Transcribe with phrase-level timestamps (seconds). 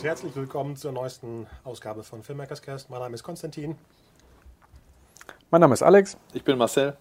[0.00, 2.88] Und herzlich willkommen zur neuesten Ausgabe von Filmmakers Cast.
[2.88, 3.76] Mein Name ist Konstantin.
[5.50, 6.16] Mein Name ist Alex.
[6.32, 6.96] Ich bin Marcel.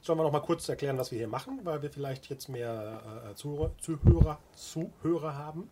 [0.00, 3.02] Sollen wir noch mal kurz erklären, was wir hier machen, weil wir vielleicht jetzt mehr
[3.30, 5.68] äh, Zuhörer, Zuhörer, Zuhörer haben?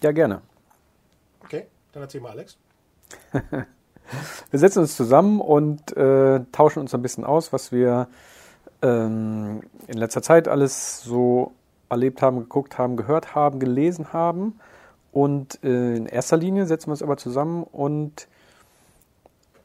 [0.00, 0.40] Ja, gerne.
[1.44, 2.56] Okay, dann erzähl mal, Alex.
[3.32, 8.08] wir setzen uns zusammen und äh, tauschen uns ein bisschen aus, was wir
[8.80, 11.52] ähm, in letzter Zeit alles so
[11.90, 14.58] erlebt haben, geguckt haben, gehört haben, gelesen haben.
[15.16, 18.28] Und äh, in erster Linie setzen wir uns aber zusammen und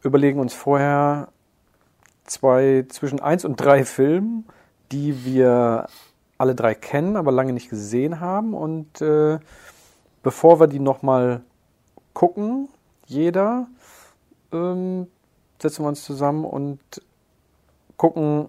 [0.01, 1.27] überlegen uns vorher
[2.23, 4.45] zwei zwischen eins und drei Filmen,
[4.93, 5.87] die wir
[6.37, 8.53] alle drei kennen, aber lange nicht gesehen haben.
[8.53, 9.39] Und äh,
[10.23, 11.41] bevor wir die nochmal
[12.13, 12.69] gucken,
[13.05, 13.67] jeder,
[14.53, 15.07] ähm,
[15.61, 16.79] setzen wir uns zusammen und
[17.97, 18.47] gucken,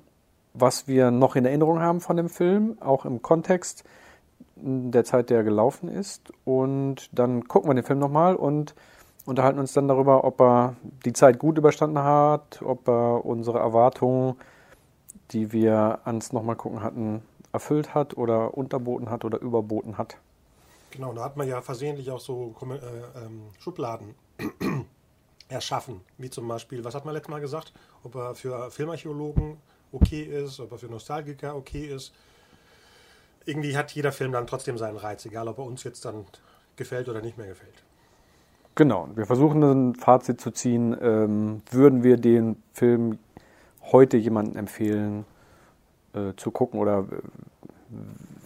[0.55, 3.83] was wir noch in Erinnerung haben von dem Film, auch im Kontext
[4.57, 6.33] der Zeit, der gelaufen ist.
[6.45, 8.75] Und dann gucken wir den Film nochmal und
[9.25, 14.37] unterhalten uns dann darüber, ob er die Zeit gut überstanden hat, ob er unsere Erwartungen,
[15.31, 20.17] die wir ans nochmal gucken hatten, erfüllt hat oder unterboten hat oder überboten hat.
[20.91, 24.15] Genau, da hat man ja versehentlich auch so äh, ähm, Schubladen
[25.49, 29.57] erschaffen, wie zum Beispiel, was hat man letztes Mal gesagt, ob er für Filmarchäologen
[29.91, 32.13] okay ist, ob er für Nostalgiker okay ist.
[33.45, 36.27] Irgendwie hat jeder Film dann trotzdem seinen Reiz, egal ob er uns jetzt dann
[36.77, 37.83] gefällt oder nicht mehr gefällt.
[38.75, 40.97] Genau, wir versuchen ein Fazit zu ziehen.
[41.01, 43.19] Ähm, würden wir den Film
[43.91, 45.27] heute jemandem empfehlen
[46.15, 47.05] äh, zu gucken oder äh,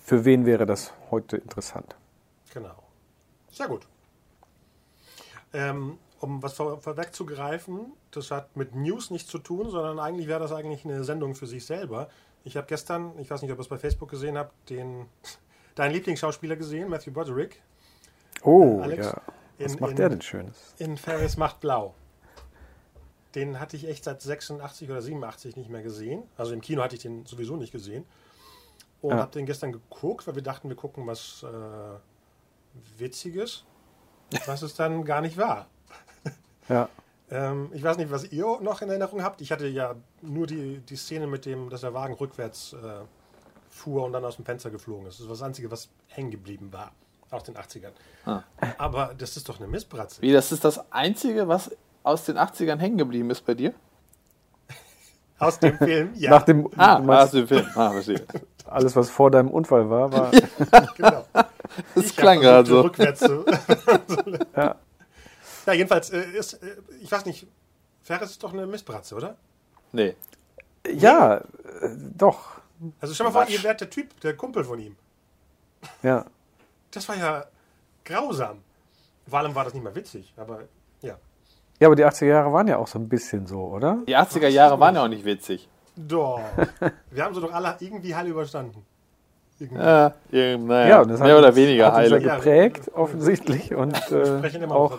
[0.03, 1.95] für wen wäre das heute interessant?
[2.53, 2.75] Genau.
[3.53, 3.87] Sehr gut.
[5.53, 10.41] Ähm, um was vor, vorwegzugreifen, das hat mit News nichts zu tun, sondern eigentlich wäre
[10.41, 12.09] das eigentlich eine Sendung für sich selber.
[12.47, 15.07] Ich habe gestern, ich weiß nicht, ob ihr es bei Facebook gesehen habt, den
[15.75, 17.61] deinen Lieblingsschauspieler gesehen, Matthew Broderick.
[18.43, 19.23] Oh, äh, Alex, ja.
[19.59, 20.75] Was in, macht in, der denn Schönes?
[20.79, 21.95] In Ferris macht blau.
[23.34, 26.23] Den hatte ich echt seit 86 oder 87 nicht mehr gesehen.
[26.37, 28.07] Also im Kino hatte ich den sowieso nicht gesehen.
[29.03, 29.19] Und ja.
[29.19, 33.65] habe den gestern geguckt, weil wir dachten, wir gucken was äh, Witziges,
[34.47, 35.67] was es dann gar nicht war.
[36.69, 36.89] Ja.
[37.31, 39.41] Ähm, ich weiß nicht, was ihr noch in Erinnerung habt.
[39.41, 43.05] Ich hatte ja nur die, die Szene mit dem, dass der Wagen rückwärts äh,
[43.71, 45.17] fuhr und dann aus dem Fenster geflogen ist.
[45.19, 46.93] Das ist das Einzige, was hängen geblieben war.
[47.31, 47.91] Aus den 80ern.
[48.25, 48.43] Ah.
[48.79, 50.23] Aber das ist doch eine Missbratze.
[50.23, 51.71] Wie, das ist das Einzige, was
[52.05, 53.75] aus den 80ern hängen geblieben ist bei dir?
[55.41, 56.31] aus dem Film, ja.
[56.31, 57.67] Nach dem, ah, aus dem Film.
[57.75, 58.25] Ah, verstehe.
[58.67, 60.31] Alles, was vor deinem Unfall war, war.
[60.97, 61.25] genau.
[61.95, 62.81] Das ich klang gerade so.
[62.81, 63.45] Rückwärts zu.
[64.57, 64.77] ja.
[65.66, 67.47] Ja, jedenfalls äh, ist, äh, ich weiß nicht,
[68.03, 69.37] Ferris ist doch eine Mistbratze, oder?
[69.93, 70.15] Nee.
[70.94, 71.38] Ja.
[71.38, 71.43] Äh,
[72.16, 72.60] doch.
[73.00, 74.97] Also stell mal vor, ihr wärt der Typ, der Kumpel von ihm.
[76.03, 76.25] Ja.
[76.91, 77.44] Das war ja
[78.04, 78.62] grausam.
[79.28, 80.60] Vor allem war das nicht mal witzig, aber
[81.03, 81.16] ja.
[81.81, 83.98] Ja, aber die 80er Jahre waren ja auch so ein bisschen so, oder?
[84.06, 85.69] Die 80er Jahre waren ja auch nicht witzig.
[85.97, 86.41] Doch.
[87.10, 88.84] Wir haben sie doch alle irgendwie heil überstanden.
[89.59, 89.83] Irgendwie.
[89.83, 92.21] Ja, naja, ja, und das mehr hat, oder weniger heil.
[92.21, 93.75] geprägt, ja, offensichtlich.
[93.75, 94.98] Und, äh, sprechen immer auch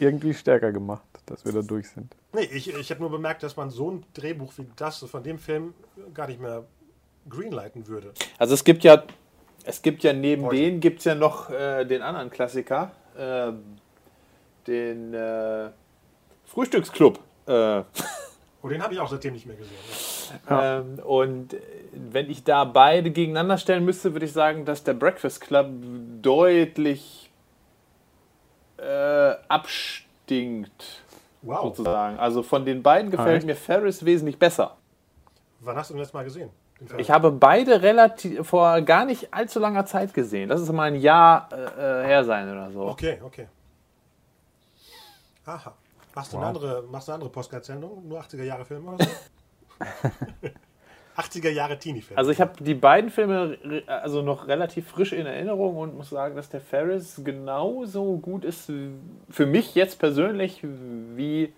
[0.00, 2.14] irgendwie stärker gemacht, dass wir da durch sind.
[2.32, 5.38] Nee, ich, ich habe nur bemerkt, dass man so ein Drehbuch wie das von dem
[5.38, 5.74] Film
[6.14, 6.64] gar nicht mehr
[7.28, 8.12] greenlighten würde.
[8.38, 9.02] Also es gibt ja,
[9.64, 10.56] es gibt ja neben Heute.
[10.56, 13.52] denen gibt es ja noch äh, den anderen Klassiker, äh,
[14.66, 15.70] den äh,
[16.46, 17.18] Frühstücksclub.
[17.46, 17.82] Äh.
[18.62, 19.76] Oh, den habe ich auch seitdem nicht mehr gesehen.
[19.78, 19.88] Ja.
[20.50, 21.56] Ähm, und
[21.92, 25.68] wenn ich da beide gegeneinander stellen müsste, würde ich sagen, dass der Breakfast Club
[26.20, 27.17] deutlich
[28.78, 31.02] äh, abstinkt.
[31.42, 31.62] Wow.
[31.62, 32.18] Sozusagen.
[32.18, 34.76] Also von den beiden gefällt mir Ferris wesentlich besser.
[35.60, 36.50] Wann hast du denn das mal gesehen?
[36.96, 40.48] Ich habe beide relativ vor gar nicht allzu langer Zeit gesehen.
[40.48, 42.82] Das ist mal ein Jahr äh, äh her sein oder so.
[42.88, 43.48] Okay, okay.
[45.44, 45.74] Aha.
[46.14, 46.44] Machst du wow.
[46.44, 48.06] eine andere, machst du eine andere Postcard-Sendung?
[48.06, 49.10] Nur 80er Jahre Filme oder so?
[51.18, 52.16] 80er Jahre Teenie-Filme.
[52.16, 56.36] Also ich habe die beiden Filme also noch relativ frisch in Erinnerung und muss sagen,
[56.36, 58.70] dass der Ferris genauso gut ist
[59.28, 61.52] für mich jetzt persönlich, wie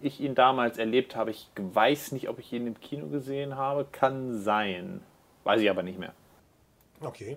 [0.00, 1.30] ich ihn damals erlebt habe.
[1.30, 3.86] Ich weiß nicht, ob ich ihn im Kino gesehen habe.
[3.90, 5.00] Kann sein.
[5.44, 6.12] Weiß ich aber nicht mehr.
[7.00, 7.36] Okay.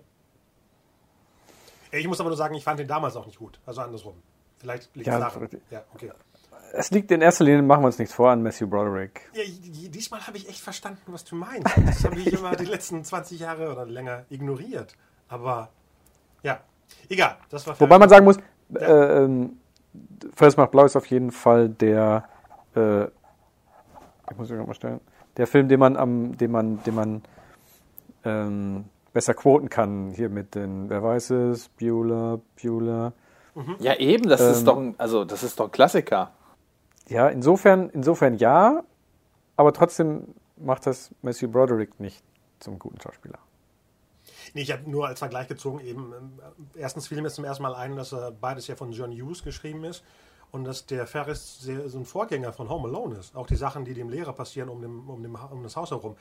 [1.92, 3.60] Ich muss aber nur sagen, ich fand den damals auch nicht gut.
[3.66, 4.16] Also andersrum.
[4.58, 5.50] Vielleicht liegt es Ja, daran.
[5.70, 6.12] Ja, okay.
[6.76, 9.30] Es liegt in erster Linie, machen wir uns nichts vor, an Matthew Broderick.
[9.34, 9.44] Ja,
[9.90, 11.68] diesmal habe ich echt verstanden, was du meinst.
[11.86, 14.96] Das habe ich immer die letzten 20 Jahre oder länger ignoriert.
[15.28, 15.70] Aber
[16.42, 16.62] ja,
[17.10, 17.38] egal.
[17.50, 18.38] Das war Wobei man sagen muss,
[18.74, 19.60] äh, ähm,
[20.36, 22.28] Fels macht blau ist auf jeden Fall der,
[22.76, 25.00] äh, ich muss mal stellen,
[25.38, 27.22] der Film, den man am, den man, den man
[28.26, 30.10] ähm, besser quoten kann.
[30.10, 33.14] Hier mit den, wer weiß es, Bueller, Bueller.
[33.78, 36.32] Ja, eben, das ist Ähm, doch ein, also das ist doch ein Klassiker.
[37.10, 38.84] Ja, insofern, insofern ja,
[39.56, 42.24] aber trotzdem macht das Matthew Broderick nicht
[42.60, 43.40] zum guten Schauspieler.
[44.54, 46.40] Nee, ich habe nur als Vergleich gezogen, eben, ähm,
[46.76, 49.84] erstens fiel mir zum ersten Mal ein, dass äh, beides ja von John Hughes geschrieben
[49.84, 50.04] ist
[50.52, 53.36] und dass der Ferris sehr, so ein Vorgänger von Home Alone ist.
[53.36, 56.16] Auch die Sachen, die dem Lehrer passieren um, dem, um, dem, um das Haus herum.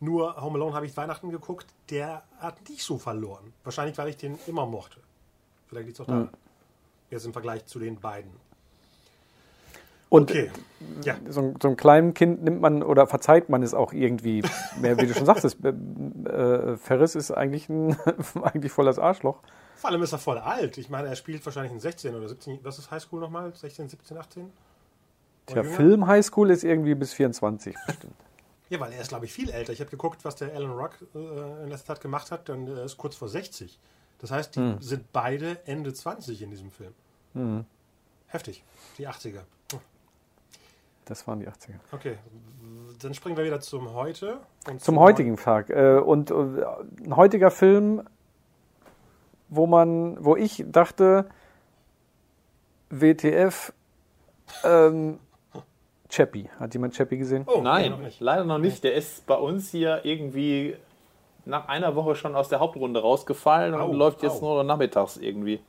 [0.00, 3.52] Nur Home Alone habe ich Weihnachten geguckt, der hat nicht so verloren.
[3.64, 5.00] Wahrscheinlich, weil ich den immer mochte.
[5.68, 6.30] Vielleicht liegt es auch daran.
[7.10, 8.32] Jetzt im Vergleich zu den beiden.
[10.08, 10.50] Und Okay,
[11.04, 11.16] ja.
[11.28, 14.42] so, so einem kleinen Kind nimmt man oder verzeiht man es auch irgendwie
[14.80, 15.58] mehr, wie du schon sagtest.
[16.26, 16.28] Äh,
[16.72, 17.96] äh, Ferris ist eigentlich ein
[18.42, 19.38] eigentlich voll das Arschloch.
[19.76, 20.76] Vor allem ist er voll alt.
[20.76, 22.58] Ich meine, er spielt wahrscheinlich in 16 oder 17.
[22.64, 23.54] Was ist Highschool nochmal?
[23.54, 24.52] 16, 17, 18?
[25.46, 25.62] Tja?
[25.62, 28.14] Film Highschool ist irgendwie bis 24 bestimmt.
[28.68, 29.72] Ja, weil er ist, glaube ich, viel älter.
[29.72, 32.82] Ich habe geguckt, was der Alan Rock äh, in letzter Zeit gemacht hat, und er
[32.84, 33.78] ist kurz vor 60.
[34.18, 34.82] Das heißt, die Hm.
[34.82, 36.92] sind beide Ende 20 in diesem Film.
[38.26, 38.64] Heftig.
[38.98, 39.42] Die 80er.
[41.06, 41.78] Das waren die 80er.
[41.92, 42.18] Okay,
[43.00, 44.38] dann springen wir wieder zum Heute.
[44.68, 45.70] und Zum heutigen Tag.
[45.70, 46.34] Äh, Und äh,
[47.04, 48.02] ein heutiger Film,
[49.48, 51.26] wo man, wo ich dachte,
[52.90, 53.72] WTF,
[54.64, 55.18] ähm,
[56.08, 56.48] Chappie.
[56.58, 57.44] Hat jemand Chappie gesehen?
[57.46, 58.20] Oh, Nein, noch nicht.
[58.20, 58.84] leider noch nicht.
[58.84, 60.76] Der ist bei uns hier irgendwie
[61.44, 64.46] nach einer Woche schon aus der Hauptrunde rausgefallen und Au, läuft jetzt au.
[64.46, 65.60] nur noch nachmittags irgendwie.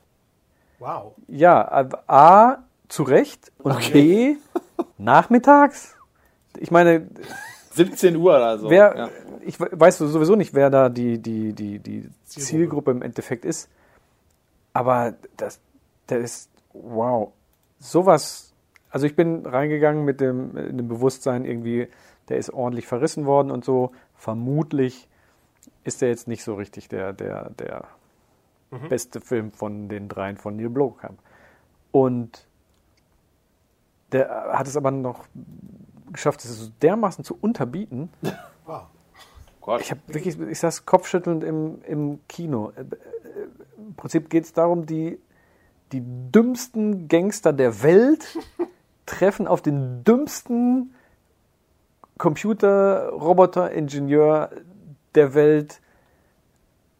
[0.78, 1.12] Wow.
[1.26, 2.58] Ja, äh, A,
[2.88, 4.36] zu Recht und B,
[4.98, 5.96] nachmittags.
[6.56, 7.08] Ich meine,
[7.72, 8.70] 17 Uhr oder so.
[8.70, 9.08] wer, ja.
[9.42, 12.46] ich we- weiß sowieso nicht, wer da die, die, die, die Zielgruppe.
[12.46, 13.68] Zielgruppe im Endeffekt ist.
[14.72, 15.60] Aber das,
[16.08, 17.32] der ist, wow,
[17.78, 18.52] sowas.
[18.90, 21.88] Also ich bin reingegangen mit dem, in dem Bewusstsein irgendwie,
[22.28, 23.92] der ist ordentlich verrissen worden und so.
[24.14, 25.08] Vermutlich
[25.84, 27.84] ist der jetzt nicht so richtig der, der, der
[28.88, 31.18] beste Film von den dreien von Neil Blomkamp.
[31.90, 32.46] Und
[34.12, 35.24] der hat es aber noch
[36.12, 38.10] geschafft, es so dermaßen zu unterbieten.
[38.66, 38.82] Wow.
[39.62, 39.80] Gott.
[39.80, 42.72] Ich habe wirklich, ich saß kopfschüttelnd im, im Kino.
[42.76, 42.84] Äh, äh,
[43.78, 45.18] Im Prinzip geht es darum, die,
[45.92, 48.36] die dümmsten Gangster der Welt
[49.06, 50.92] treffen auf den dümmsten
[52.18, 54.50] Computer-Roboter-Ingenieur
[55.14, 55.80] der Welt.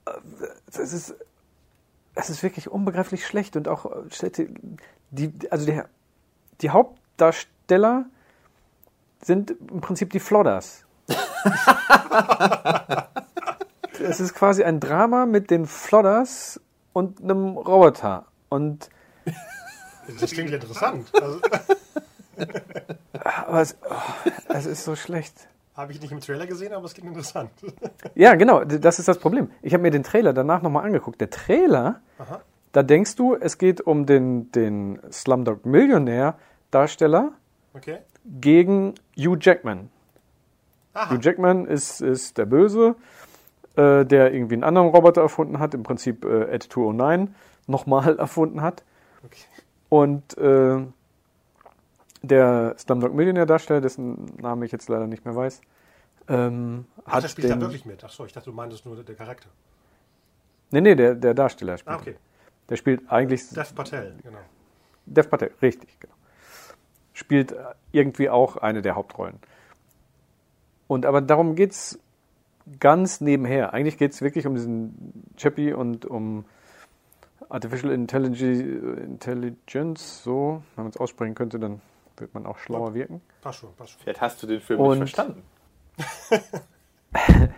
[0.07, 0.13] Äh,
[0.67, 1.15] Das ist,
[2.15, 4.49] das ist wirklich unbegreiflich schlecht und auch äh,
[5.11, 5.89] die, also der,
[6.61, 8.07] die Hauptdarsteller
[9.23, 10.85] sind im Prinzip die Flodders.
[14.01, 16.61] Es ist quasi ein Drama mit den Flodders
[16.93, 18.27] und einem Roboter.
[18.49, 18.89] Und
[20.21, 21.11] Das klingt interessant.
[21.21, 21.41] Also,
[23.23, 25.49] aber es, oh, es ist so schlecht.
[25.77, 27.51] habe ich nicht im Trailer gesehen, aber es klingt interessant.
[28.15, 29.51] Ja, genau, das ist das Problem.
[29.63, 31.21] Ich habe mir den Trailer danach nochmal angeguckt.
[31.21, 32.41] Der Trailer, Aha.
[32.79, 36.39] Da denkst du, es geht um den, den Slumdog Millionär
[36.71, 37.33] Darsteller
[37.75, 37.99] Okay.
[38.25, 39.91] gegen Hugh Jackman.
[40.95, 41.11] Aha.
[41.11, 42.95] Hugh Jackman ist, ist der Böse,
[43.75, 47.35] äh, der irgendwie einen anderen Roboter erfunden hat, im Prinzip äh, Ed 209
[47.67, 48.85] nochmal erfunden hat.
[49.25, 49.43] Okay.
[49.89, 50.87] Und äh,
[52.23, 55.63] der Slumdog Millionär Darsteller, dessen Namen ich jetzt leider nicht mehr weiß,
[56.29, 58.05] ähm, Ach, hat der spielt da den, wirklich mit.
[58.05, 59.49] Achso, ich dachte, du meintest nur der Charakter.
[60.71, 61.97] Nee, nee, der, der Darsteller spielt.
[61.97, 62.15] Ah, okay.
[62.69, 64.39] Der spielt eigentlich Dev Patel, genau.
[65.07, 66.15] Dev Patel, richtig, genau.
[67.13, 69.39] Spielt äh, irgendwie auch eine der Hauptrollen.
[70.87, 71.99] Und aber darum geht's
[72.81, 73.73] ganz nebenher.
[73.73, 76.45] Eigentlich geht's wirklich um diesen Chappie und um
[77.49, 78.43] Artificial Intellig-
[79.03, 81.81] Intelligence, so, wenn man es aussprechen könnte, dann
[82.19, 83.23] wird man auch schlauer wirken.
[83.41, 84.03] Passt schon, passt schon.
[84.03, 85.43] Vielleicht hast du den Film Und- nicht verstanden.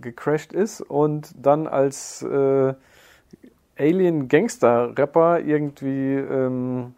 [0.00, 2.74] gecrashed ist und dann als äh,
[3.78, 6.94] Alien-Gangster-Rapper irgendwie ähm,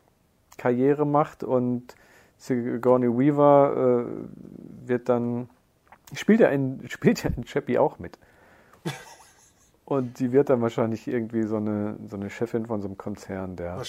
[0.57, 1.95] Karriere macht und
[2.39, 5.51] Sigourney Weaver äh, wird dann
[6.15, 8.19] spielt ja in spielt ja in Chappie auch mit.
[9.85, 13.57] Und die wird dann wahrscheinlich irgendwie so eine, so eine Chefin von so einem Konzern,
[13.57, 13.83] der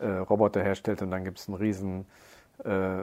[0.00, 2.06] äh, Roboter herstellt und dann gibt es einen riesen
[2.64, 3.02] äh,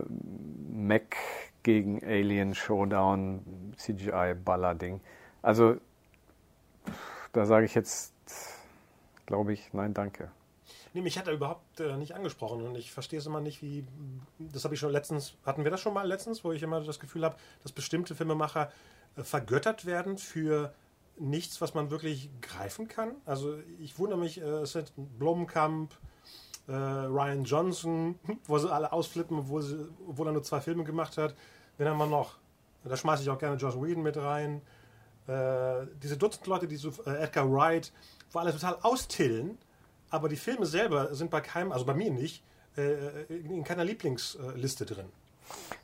[0.71, 1.15] Mech
[1.63, 5.01] gegen Alien Showdown CGI Baller-Ding.
[5.41, 5.77] Also
[7.33, 8.13] da sage ich jetzt,
[9.25, 10.31] glaube ich, nein, danke.
[10.93, 13.85] Nee, mich hat er überhaupt äh, nicht angesprochen und ich verstehe es immer nicht, wie.
[14.39, 15.35] Das habe ich schon letztens.
[15.45, 18.71] Hatten wir das schon mal letztens, wo ich immer das Gefühl habe, dass bestimmte Filmemacher
[19.15, 20.73] äh, vergöttert werden für
[21.17, 23.15] nichts, was man wirklich greifen kann.
[23.25, 25.93] Also ich wundere mich, äh, es sind Blomkamp,
[26.67, 31.17] äh, Ryan Johnson, wo sie alle ausflippen, obwohl, sie, obwohl er nur zwei Filme gemacht
[31.17, 31.35] hat.
[31.77, 32.35] Wen haben wir noch?
[32.83, 34.61] Da schmeiße ich auch gerne Josh Whedon mit rein.
[35.27, 37.91] Äh, diese Dutzend Leute, die so, äh, Edgar Wright,
[38.31, 39.57] wo alle total austillen,
[40.09, 42.43] aber die Filme selber sind bei keinem, also bei mir nicht,
[42.77, 45.05] äh, in keiner Lieblingsliste drin.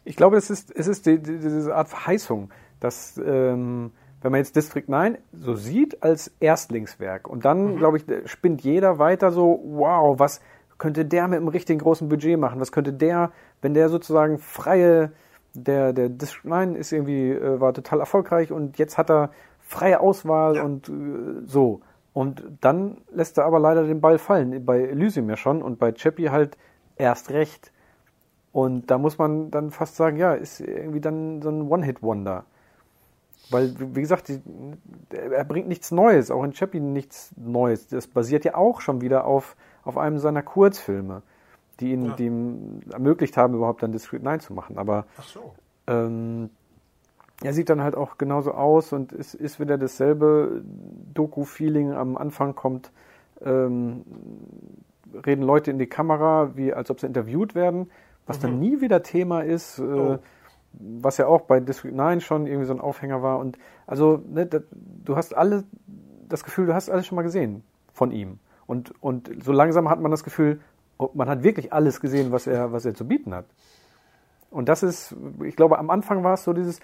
[0.06, 3.92] Ich glaube, es ist, es ist die, die, diese Art Verheißung, dass, ähm,
[4.22, 8.98] wenn man jetzt District 9 so sieht als Erstlingswerk und dann, glaube ich, spinnt jeder
[8.98, 10.42] weiter so, wow, was
[10.78, 12.60] könnte der mit einem richtigen großen Budget machen?
[12.60, 13.32] Was könnte der,
[13.62, 15.12] wenn der sozusagen freie,
[15.54, 16.12] der, der
[16.44, 20.64] 9 ist irgendwie, äh, war total erfolgreich und jetzt hat er freie Auswahl Ja.
[20.64, 21.82] und äh, so.
[22.14, 24.66] Und dann lässt er aber leider den Ball fallen.
[24.66, 26.58] Bei Elysium ja schon und bei Chappie halt
[26.96, 27.72] erst recht.
[28.52, 32.46] Und da muss man dann fast sagen, ja, ist irgendwie dann so ein One-Hit-Wonder.
[33.52, 34.42] Weil, wie gesagt, die,
[35.12, 37.88] er bringt nichts Neues, auch in Chappie nichts Neues.
[37.88, 39.56] Das basiert ja auch schon wieder auf,
[39.88, 41.22] auf einem seiner Kurzfilme,
[41.80, 42.16] die ihn, Ja.
[42.16, 44.78] die ihm ermöglicht haben, überhaupt dann Discreet 9 zu machen.
[44.78, 45.54] Aber so.
[45.88, 46.50] ähm,
[47.44, 50.64] er sieht dann halt auch genauso aus und es ist wieder dasselbe
[51.14, 51.94] Doku-Feeling.
[51.94, 52.92] Am Anfang kommt,
[53.42, 54.04] ähm,
[55.26, 57.90] reden Leute in die Kamera, wie als ob sie interviewt werden,
[58.26, 60.18] was dann nie wieder Thema ist, äh, Oh.
[60.74, 63.40] was ja auch bei District 9 schon irgendwie so ein Aufhänger war.
[63.40, 64.60] Und also, ne, da,
[65.06, 65.64] du hast alle
[66.28, 67.64] das Gefühl, du hast alles schon mal gesehen
[67.94, 68.40] von ihm.
[68.68, 70.60] Und, und so langsam hat man das Gefühl,
[70.98, 73.46] oh, man hat wirklich alles gesehen, was er, was er zu bieten hat.
[74.52, 76.80] Und das ist, ich glaube, am Anfang war es so dieses,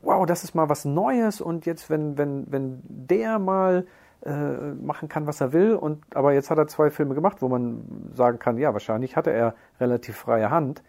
[0.00, 3.86] wow, das ist mal was Neues und jetzt, wenn, wenn, wenn der mal
[4.24, 7.48] äh, machen kann, was er will, und aber jetzt hat er zwei Filme gemacht, wo
[7.48, 10.82] man sagen kann, ja, wahrscheinlich hatte er relativ freie Hand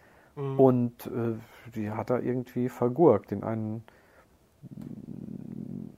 [0.58, 3.30] und äh, die hat er irgendwie vergurkt.
[3.30, 3.82] Den einen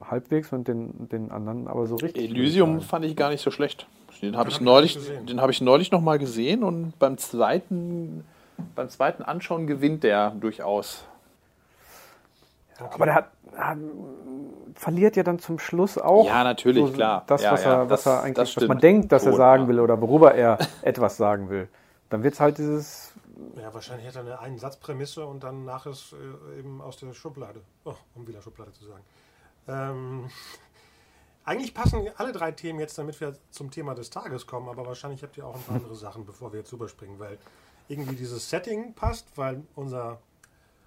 [0.01, 2.31] halbwegs und den, den anderen aber so richtig.
[2.31, 3.89] Elysium fand ich gar nicht so schlecht.
[4.23, 4.99] Den habe ich hab ich neulich,
[5.29, 8.25] den habe ich neulich noch mal gesehen und beim zweiten,
[8.75, 11.05] beim zweiten Anschauen gewinnt der durchaus.
[12.93, 13.79] Aber der hat, hat,
[14.75, 16.27] verliert ja dann zum Schluss auch.
[16.27, 17.25] Ja, natürlich, klar.
[17.27, 19.33] Das, Ja, was, ja, er, was das- er eigentlich, das was man denkt, dass er
[19.33, 19.69] Schon, sagen ja.
[19.69, 21.69] will oder worüber er etwas sagen will.
[22.11, 23.13] Dann wird es halt dieses,
[23.61, 27.61] Ja, wahrscheinlich hat er eine Einsatzprämisse und dann nach ist äh, eben aus der Schublade.
[27.85, 29.03] Oh, um wieder Schublade zu sagen.
[29.69, 30.31] Ähm,
[31.49, 35.23] eigentlich passen alle drei Themen jetzt, damit wir zum Thema des Tages kommen, aber wahrscheinlich
[35.23, 37.39] habt ihr auch ein paar andere Sachen, bevor wir jetzt überspringen, weil
[37.89, 40.21] irgendwie dieses Setting passt, weil unser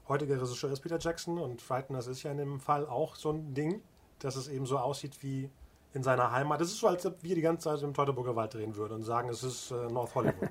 [0.07, 3.55] heutiger Regisseur ist Peter Jackson und Frighteners ist ja in dem Fall auch so ein
[3.55, 3.81] Ding,
[4.19, 5.49] dass es eben so aussieht wie
[5.93, 6.61] in seiner Heimat.
[6.61, 9.03] Das ist so, als ob wir die ganze Zeit im Teutoburger Wald drehen würden und
[9.03, 10.49] sagen, es ist äh, North Hollywood.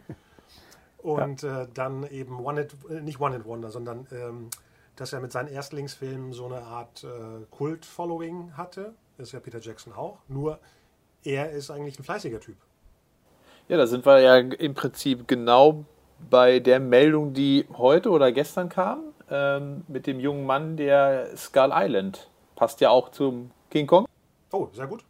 [0.99, 4.51] und äh, dann eben One Hit, äh, nicht One Hit Wonder, sondern ähm,
[4.97, 8.95] dass er mit seinen Erstlingsfilmen so eine Art äh, Kult-Following hatte.
[9.21, 10.19] Das ist ja Peter Jackson auch.
[10.29, 10.59] Nur
[11.25, 12.57] er ist eigentlich ein fleißiger Typ.
[13.69, 15.85] Ja, da sind wir ja im Prinzip genau
[16.31, 21.71] bei der Meldung, die heute oder gestern kam, ähm, mit dem jungen Mann, der Skull
[21.71, 22.31] Island.
[22.57, 24.07] Passt ja auch zum King Kong.
[24.53, 25.05] Oh, sehr gut.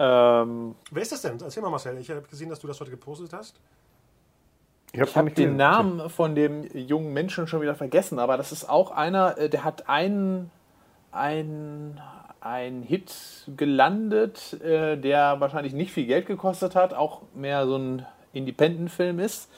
[0.00, 1.38] Ähm, Wer ist das denn?
[1.40, 1.96] Erzähl mal, Marcel.
[1.98, 3.60] Ich habe gesehen, dass du das heute gepostet hast.
[4.92, 8.68] Ich habe hab den Namen von dem jungen Menschen schon wieder vergessen, aber das ist
[8.68, 10.50] auch einer, äh, der hat einen,
[11.12, 12.00] einen,
[12.44, 13.14] einen Hit
[13.56, 19.50] gelandet, äh, der wahrscheinlich nicht viel Geld gekostet hat, auch mehr so ein Independent-Film ist,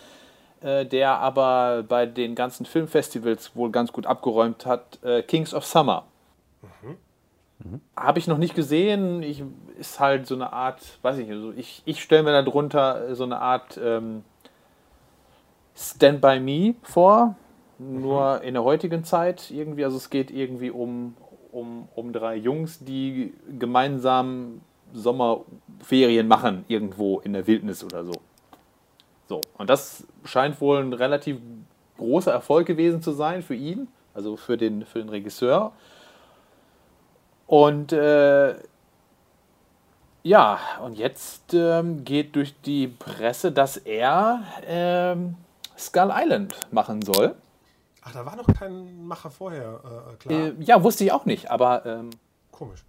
[0.61, 6.05] äh, der aber bei den ganzen Filmfestivals wohl ganz gut abgeräumt hat, Kings of Summer.
[6.63, 6.97] Mhm.
[7.59, 7.81] Mhm.
[7.97, 9.23] Habe ich noch nicht gesehen.
[9.23, 9.43] Ich,
[9.79, 13.25] ist halt so eine Art, weiß ich nicht, also ich, ich stelle mir darunter so
[13.25, 14.25] eine Art ähm,
[15.75, 17.37] Stand by Me vor,
[17.79, 18.43] nur mhm.
[18.43, 19.85] in der heutigen Zeit irgendwie.
[19.85, 21.15] Also es geht irgendwie um,
[21.57, 24.61] um, um drei Jungs, die gemeinsam
[24.93, 28.13] Sommerferien machen, irgendwo in der Wildnis oder so.
[29.29, 31.39] So, und das scheint wohl ein relativ
[31.97, 35.73] großer Erfolg gewesen zu sein für ihn, also für den, für den Regisseur.
[37.47, 38.55] Und äh,
[40.23, 45.37] ja, und jetzt ähm, geht durch die Presse, dass er ähm,
[45.79, 47.35] Skull Island machen soll.
[48.07, 50.41] Ach, da war noch kein Macher vorher, äh, klar.
[50.41, 51.85] Äh, ja, wusste ich auch nicht, aber.
[51.85, 52.11] Ähm,
[52.53, 52.85] Komisch.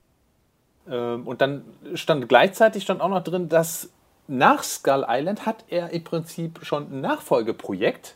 [0.88, 3.90] Ähm, und dann stand gleichzeitig stand auch noch drin, dass
[4.28, 8.16] nach Skull Island hat er im Prinzip schon ein Nachfolgeprojekt.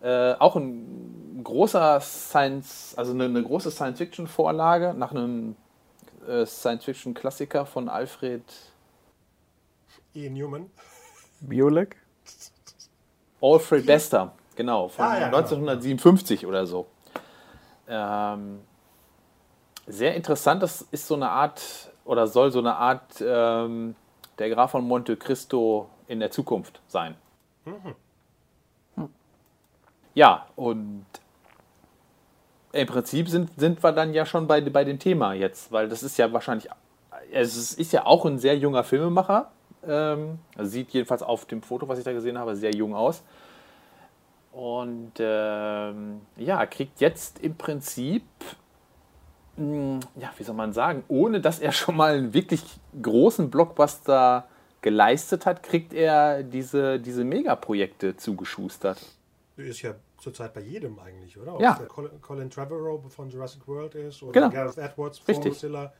[0.00, 5.56] Äh, auch ein großer Science, also eine, eine große Science-Fiction-Vorlage nach einem
[6.26, 8.44] äh, Science-Fiction-Klassiker von Alfred
[10.14, 10.30] E.
[10.30, 10.70] Newman.
[11.40, 11.96] Biolek?
[13.42, 16.50] Alfred Bester, genau, von ah, ja, 1957 genau.
[16.50, 16.86] oder so.
[17.88, 18.60] Ähm,
[19.86, 21.62] sehr interessant, das ist so eine Art,
[22.04, 23.96] oder soll so eine Art ähm,
[24.38, 27.16] der Graf von Monte Cristo in der Zukunft sein.
[27.64, 27.94] Mhm.
[28.96, 29.08] Hm.
[30.14, 31.06] Ja, und
[32.72, 36.02] im Prinzip sind, sind wir dann ja schon bei, bei dem Thema jetzt, weil das
[36.02, 36.68] ist ja wahrscheinlich,
[37.32, 39.50] es ist ja auch ein sehr junger Filmemacher,
[39.86, 43.22] ähm, sieht jedenfalls auf dem Foto, was ich da gesehen habe, sehr jung aus.
[44.52, 48.24] Und ähm, ja, kriegt jetzt im Prinzip,
[49.56, 52.62] mh, hm, ja, wie soll man sagen, ohne dass er schon mal einen wirklich
[53.00, 54.46] großen Blockbuster
[54.82, 59.00] geleistet hat, kriegt er diese, diese Megaprojekte zugeschustert.
[59.56, 61.54] Ist ja zurzeit bei jedem eigentlich, oder?
[61.54, 61.74] Ob ja.
[61.74, 64.50] Colin, Colin Trevorrow von Jurassic World ist oder genau.
[64.50, 65.52] Gareth Edwards von Richtig.
[65.52, 65.92] Godzilla.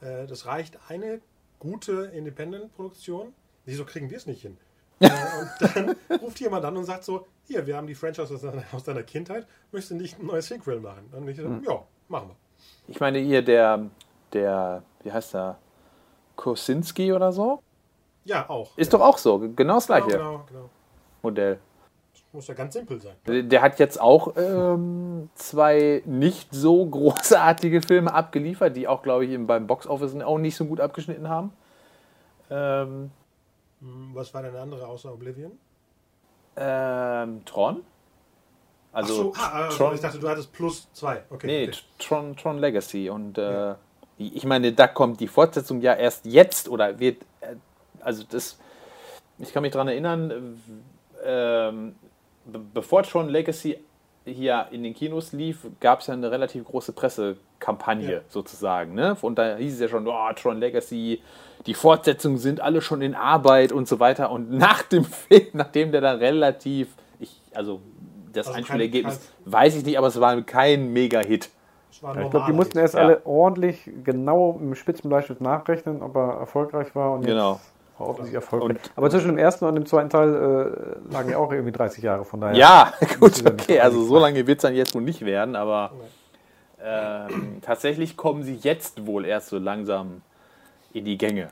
[0.00, 1.20] Äh, das reicht eine
[1.58, 3.34] gute Independent-Produktion.
[3.64, 4.56] Wieso kriegen wir es nicht hin?
[5.00, 8.34] äh, und dann ruft jemand an und sagt so, hier, wir haben die Franchise
[8.72, 11.10] aus deiner, Kindheit, möchtest du nicht ein neues Sequel machen?
[11.12, 11.62] Und ich so, mhm.
[11.64, 12.36] ja, machen wir.
[12.88, 13.90] Ich meine, hier der,
[14.32, 15.58] der, wie heißt der,
[16.36, 17.62] Kosinski oder so?
[18.24, 18.76] Ja, auch.
[18.76, 18.98] Ist ja.
[18.98, 20.70] doch auch so, genau das gleiche genau, genau, genau.
[21.22, 21.58] Modell.
[22.32, 23.14] Muss ja ganz simpel sein.
[23.28, 29.24] Der, der hat jetzt auch ähm, zwei nicht so großartige Filme abgeliefert, die auch, glaube
[29.24, 31.52] ich, beim Boxoffice auch nicht so gut abgeschnitten haben.
[32.50, 33.12] Ähm,
[33.80, 35.52] hm, Was war denn der andere außer Oblivion?
[36.56, 37.84] Ähm, Tron.
[38.92, 41.22] Also, so, ah, also Tron, ich dachte, du hattest plus zwei.
[41.30, 41.78] Okay, nee, okay.
[41.98, 43.10] Tron, Tron Legacy.
[43.10, 43.76] Und äh, ja.
[44.18, 47.22] ich meine, da kommt die Fortsetzung ja erst jetzt oder wird.
[47.40, 47.56] Äh,
[48.00, 48.58] also, das.
[49.38, 50.60] Ich kann mich daran erinnern,
[51.24, 51.96] ähm,
[52.72, 53.78] bevor Tron Legacy
[54.24, 56.92] hier in den Kinos lief, gab es ja eine relativ große
[57.64, 58.20] Pressekampagne ja.
[58.28, 58.94] sozusagen.
[58.94, 59.16] Ne?
[59.20, 61.22] Und da hieß es ja schon, oh, Tron Legacy,
[61.66, 64.30] die Fortsetzungen sind alle schon in Arbeit und so weiter.
[64.30, 66.88] Und nach dem Film, nachdem der dann relativ,
[67.18, 67.80] ich, also
[68.32, 71.50] das also Einspielergebnis weiß ich nicht, aber es war kein Mega-Hit.
[72.02, 73.00] Ja, ich glaube, die mussten erst ja.
[73.00, 77.12] alle ordentlich genau im Spitzenbleistift nachrechnen, ob er erfolgreich war.
[77.12, 77.60] Und genau.
[77.96, 78.78] Hoffentlich erfolgreich.
[78.96, 82.24] Aber zwischen dem ersten und dem zweiten Teil äh, lagen ja auch irgendwie 30 Jahre,
[82.24, 82.56] von daher.
[82.56, 83.78] Ja, gut, okay.
[83.78, 85.92] Also so lange wird es dann jetzt wohl nicht werden, aber
[86.84, 87.28] äh,
[87.62, 90.22] tatsächlich kommen sie jetzt wohl erst so langsam
[90.92, 91.48] in die Gänge.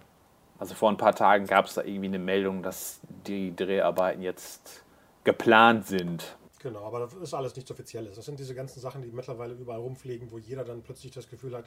[0.59, 4.85] Also vor ein paar Tagen gab es da irgendwie eine Meldung, dass die Dreharbeiten jetzt
[5.25, 6.37] geplant sind.
[6.61, 8.15] Genau, aber das ist alles nichts Offizielles.
[8.15, 11.57] Das sind diese ganzen Sachen, die mittlerweile überall rumfliegen, wo jeder dann plötzlich das Gefühl
[11.57, 11.65] hat,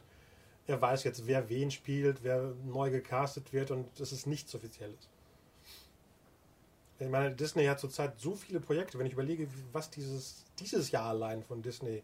[0.67, 5.09] er weiß jetzt, wer wen spielt, wer neu gecastet wird und das ist nichts Offizielles.
[6.99, 11.09] Ich meine, Disney hat zurzeit so viele Projekte, wenn ich überlege, was dieses, dieses Jahr
[11.09, 12.01] allein von Disney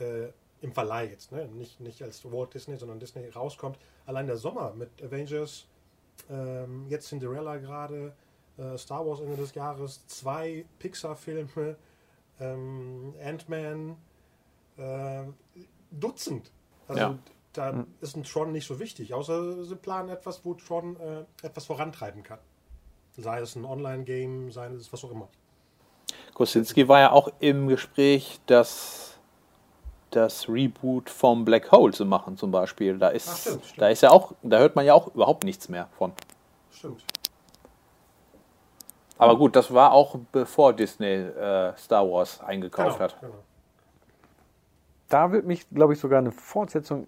[0.00, 0.28] äh,
[0.64, 1.46] im Verleih jetzt, ne?
[1.46, 5.66] nicht, nicht als Walt Disney, sondern Disney rauskommt, allein der Sommer mit Avengers,
[6.30, 8.14] ähm, jetzt Cinderella gerade,
[8.56, 11.76] äh, Star Wars Ende des Jahres, zwei Pixar-Filme,
[12.40, 13.96] ähm, Ant-Man,
[14.78, 15.24] äh,
[15.90, 16.50] Dutzend.
[16.88, 17.18] Also Ja.
[17.52, 21.66] da ist ein Tron nicht so wichtig, außer sie planen etwas, wo Tron äh, etwas
[21.66, 22.38] vorantreiben kann.
[23.16, 25.28] Sei es ein Online-Game, sei es was auch immer.
[26.32, 29.13] Kosinski war ja auch im Gespräch, das,
[30.16, 32.98] das Reboot vom Black Hole zu machen, zum Beispiel.
[32.98, 33.80] Da ist, Ach, stimmt, stimmt.
[33.82, 36.12] da ist ja auch, da hört man ja auch überhaupt nichts mehr von.
[36.72, 37.02] Stimmt.
[39.16, 43.20] Aber gut, das war auch bevor Disney äh, Star Wars eingekauft Genau, hat.
[43.20, 43.34] genau.
[45.08, 47.06] Da wird mich, glaube ich, sogar eine Fortsetzung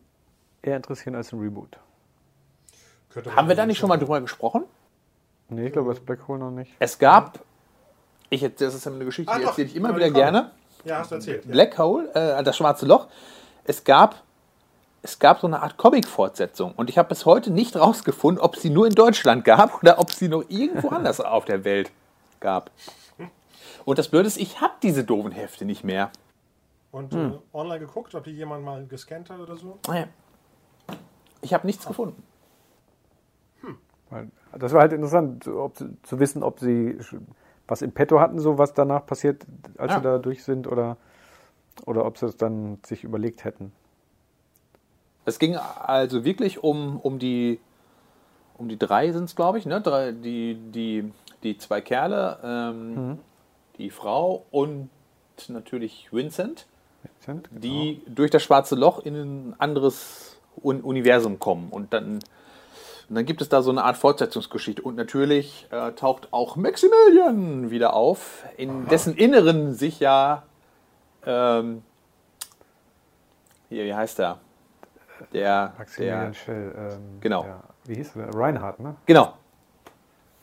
[0.63, 1.79] eher interessieren als ein Reboot.
[3.35, 4.65] Haben wir da nicht schon mal drüber gesprochen?
[5.49, 6.73] Nee, ich glaube, das Black Hole noch nicht.
[6.79, 7.39] Es gab,
[8.31, 10.51] ich, das ist eine Geschichte, Ah, die erzähle ich immer wieder gerne.
[10.87, 11.45] Ja, hast du erzählt.
[11.45, 11.51] Ja.
[11.53, 13.09] Black Hole, äh, das schwarze Loch.
[13.65, 14.23] Es gab,
[15.03, 18.71] es gab so eine Art Comic-Fortsetzung und ich habe bis heute nicht rausgefunden, ob sie
[18.71, 21.91] nur in Deutschland gab oder ob sie noch irgendwo anders auf der Welt
[22.41, 22.71] gab.
[23.85, 26.11] Und das Blöde ist, ich habe diese doofen Hefte nicht mehr.
[26.93, 27.33] Und Hm.
[27.35, 29.79] äh, online geguckt, ob die jemand mal gescannt hat oder so?
[29.89, 30.07] Naja.
[31.41, 32.23] Ich habe nichts gefunden.
[34.11, 36.97] Weil das war halt interessant, ob, zu wissen, ob sie
[37.69, 39.45] was im Petto hatten, so was danach passiert,
[39.79, 39.99] als Ja.
[39.99, 40.97] sie da durch sind, oder,
[41.85, 43.73] oder ob sie es dann sich überlegt hätten.
[45.25, 47.61] Es ging also wirklich um, um die
[48.59, 49.81] um die drei sind es, glaube ich, ne?
[49.81, 53.19] Drei, die, die, die zwei Kerle, ähm,
[53.79, 54.89] die Frau und
[55.49, 56.67] natürlich Vincent,
[57.21, 57.49] Sind?
[57.53, 61.69] die durch das schwarze Loch in ein anderes Un Universum kommen.
[61.71, 62.21] Und dann,
[63.09, 64.83] und dann gibt es da so eine Art Fortsetzungsgeschichte.
[64.83, 70.43] Und natürlich äh, taucht auch Maximilian wieder auf, in dessen Inneren sich ja
[71.25, 71.83] ähm,
[73.69, 74.39] hier, wie heißt der?
[75.33, 76.75] Der, Maximilian der Schell.
[76.77, 77.43] Ähm, Genau.
[77.43, 78.35] Der, wie hieß der?
[78.35, 78.97] Reinhardt, ne?
[79.07, 79.35] genau,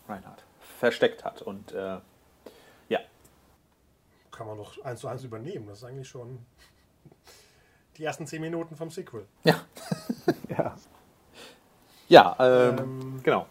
[0.07, 0.43] Reinhard,
[0.79, 1.41] versteckt hat.
[1.41, 1.97] Und äh,
[2.89, 2.99] ja,
[4.31, 5.67] Kann man doch eins zu eins übernehmen.
[5.67, 6.39] Das ist eigentlich schon
[7.97, 9.25] die ersten zehn Minuten vom Sequel.
[9.43, 9.55] ja,
[10.49, 10.75] Ja.
[12.09, 13.47] Ja, ähm, Ähm, genau.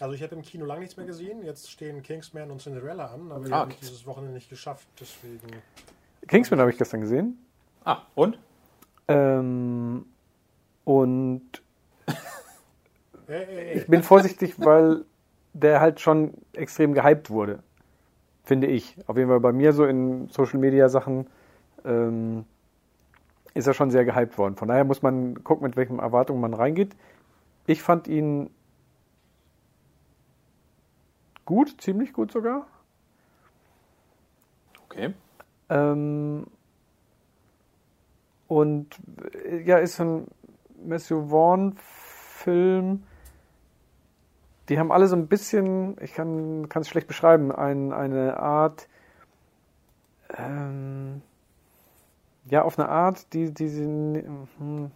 [0.00, 1.42] Also ich habe im Kino lange nichts mehr gesehen.
[1.44, 3.86] Jetzt stehen Kingsman und Cinderella an, aber Ah, habe ich okay.
[3.86, 4.86] dieses Wochenende nicht geschafft.
[5.00, 5.62] Deswegen.
[6.26, 7.38] Kingsman habe ich gestern gesehen.
[7.84, 8.38] Ah, und?
[9.08, 10.06] Ähm,
[10.84, 11.42] und
[13.74, 15.04] ich bin vorsichtig, weil
[15.52, 17.62] der halt schon extrem gehypt wurde.
[18.42, 18.96] Finde ich.
[19.06, 21.26] Auf jeden Fall bei mir so in Social Media Sachen
[21.84, 22.44] ähm,
[23.54, 24.56] ist er schon sehr gehypt worden.
[24.56, 26.94] Von daher muss man gucken, mit welchen Erwartungen man reingeht.
[27.66, 28.50] Ich fand ihn
[31.44, 32.66] gut, ziemlich gut sogar.
[34.84, 35.14] Okay.
[35.70, 36.46] Ähm,
[38.48, 38.98] und
[39.44, 40.26] äh, ja, ist ein
[40.84, 43.04] Matthew Vaughn-Film.
[44.68, 48.88] Die haben alle so ein bisschen, ich kann es schlecht beschreiben, ein, eine Art,
[50.36, 51.22] ähm,
[52.48, 54.90] ja, auf eine Art, die, die sie, hm,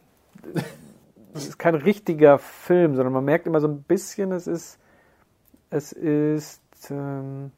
[1.35, 4.79] es ist kein richtiger Film, sondern man merkt immer so ein bisschen, es ist,
[5.71, 7.51] es ist, ähm,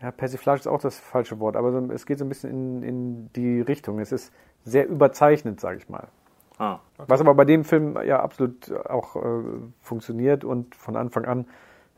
[0.00, 2.82] ja, Persiflage ist auch das falsche Wort, aber so, es geht so ein bisschen in,
[2.82, 3.98] in die Richtung.
[3.98, 4.32] Es ist
[4.64, 6.08] sehr überzeichnet, sage ich mal.
[6.58, 9.42] Ah, Was aber bei dem Film ja absolut auch äh,
[9.80, 11.46] funktioniert und von Anfang an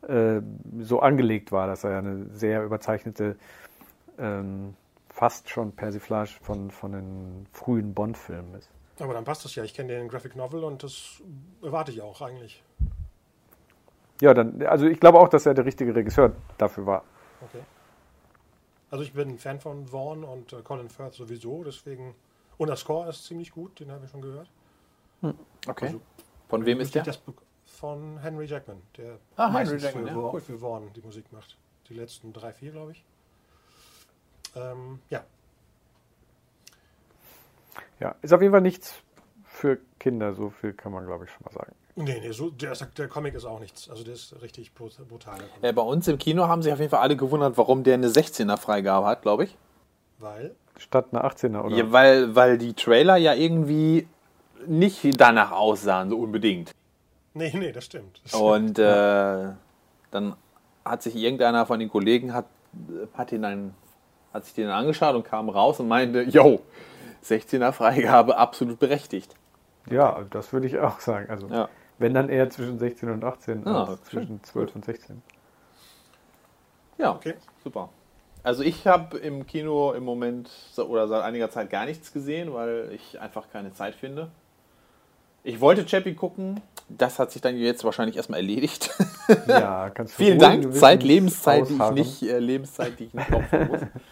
[0.09, 0.41] äh,
[0.81, 3.37] so angelegt war, dass er ja eine sehr überzeichnete,
[4.19, 4.75] ähm,
[5.13, 8.71] fast schon Persiflage von, von den frühen Bond-Filmen ist.
[8.99, 9.63] Aber dann passt das ja.
[9.63, 11.23] Ich kenne den Graphic Novel und das
[11.63, 12.63] erwarte ich auch eigentlich.
[14.21, 17.05] Ja, dann, also ich glaube auch, dass er der richtige Regisseur dafür war.
[17.43, 17.63] Okay.
[18.91, 22.15] Also ich bin ein Fan von Vaughn und äh, Colin Firth sowieso, deswegen.
[22.59, 24.51] Und der Score ist ziemlich gut, den habe ich schon gehört.
[25.67, 25.87] okay.
[25.87, 26.01] Also,
[26.49, 27.03] Von wem ist der?
[27.03, 27.21] Das
[27.67, 30.41] von Henry Jackman, der Ah, Henry Jackman, für, ja, cool.
[30.41, 31.57] für Vaughn die Musik macht.
[31.89, 33.05] Die letzten drei, vier, glaube ich.
[34.55, 35.23] Ähm, ja,
[38.01, 38.95] Ja, ist auf jeden Fall nichts
[39.45, 41.73] für Kinder, so viel kann man, glaube ich, schon mal sagen.
[41.95, 43.89] nee, nee, so, der, der Comic ist auch nichts.
[43.89, 45.37] Also der ist richtig brut- brutal.
[45.39, 45.63] Comic.
[45.63, 48.09] Äh, bei uns im Kino haben sich auf jeden Fall alle gewundert, warum der eine
[48.09, 49.57] 16er Freigabe hat, glaube ich.
[50.19, 51.77] Weil, Statt eine 18er, oder?
[51.77, 54.09] Ja, weil, weil die Trailer ja irgendwie
[54.67, 56.73] nicht danach aussahen, so unbedingt.
[57.35, 58.21] nee, nee, das stimmt.
[58.25, 59.51] Das Und äh,
[60.11, 60.37] dann
[60.85, 62.47] hat sich irgendeiner von den Kollegen hat,
[63.15, 63.75] hat ihn dann,
[64.33, 66.61] hat sich den dann angeschaut und kam raus und meinte, yo,
[67.25, 69.35] 16er Freigabe absolut berechtigt.
[69.91, 71.29] Ja, das würde ich auch sagen.
[71.31, 71.69] Also Ja.
[71.99, 75.23] wenn dann eher zwischen 16 und 18 Ah, als zwischen 12 und 16.
[76.99, 77.35] Ja, Okay.
[77.65, 77.89] super.
[78.45, 82.91] Also ich habe im Kino im Moment oder seit einiger Zeit gar nichts gesehen, weil
[82.93, 84.31] ich einfach keine Zeit finde.
[85.45, 86.61] Ich wollte Chappie gucken.
[86.89, 88.91] Das hat sich dann jetzt wahrscheinlich erstmal erledigt.
[89.47, 90.75] Ja, kannst du Vielen Dank.
[90.75, 93.81] Zeit, Lebenszeit, die ich nicht, äh, Lebenszeit, die ich nicht opfern muss.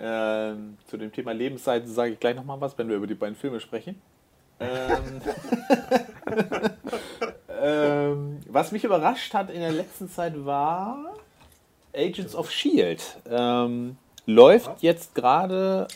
[0.00, 3.36] ähm, zu dem Thema Lebenszeit sage ich gleich nochmal was, wenn wir über die beiden
[3.36, 4.00] Filme sprechen.
[4.60, 5.20] Ähm,
[7.62, 11.14] ähm, was mich überrascht hat in der letzten Zeit war
[11.94, 13.02] Agents of Shield.
[13.28, 15.88] Ähm, läuft jetzt gerade,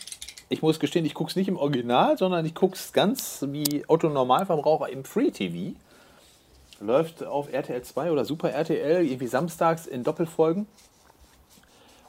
[0.49, 3.83] ich muss gestehen, ich gucke es nicht im Original, sondern ich gucke es ganz wie
[3.87, 5.77] Otto Normalverbraucher im Free TV.
[6.79, 10.67] Läuft auf RTL 2 oder Super RTL, irgendwie samstags in Doppelfolgen.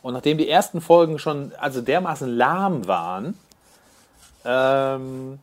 [0.05, 3.39] Und nachdem die ersten Folgen schon also dermaßen lahm waren,
[4.45, 5.39] ähm,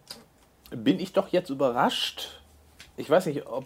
[0.69, 2.39] bin ich doch jetzt überrascht.
[2.95, 3.65] Ich weiß nicht, ob.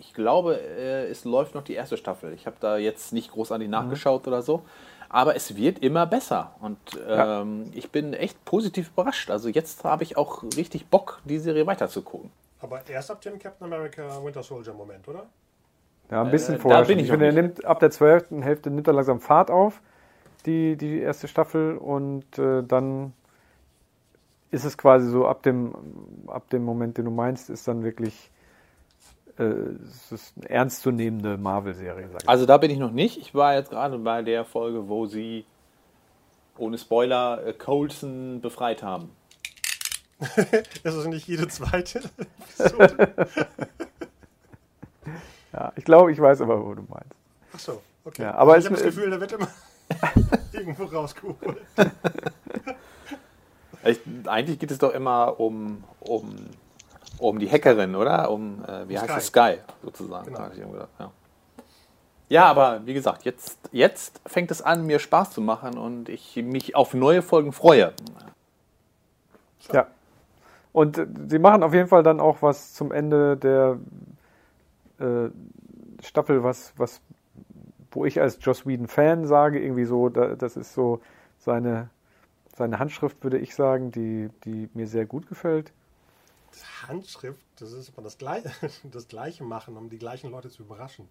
[0.00, 2.32] Ich glaube, äh, es läuft noch die erste Staffel.
[2.32, 4.62] Ich habe da jetzt nicht großartig nachgeschaut oder so.
[5.08, 6.50] Aber es wird immer besser.
[6.60, 7.42] Und Ja.
[7.42, 9.30] ähm, ich bin echt positiv überrascht.
[9.30, 12.30] Also jetzt habe ich auch richtig Bock, die Serie weiterzugucken.
[12.60, 15.26] Aber erst ab dem Captain America Winter Soldier Moment, oder?
[16.10, 16.80] Ja, ein bisschen Äh, vorher.
[16.80, 16.98] da bin schon.
[16.98, 19.80] ich ich finde, er nimmt ab der zwölften Hälfte nimmt er langsam Fahrt auf,
[20.46, 23.12] die, die erste Staffel, und äh, dann
[24.50, 25.74] ist es quasi so, ab dem,
[26.26, 28.30] ab dem Moment, den du meinst, ist dann wirklich
[29.38, 32.28] äh, es ist eine ernstzunehmende Marvel-Serie, sag ich.
[32.28, 33.16] Also da bin ich noch nicht.
[33.18, 35.46] Ich war jetzt gerade bei der Folge, wo sie
[36.58, 39.10] ohne Spoiler äh, Coulson befreit haben.
[40.84, 42.00] Das ist nicht jede zweite
[42.58, 43.26] Episode.
[45.52, 47.14] Ja, ich glaube, ich weiß aber, wo du meinst.
[47.54, 48.22] Ach so, okay.
[48.22, 49.48] Ja, aber ich es- habe das Gefühl, der wird immer
[50.52, 51.62] irgendwo rausgeholt.
[53.84, 56.36] Ich, eigentlich geht es doch immer um, um,
[57.18, 58.30] um die Hackerin, oder?
[58.30, 59.26] Um, äh, wie Um heißt es?
[59.26, 59.54] Sky.
[59.54, 60.26] Sky, sozusagen.
[60.26, 60.48] Genau.
[60.48, 61.10] gedacht, Ja.
[62.28, 66.36] ja, aber wie gesagt, jetzt, jetzt fängt es an, mir Spaß zu machen und ich
[66.36, 67.92] mich auf neue Folgen freue.
[69.72, 69.88] Ja.
[70.72, 73.78] Und äh, sie machen auf jeden Fall dann auch was zum Ende der
[74.98, 75.30] äh,
[76.02, 77.00] Staffel, was, was,
[77.92, 81.00] wo ich als Joss Whedon-Fan sage, irgendwie so, da, das ist so
[81.38, 81.90] seine,
[82.56, 85.72] seine Handschrift, würde ich sagen, die, die mir sehr gut gefällt.
[86.86, 88.42] Handschrift, das ist aber das, Gle
[88.92, 91.08] das Gleiche machen, um die gleichen Leute zu überraschen.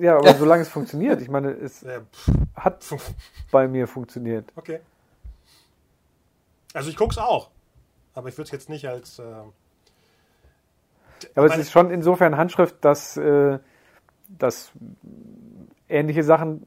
[0.00, 2.84] Ja, aber solange es funktioniert, ich meine, es Äh, pff, hat
[3.50, 4.52] bei mir funktioniert.
[4.56, 4.80] okay.
[6.74, 7.50] Also ich guck's auch,
[8.14, 9.18] aber ich würde es jetzt nicht als...
[9.18, 9.42] Äh,
[11.34, 13.58] Aber es ist schon insofern Handschrift, dass, äh,
[14.28, 14.70] dass
[15.88, 16.66] ähnliche Sachen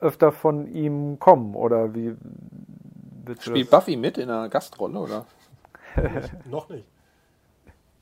[0.00, 2.16] öfter von ihm kommen, oder wie
[3.40, 3.80] Spielt das?
[3.80, 5.26] Buffy mit in einer Gastrolle, oder?
[6.44, 6.84] Noch nicht.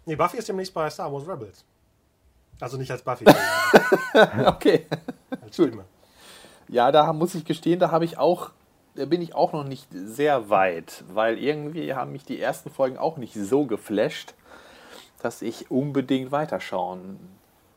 [0.07, 1.64] Nee, Buffy ist demnächst bei Star Wars Rebels.
[2.61, 3.24] Also nicht als Buffy,
[4.46, 4.87] Okay.
[5.40, 5.85] als Stimme.
[6.68, 8.50] Ja, da muss ich gestehen, da habe ich auch,
[8.94, 12.96] da bin ich auch noch nicht sehr weit, weil irgendwie haben mich die ersten Folgen
[12.96, 14.35] auch nicht so geflasht,
[15.20, 17.18] dass ich unbedingt weiterschauen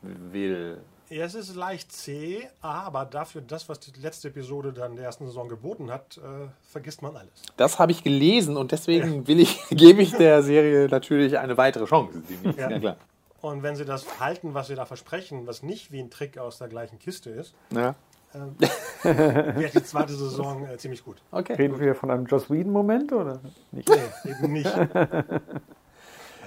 [0.02, 0.78] will.
[1.10, 5.26] Ja, es ist leicht zäh, aber dafür das, was die letzte Episode dann der ersten
[5.26, 7.32] Saison geboten hat, äh, vergisst man alles.
[7.56, 11.86] Das habe ich gelesen und deswegen will ich, gebe ich der Serie natürlich eine weitere
[11.86, 12.22] Chance.
[12.58, 12.68] Ja.
[12.70, 12.96] Ja, klar.
[13.40, 16.58] Und wenn sie das halten, was sie da versprechen, was nicht wie ein Trick aus
[16.58, 17.94] der gleichen Kiste ist, Ja.
[18.34, 18.54] ähm,
[19.02, 21.16] wird die zweite Saison äh, ziemlich gut.
[21.30, 21.54] Okay.
[21.54, 23.40] Reden wir von einem Joss Whedon-Moment, oder
[23.72, 23.88] nicht?
[23.88, 24.70] Nee, eben nicht.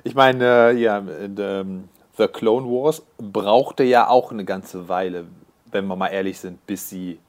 [0.03, 1.87] Ich meine, äh, ja, äh, ähm,
[2.21, 5.25] The Clone Wars brauchte ja auch eine ganze Weile,
[5.71, 7.19] wenn wir mal ehrlich sind, bis sie,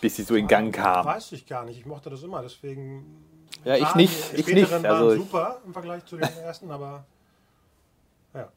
[0.00, 1.04] bis sie so in Gang kam.
[1.04, 1.80] Weiß ich gar nicht.
[1.80, 3.24] Ich mochte das immer, deswegen.
[3.64, 4.72] Ja, ich nicht, die ich nicht.
[4.72, 7.04] Also waren super im Vergleich zu den ersten, aber.
[8.32, 8.48] Ja.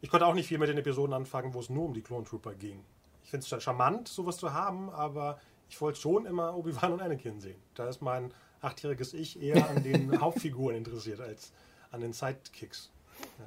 [0.00, 2.24] Ich konnte auch nicht viel mit den Episoden anfangen, wo es nur um die Clone
[2.24, 2.82] Trooper ging.
[3.22, 7.40] Ich finde es charmant, sowas zu haben, aber ich wollte schon immer Obi-Wan und Anakin
[7.40, 7.62] sehen.
[7.76, 11.52] Da ist mein achtjähriges Ich eher an den Hauptfiguren interessiert als
[11.92, 12.90] an den Sidekicks.
[13.38, 13.44] Ja,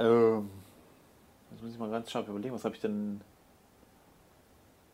[0.00, 0.50] ähm,
[1.50, 3.20] jetzt muss ich mal ganz scharf überlegen, was habe ich denn.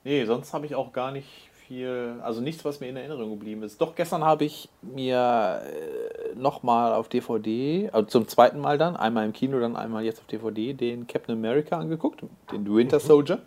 [0.04, 3.62] Nee, sonst habe ich auch gar nicht viel, also nichts, was mir in Erinnerung geblieben
[3.62, 3.80] ist.
[3.80, 9.26] Doch gestern habe ich mir äh, nochmal auf DVD, also zum zweiten Mal dann, einmal
[9.26, 13.40] im Kino, dann einmal jetzt auf DVD, den Captain America angeguckt, den Winter Soldier.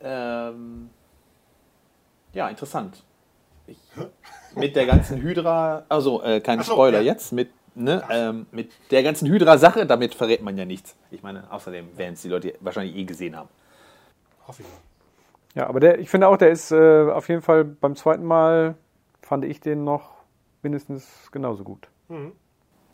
[0.00, 0.90] Ähm,
[2.32, 3.02] ja, interessant.
[3.66, 3.78] Ich,
[4.54, 7.12] mit der ganzen Hydra, also äh, kein so, Spoiler ja.
[7.12, 10.96] jetzt, mit, ne, ähm, mit der ganzen Hydra-Sache, damit verrät man ja nichts.
[11.10, 13.48] Ich meine, außerdem werden es die Leute wahrscheinlich eh gesehen haben.
[14.46, 14.78] Hoffe ich mal.
[15.54, 18.74] Ja, aber der, ich finde auch, der ist äh, auf jeden Fall beim zweiten Mal,
[19.22, 20.16] fand ich den noch
[20.62, 21.88] mindestens genauso gut.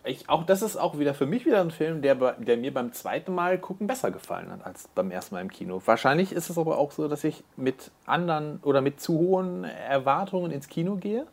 [0.05, 2.93] Ich, auch das ist auch wieder für mich wieder ein Film, der, der mir beim
[2.93, 5.81] zweiten Mal gucken besser gefallen hat als beim ersten Mal im Kino.
[5.85, 10.51] Wahrscheinlich ist es aber auch so, dass ich mit anderen oder mit zu hohen Erwartungen
[10.51, 11.27] ins Kino gehe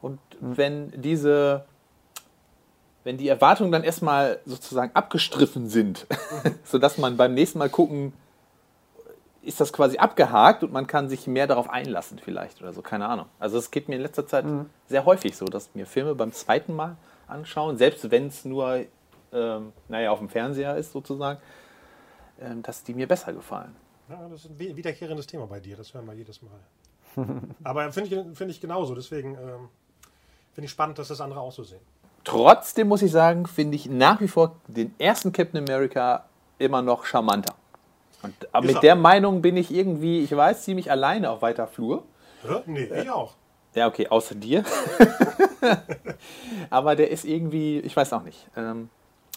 [0.00, 1.64] Und wenn diese,
[3.06, 6.06] wenn die Erwartungen dann erstmal sozusagen abgestriffen sind,
[6.64, 8.12] sodass man beim nächsten Mal gucken,
[9.42, 13.06] ist das quasi abgehakt und man kann sich mehr darauf einlassen vielleicht oder so, keine
[13.06, 13.26] Ahnung.
[13.38, 14.44] Also es geht mir in letzter Zeit
[14.88, 16.96] sehr häufig so, dass mir Filme beim zweiten Mal
[17.28, 18.86] anschauen, selbst wenn es nur,
[19.32, 21.40] ähm, naja, auf dem Fernseher ist sozusagen,
[22.40, 23.76] ähm, dass die mir besser gefallen.
[24.08, 26.58] Ja, das ist ein wi- wiederkehrendes Thema bei dir, das hören wir jedes Mal.
[27.62, 29.68] Aber finde ich, finde ich genauso, deswegen ähm,
[30.54, 31.80] finde ich spannend, dass das andere auch so sehen.
[32.26, 36.24] Trotzdem muss ich sagen, finde ich nach wie vor den ersten Captain America
[36.58, 37.54] immer noch charmanter.
[38.20, 38.34] Und
[38.64, 38.80] mit er.
[38.80, 42.02] der Meinung bin ich irgendwie, ich weiß, ziemlich alleine auf weiter Flur.
[42.42, 42.62] Hä?
[42.66, 43.34] Nee, ich auch.
[43.76, 44.64] Ja, okay, außer dir.
[46.70, 48.88] aber der ist irgendwie, ich weiß auch nicht, ähm,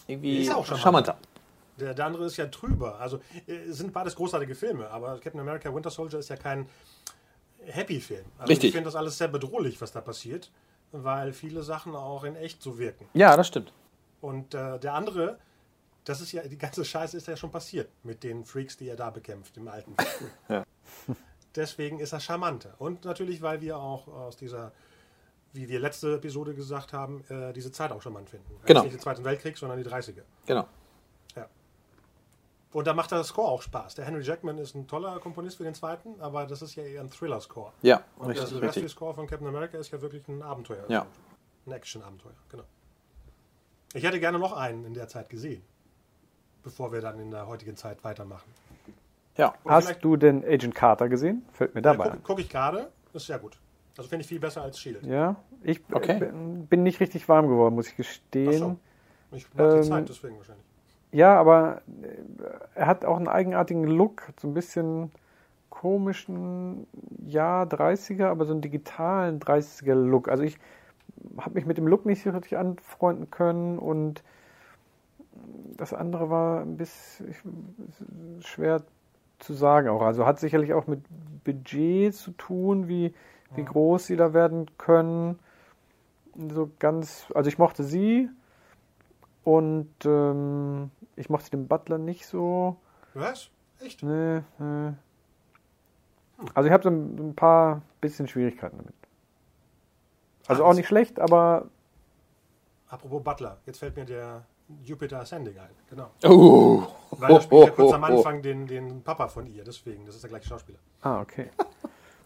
[0.08, 0.82] irgendwie Ist auch charmant.
[0.82, 1.16] charmanter.
[1.78, 2.98] Der, der andere ist ja trüber.
[2.98, 6.66] Also äh, es sind beides großartige Filme, aber Captain America Winter Soldier ist ja kein
[7.66, 8.24] Happy-Film.
[8.38, 8.68] Also Richtig.
[8.70, 10.50] Ich finde das alles sehr bedrohlich, was da passiert,
[10.92, 13.06] weil viele Sachen auch in echt so wirken.
[13.14, 13.72] Ja, das stimmt.
[14.20, 15.38] Und äh, der andere,
[16.04, 18.96] das ist ja, die ganze Scheiße ist ja schon passiert mit den Freaks, die er
[18.96, 20.30] da bekämpft im alten Film.
[20.48, 20.64] Ja.
[21.54, 22.74] Deswegen ist er charmanter.
[22.78, 24.72] Und natürlich, weil wir auch aus dieser,
[25.52, 28.46] wie wir letzte Episode gesagt haben, äh, diese Zeit auch charmant finden.
[28.54, 28.82] Also Genau.
[28.82, 30.22] Nicht den Zweiten Weltkrieg, sondern die 30er.
[30.46, 30.66] Genau.
[32.72, 33.96] Und da macht der Score auch Spaß.
[33.96, 37.00] Der Henry Jackman ist ein toller Komponist für den zweiten, aber das ist ja eher
[37.00, 37.72] ein Thriller-Score.
[37.82, 38.74] Ja, Und richtig, der richtig.
[38.74, 40.84] Sylvester-Score von Captain America ist ja wirklich ein Abenteuer.
[40.88, 41.04] Ja.
[41.66, 42.62] Ein Action-Abenteuer, genau.
[43.92, 45.62] Ich hätte gerne noch einen in der Zeit gesehen,
[46.62, 48.48] bevor wir dann in der heutigen Zeit weitermachen.
[49.36, 49.54] Ja.
[49.64, 51.44] Oder Hast du denn Agent Carter gesehen?
[51.52, 52.22] Fällt mir dabei Gucke ein.
[52.22, 53.58] guck ich gerade, ist sehr gut.
[53.98, 55.04] Also finde ich viel besser als Shield.
[55.04, 56.30] Ja, ich Okay.
[56.68, 58.58] bin, nicht richtig warm geworden, muss ich Ach gestehen.
[58.58, 58.76] so.
[59.32, 60.64] Ich mag Ähm, die Zeit deswegen wahrscheinlich.
[61.12, 62.08] Ja, aber äh,
[62.74, 65.10] er hat auch einen eigenartigen Look, so ein bisschen
[65.70, 66.86] komischen,
[67.26, 70.28] ja, 30er, aber so einen digitalen 30er Look.
[70.28, 70.58] Also ich
[71.38, 74.22] habe mich mit dem Look nicht so richtig anfreunden können und
[75.76, 77.34] das andere war ein bisschen
[78.40, 78.82] schwer
[79.38, 80.02] zu sagen auch.
[80.02, 81.00] Also hat sicherlich auch mit
[81.44, 83.14] Budget zu tun, wie,
[83.54, 85.38] wie groß sie da werden können.
[86.52, 88.28] So ganz, also ich mochte sie
[89.44, 92.76] und ähm, ich mochte den Butler nicht so.
[93.14, 93.50] Was?
[93.80, 94.02] Echt?
[94.02, 94.92] Nee, nee.
[96.54, 98.94] Also ich habe so ein, paar bisschen Schwierigkeiten damit.
[100.48, 101.66] Also auch nicht schlecht, aber
[102.88, 104.42] Apropos Butler, jetzt fällt mir der
[104.82, 105.70] Jupiter Ascending ein.
[105.88, 106.10] Genau.
[106.24, 106.82] Oh.
[107.12, 110.22] Weil er spielt ja kurz am Anfang den, den Papa von ihr, deswegen, das ist
[110.22, 110.78] der gleiche Schauspieler.
[111.02, 111.50] ah okay.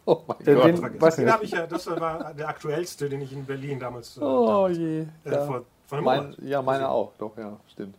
[0.06, 0.64] Oh mein Äh, Gott.
[0.66, 4.18] den- weiß Den ich ja, das war der aktuellste, den ich in Berlin damals.
[4.18, 5.00] Äh, Oh damals, je.
[5.00, 5.46] äh, Ja.
[5.46, 6.90] vor, vor einem Mein, Monat ja, meine gesehen.
[6.92, 7.12] auch.
[7.16, 7.96] Doch, ja, stimmt.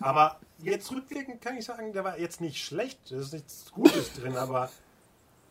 [0.00, 4.12] Aber jetzt rückblickend kann ich sagen, der war jetzt nicht schlecht, da ist nichts Gutes
[4.14, 4.70] drin, aber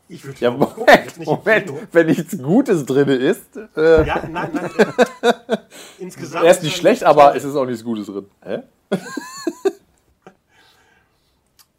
[0.08, 1.72] ich würde Ja, gucken, Moment, jetzt nicht Moment.
[1.94, 3.56] Wenn nichts Gutes drin ist.
[3.78, 4.72] Äh, Ja, nein, nein.
[5.22, 5.58] Äh,
[6.00, 6.46] insgesamt.
[6.46, 8.30] er ist nicht schlecht, aber es ist auch nichts Gutes drin.
[8.44, 8.64] Hä?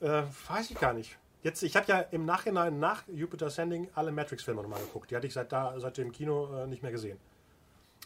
[0.00, 1.16] Äh, weiß ich gar nicht.
[1.44, 5.11] Jetzt, ich habe ja im Nachhinein nach Jupiter Ascending alle Matrix-Filme nochmal geguckt.
[5.11, 7.18] Die hatte ich seit, da, seit dem Kino äh, nicht mehr gesehen.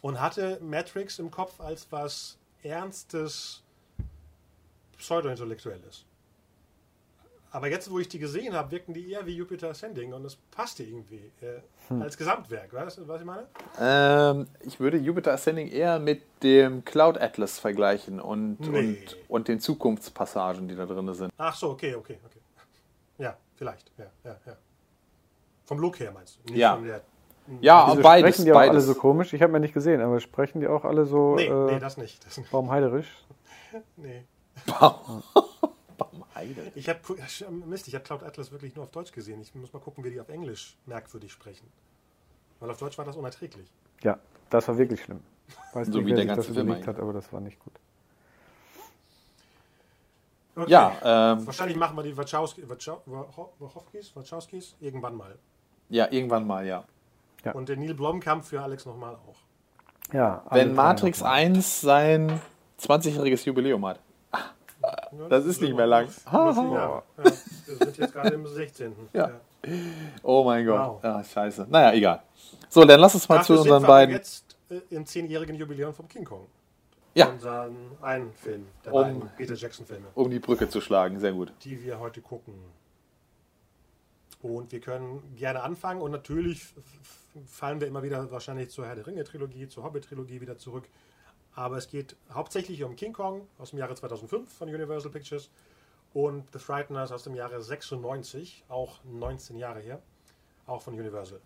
[0.02, 3.62] Und hatte Matrix im Kopf als was Ernstes,
[4.98, 6.04] Pseudo-Intellektuelles.
[7.52, 10.36] Aber jetzt, wo ich die gesehen habe, wirken die eher wie Jupiter Ascending und es
[10.50, 11.60] passte irgendwie äh,
[12.02, 12.70] als Gesamtwerk.
[12.74, 13.46] Weißt du, was ich meine?
[13.80, 18.78] Ähm, ich würde Jupiter Ascending eher mit dem Cloud Atlas vergleichen und, Nee.
[18.78, 21.32] und, und den Zukunftspassagen, die da drin sind.
[21.38, 22.40] Ach so, okay, okay, okay.
[23.18, 23.90] Ja, vielleicht.
[23.96, 24.56] Ja, ja, ja.
[25.64, 26.52] Vom Look her meinst du?
[26.52, 26.74] Nicht Ja.
[26.74, 27.00] Von der,
[27.62, 28.34] Ja, Wieso beides.
[28.34, 28.86] sprechen die auch alle beides.
[28.86, 29.32] so komisch?
[29.32, 31.96] Ich habe mir nicht gesehen, aber sprechen die auch alle so nee, äh, nee, das
[31.96, 32.26] nicht.
[32.26, 32.50] Das nicht.
[32.50, 33.08] baumheiderisch?
[33.96, 34.24] Nee.
[36.34, 36.72] Heide.
[36.74, 37.00] Ich habe
[37.66, 39.40] Mist, ich habe Cloud Atlas wirklich nur auf Deutsch gesehen.
[39.40, 41.66] Ich muss mal gucken, wie die auf Englisch merkwürdig sprechen.
[42.60, 43.66] Weil auf Deutsch war das unerträglich.
[44.02, 44.18] Ja,
[44.50, 45.20] das war wirklich schlimm.
[45.72, 47.40] Weiß So nicht, wie wer der sich ganze das Film überlegt hat, aber das war
[47.40, 47.72] nicht gut.
[50.56, 50.70] Okay.
[50.70, 55.38] Ja, ähm, Wahrscheinlich machen wir die Wachowski, Wachow- Wachow- Wachowskis, Wachowskis irgendwann mal.
[55.90, 56.84] ja, irgendwann mal, ja.
[57.44, 57.52] Ja.
[57.52, 59.36] Und den Neil Blomkamp für Alex nochmal auch.
[60.12, 61.36] Ja, Wenn Matrix nochmal.
[61.40, 62.40] 1 sein
[62.80, 64.00] 20-jähriges Jubiläum hat.
[65.28, 66.08] Das ist nicht mehr lang.
[66.32, 67.32] Ja, wir
[67.78, 68.92] sind jetzt gerade im 16.
[69.12, 69.30] Ja.
[70.22, 70.78] Oh mein Gott.
[70.78, 71.04] Wow.
[71.04, 71.66] Ah, scheiße.
[71.68, 72.22] Naja, egal.
[72.68, 74.14] So, dann lass uns mal Dafür zu unseren beiden.
[74.14, 76.46] jetzt äh, im 10-jährigen Jubiläum vom King Kong.
[77.14, 80.06] Ja, Unseren einen Film, der Um- beiden Peter Jackson-Filme.
[80.14, 81.18] um die Brücke zu schlagen.
[81.18, 81.52] Sehr gut.
[81.64, 82.54] die wir heute gucken.
[84.42, 86.66] Und wir können gerne anfangen und natürlich
[87.46, 90.84] fallen wir immer wieder wahrscheinlich zur Herr der Ringe-Trilogie, zur Hobbit-Trilogie wieder zurück.
[91.56, 95.50] Aber es geht hauptsächlich um King Kong aus dem Jahre 2005 von Universal Pictures
[96.12, 100.00] und The Frighteners aus dem Jahre 96, auch 19 Jahre her,
[100.66, 101.40] auch von Universal.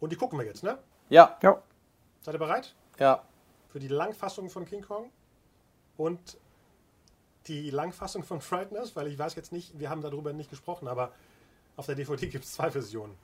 [0.00, 0.78] Und die gucken wir jetzt, ne?
[1.08, 1.62] Ja, Ja,
[2.22, 2.74] Seid ihr bereit?
[2.98, 3.22] ja.
[3.68, 5.10] Für die Langfassung von King Kong
[5.96, 6.38] und
[7.48, 11.12] die Langfassung von Frighteners, weil ich weiß jetzt nicht, wir haben darüber nicht gesprochen, aber
[11.76, 13.16] auf der DVD gibt es zwei Versionen.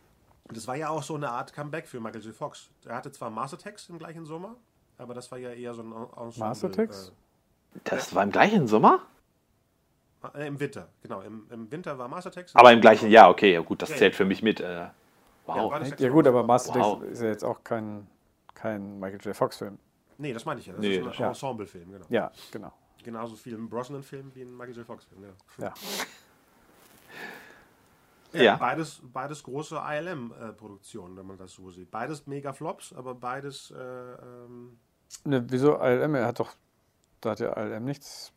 [0.44, 2.34] Und das war ja auch so eine Art Comeback für Michael J.
[2.34, 2.68] Fox.
[2.84, 4.56] Er hatte zwar Master Text im gleichen Sommer,
[5.00, 6.48] aber das war ja eher so ein En- Ensemble.
[6.48, 7.12] Master Text?
[7.84, 9.00] Das war im gleichen Sommer?
[10.34, 11.20] Äh, äh, Im Winter, genau.
[11.22, 12.54] Im, Im Winter war Master Text.
[12.56, 14.16] Aber im gleichen Jahr, okay, ja, gut, das Ja, zählt ja.
[14.18, 14.60] für mich mit.
[14.60, 14.92] Äh, Ja,
[15.46, 15.78] wow.
[15.78, 17.02] das ja gut, aber Master Wow.
[17.04, 18.06] Ist ja jetzt auch kein,
[18.54, 19.34] kein Michael J.
[19.36, 19.78] Fox-Film.
[20.18, 20.74] Nee, das meine ich ja.
[20.74, 21.28] Das Nee, ist ein ja.
[21.28, 22.06] Ensemble-Film, genau.
[22.08, 22.72] Ja, genau.
[23.02, 24.86] Genauso viel ein Brosnan-Film wie ein Michael J.
[24.86, 25.64] Fox-Film, ja.
[25.66, 25.74] Ja.
[28.32, 28.56] Ja.
[28.56, 31.90] Beides, beides große ILM-Produktionen, wenn man das so sieht.
[31.90, 33.72] Beides mega Flops, aber beides.
[33.72, 34.78] Äh, ähm,
[35.24, 36.14] Ne, wieso ALM?
[36.14, 36.54] Er hat doch,
[37.20, 38.32] da hat ja ALM nichts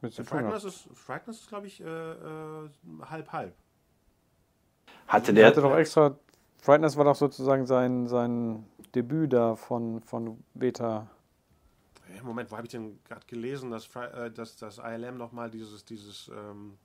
[0.00, 0.28] mit zu tun.
[0.38, 1.28] Frighteners gehabt.
[1.30, 2.68] ist, glaube ich, äh, äh,
[3.02, 3.54] halb-halb.
[5.08, 6.16] Hatte Der hatte doch extra,
[6.60, 11.08] Frighteners war doch sozusagen sein, sein Debüt da von, von Beta.
[12.16, 15.84] Äh, Moment, wo habe ich denn gerade gelesen, dass, äh, dass das ILM nochmal dieses,
[15.84, 16.76] dieses, ähm,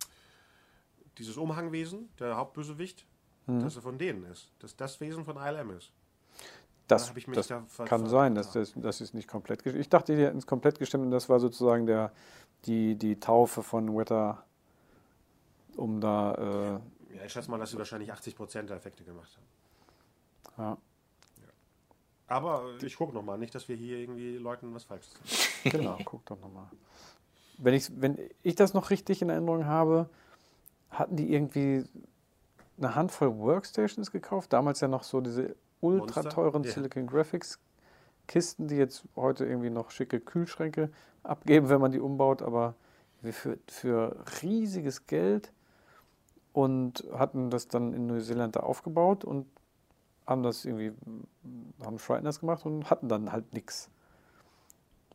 [1.17, 3.05] dieses Umhangwesen, der Hauptbösewicht,
[3.47, 3.61] Mhm.
[3.61, 4.51] dass er von denen ist.
[4.59, 5.91] Dass das Wesen von ILM ist.
[6.91, 7.53] Das, das
[7.85, 9.81] kann sein, dass das, das ist nicht komplett gestimmt.
[9.81, 12.11] Ich dachte, die hätten es komplett gestimmt und das war sozusagen der,
[12.65, 14.43] die, die Taufe von Wetter,
[15.77, 19.37] um da, äh, Ja, ich schätze mal, dass sie wahrscheinlich 80% der Effekte gemacht
[20.57, 20.63] haben.
[20.63, 20.77] ja,
[22.27, 25.77] Aber ich gucke nochmal, nicht, dass wir hier irgendwie Leuten was Falsches sagen.
[25.77, 26.67] genau, guck doch nochmal.
[27.57, 30.09] Wenn ich, wenn ich das noch richtig in Erinnerung habe,
[30.89, 31.85] hatten die irgendwie
[32.77, 36.71] eine Handvoll Workstations gekauft, damals ja noch so diese ultra teuren Ja.
[36.71, 37.59] Silicon Graphics
[38.27, 40.89] Kisten, die jetzt heute irgendwie noch schicke Kühlschränke
[41.23, 42.75] abgeben, wenn man die umbaut, aber
[43.23, 45.51] für, für riesiges Geld
[46.53, 49.47] und hatten das dann in Neuseeland da aufgebaut und
[50.25, 50.93] haben das irgendwie,
[51.83, 53.89] haben Frighteners gemacht und hatten dann halt nichts,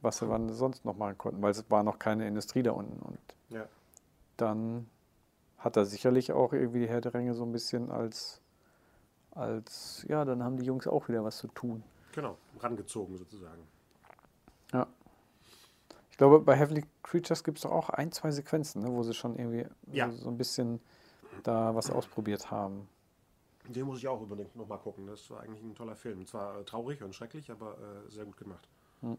[0.03, 3.01] was sie wann sonst noch machen konnten, weil es war noch keine Industrie da unten
[3.01, 3.67] und Ja.
[4.37, 4.87] dann
[5.59, 8.41] hat er sicherlich auch irgendwie die Herr der Ringe so ein bisschen als,
[9.37, 11.82] als, ja, dann haben die Jungs auch wieder was zu tun.
[12.12, 13.62] Genau, rangezogen sozusagen.
[14.72, 14.87] Ja.
[16.11, 19.12] Ich glaube, bei Heavenly Creatures gibt es doch auch ein, zwei Sequenzen, ne, wo sie
[19.12, 20.11] schon irgendwie Ja.
[20.11, 20.80] so, so ein bisschen
[21.43, 22.89] da was ausprobiert haben.
[23.68, 25.07] Den muss ich auch unbedingt nochmal gucken.
[25.07, 26.24] Das war eigentlich ein toller Film.
[26.26, 28.68] Zwar äh, traurig und schrecklich, aber äh, sehr gut gemacht.
[29.01, 29.18] Hm.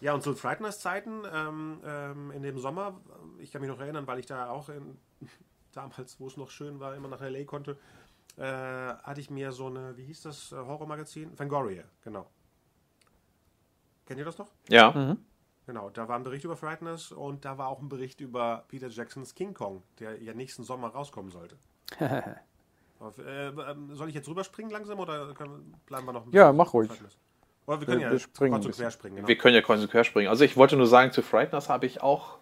[0.00, 3.00] Ja, und zu Frighteners Zeiten ähm, ähm, in dem Sommer,
[3.38, 4.98] ich kann mich noch erinnern, weil ich da auch in,
[5.72, 7.44] damals, wo es noch schön war, immer nach L.A.
[7.44, 7.78] konnte,
[8.36, 11.34] äh, hatte ich mir so eine, wie hieß das, äh, Horrormagazin?
[11.36, 12.26] Fangoria, genau.
[14.06, 14.48] Kennt ihr das noch?
[14.68, 15.16] Ja.
[15.66, 18.88] Genau, da war ein Bericht über Frighteners und da war auch ein Bericht über Peter
[18.88, 21.56] Jacksons King Kong, der ja nächsten Sommer rauskommen sollte.
[22.98, 26.52] Auf, äh, ähm, soll ich jetzt rüberspringen langsam oder können, bleiben wir noch ein Ja,
[26.52, 26.90] mach ruhig.
[27.66, 28.90] Oder wir können Wir- ja wir springen bisschen.
[28.90, 29.16] springen.
[29.16, 29.28] Genau.
[29.28, 30.28] Wir können ja quer springen.
[30.28, 32.38] Also ich wollte nur sagen, zu Frighteners habe ich auch,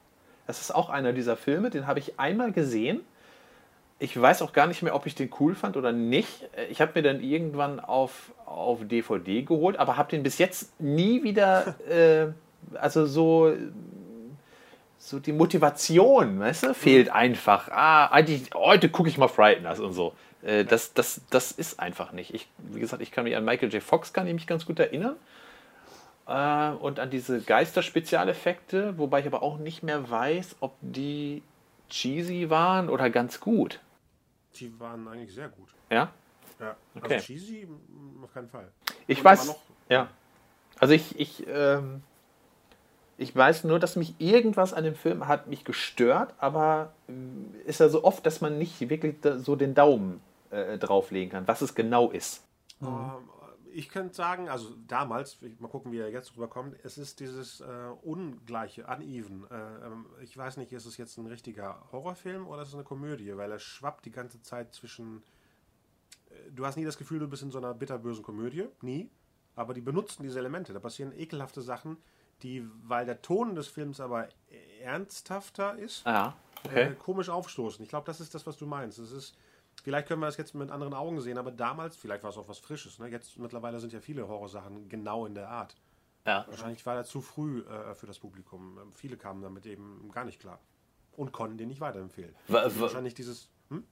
[0.47, 3.01] das ist auch einer dieser Filme, den habe ich einmal gesehen.
[4.01, 6.49] Ich weiß auch gar nicht mehr, ob ich den cool fand oder nicht.
[6.71, 11.23] Ich habe mir dann irgendwann auf, auf DVD geholt, aber habe den bis jetzt nie
[11.23, 12.29] wieder, äh,
[12.79, 13.53] also so,
[14.99, 17.69] so die Motivation, weißt du, fehlt einfach.
[17.71, 20.15] Ah, eigentlich, heute gucke ich mal Frighteners und so.
[20.43, 22.35] Äh, das, das, das ist einfach nicht.
[22.35, 23.83] Ich, wie gesagt, ich kann mich an Michael J.
[23.83, 25.17] Fox kann ich mich ganz gut erinnern
[26.27, 31.43] äh, und an diese Geister-Spezialeffekte, wobei ich aber auch nicht mehr weiß, ob die
[31.91, 33.81] cheesy waren oder ganz gut.
[34.57, 35.69] Die waren eigentlich sehr gut.
[35.91, 36.13] Ja,
[36.59, 36.77] Ja.
[36.95, 37.15] Okay.
[37.15, 37.69] Also cheesy,
[38.23, 38.69] auf keinen Fall.
[39.07, 39.55] ich Und weiß.
[39.89, 40.09] ja,
[40.79, 42.03] also ich, ich, ähm,
[43.17, 47.81] ich weiß nur, dass mich irgendwas an dem Film hat mich gestört, aber ähm, ist
[47.81, 50.21] ja so oft, dass man nicht wirklich so den Daumen
[50.51, 52.45] äh, drauflegen kann, was es genau ist.
[52.83, 53.11] Ähm,
[53.73, 57.89] ich könnte sagen, also damals, mal gucken, wie er jetzt rüberkommt, es ist dieses äh,
[58.03, 59.47] ungleiche, uneven.
[59.51, 62.85] Äh, ähm, ich weiß nicht, ist es jetzt ein richtiger Horrorfilm oder ist es eine
[62.85, 65.23] Komödie, weil er schwappt die ganze Zeit zwischen.
[66.31, 69.11] äh, Du hast nie das Gefühl, du bist in so einer bitterbösen Komödie, nie.
[69.57, 70.73] Aber die benutzen diese Elemente.
[70.73, 71.97] Da passieren ekelhafte Sachen,
[72.43, 74.29] die, weil der Ton des Films aber
[74.81, 76.95] ernsthafter ist, Ah, äh, okay.
[76.99, 77.83] komisch aufstoßen.
[77.83, 78.99] Ich glaube, das ist das, was du meinst.
[78.99, 79.37] Es ist,
[79.81, 82.49] vielleicht können wir es jetzt mit anderen Augen sehen, aber damals, vielleicht war es auch
[82.49, 82.99] was Frisches.
[82.99, 83.09] Ne?
[83.09, 85.77] Jetzt mittlerweile sind ja viele Horrorsachen genau in der Art.
[86.27, 86.45] Ja.
[86.49, 88.79] Wahrscheinlich war er zu früh äh, für das Publikum.
[88.81, 90.59] Ähm, viele kamen damit eben gar nicht klar.
[91.17, 92.35] Und konnten den nicht weiterempfehlen.
[92.49, 93.49] Wa- wa- Wahrscheinlich dieses.
[93.71, 93.85] Hm?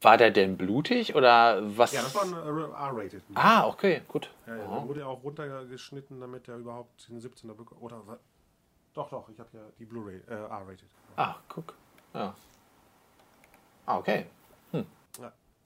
[0.00, 1.92] War der denn blutig oder was?
[1.92, 3.22] Ja, das war ein äh, R-rated.
[3.34, 4.30] Ah, okay, gut.
[4.46, 7.80] Ja, ja, dann wurde er auch runtergeschnitten, damit er überhaupt den 17er bekommt.
[7.80, 8.02] Oder
[8.92, 10.88] doch, doch, ich habe ja die Blu-ray äh, R-rated.
[11.16, 11.74] Ah, guck.
[12.12, 12.34] Ja.
[13.86, 14.26] Ah, okay.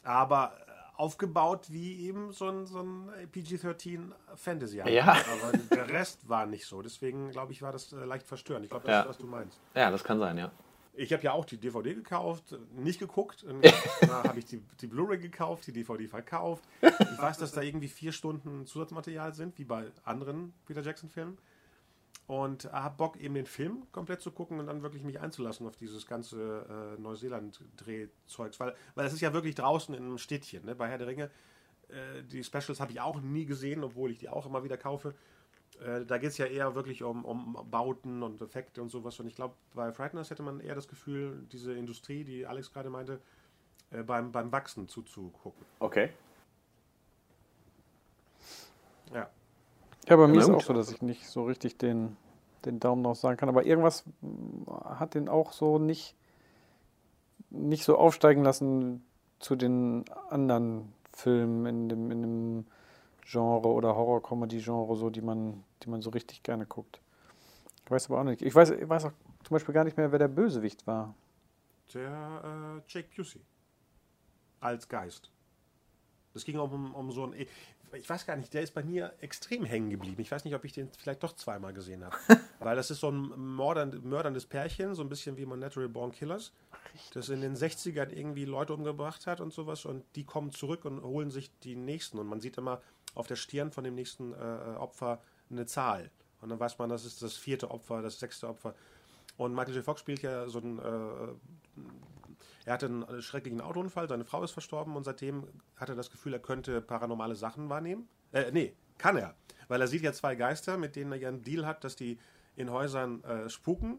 [0.05, 4.79] Aber äh, aufgebaut wie eben so ein, so ein PG-13 Fantasy.
[4.79, 5.13] Ja.
[5.13, 6.83] Aber der Rest war nicht so.
[6.83, 8.65] Deswegen, glaube ich, war das äh, leicht verstörend.
[8.65, 9.01] Ich glaube, das Ja.
[9.03, 9.59] ist, was du meinst.
[9.75, 10.51] Ja, das kann sein, ja.
[10.95, 13.45] Ich habe ja auch die DVD gekauft, nicht geguckt.
[14.01, 16.65] Da habe ich die, die Blu-ray gekauft, die DVD verkauft.
[16.83, 21.39] Ich weiß, dass da irgendwie vier Stunden Zusatzmaterial sind, wie bei anderen Peter Jackson-Filmen.
[22.29, 25.77] Und habe Bock, eben den Film komplett zu gucken und dann wirklich mich einzulassen auf
[25.77, 28.61] dieses ganze äh, Neuseeland-Drehzeugs.
[28.61, 30.65] Weil, weil es ist ja wirklich draußen in einem Städtchen.
[30.67, 30.75] Ne?
[30.75, 31.31] Bei Herr der Ringe,
[31.89, 35.15] äh, die Specials habe ich auch nie gesehen, obwohl ich die auch immer wieder kaufe.
[35.81, 39.19] Äh, da geht es ja eher wirklich um, um Bauten und Effekte und sowas.
[39.21, 42.91] Und ich glaube, bei Frighteners hätte man eher das Gefühl, diese Industrie, die Alex gerade
[42.91, 43.21] meinte,
[43.91, 45.65] äh, beim, beim Wachsen zuzugucken.
[45.79, 46.11] Okay.
[49.15, 49.31] Ja.
[50.09, 52.17] Ja, bei mir ist auch so, dass ich nicht so richtig den,
[52.65, 53.49] den Daumen drauf sagen kann.
[53.49, 54.05] Aber irgendwas
[54.85, 56.15] hat den auch so nicht,
[57.51, 59.05] nicht so aufsteigen lassen
[59.39, 62.67] zu den anderen Filmen in dem, in dem
[63.25, 67.01] Genre oder Horror-Comedy-Genre, so, die man, die man so richtig gerne guckt.
[67.85, 68.43] Ich weiß aber auch nicht.
[68.43, 69.13] Ich weiß, ich weiß auch
[69.45, 71.15] zum Beispiel gar nicht mehr, wer der Bösewicht war.
[71.93, 73.41] Der äh, Jake Busey.
[74.61, 75.31] Als Geist.
[76.35, 77.35] Das ging um, um so ein.
[77.93, 80.21] Ich weiß gar nicht, der ist bei mir extrem hängen geblieben.
[80.21, 82.17] Ich weiß nicht, ob ich den vielleicht doch zweimal gesehen habe.
[82.59, 86.13] Weil das ist so ein mordern, mörderndes Pärchen, so ein bisschen wie man Natural Born
[86.13, 86.53] Killers.
[87.15, 89.85] Das in den 60ern irgendwie Leute umgebracht hat und sowas.
[89.85, 92.19] Und die kommen zurück und holen sich die nächsten.
[92.19, 92.81] Und man sieht immer
[93.15, 95.21] auf der Stirn von dem nächsten äh, Opfer
[95.51, 96.11] eine Zahl.
[96.41, 98.75] Und dann weiß man, das ist das vierte Opfer, das sechste Opfer.
[99.37, 99.85] Und Michael J.
[99.85, 100.79] Fox spielt ja so ein.
[100.79, 101.83] Äh,
[102.69, 106.35] er hatte einen schrecklichen Autounfall, seine Frau ist verstorben und seitdem hat er das Gefühl,
[106.35, 108.07] er könnte paranormale Sachen wahrnehmen.
[108.33, 109.35] Äh, nee, kann er.
[109.69, 112.19] Weil er sieht ja zwei Geister, mit denen er ja einen Deal hat, dass die
[112.57, 113.99] in Häusern äh, spuken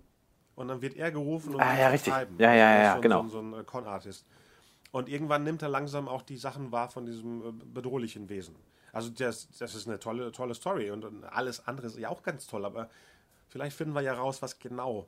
[0.53, 2.13] und dann wird er gerufen, um Ah, ja, richtig.
[2.13, 2.35] treiben.
[2.37, 3.27] Ja, ja, ist ja, so genau.
[3.27, 4.23] So ein, so ein äh, Con-Artist.
[4.91, 8.55] Und irgendwann nimmt er langsam auch die Sachen wahr von diesem äh, bedrohlichen Wesen.
[8.93, 12.21] Also das, das ist eine tolle, tolle Story und, und alles andere ist ja auch
[12.21, 12.87] ganz toll, aber
[13.47, 15.07] vielleicht finden wir ja raus, was genau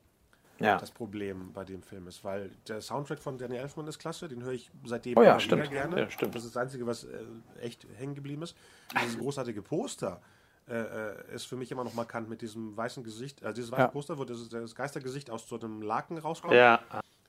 [0.63, 0.77] Ja.
[0.77, 4.43] das Problem bei dem Film ist, weil der Soundtrack von Danny Elfman ist klasse, den
[4.43, 5.69] höre ich seitdem Oh ja, stimmt.
[5.69, 5.99] gerne.
[6.01, 6.35] Ja, stimmt.
[6.35, 7.19] Das ist das Einzige, was äh,
[7.61, 8.55] echt hängen geblieben ist.
[9.01, 10.21] Dieses großartige Poster
[10.67, 13.81] äh, äh, ist für mich immer noch markant mit diesem weißen Gesicht, also dieses weiße
[13.81, 13.87] Ja.
[13.87, 16.53] Poster, wo das, das Geistergesicht aus so einem Laken rauskommt.
[16.53, 16.81] Ja.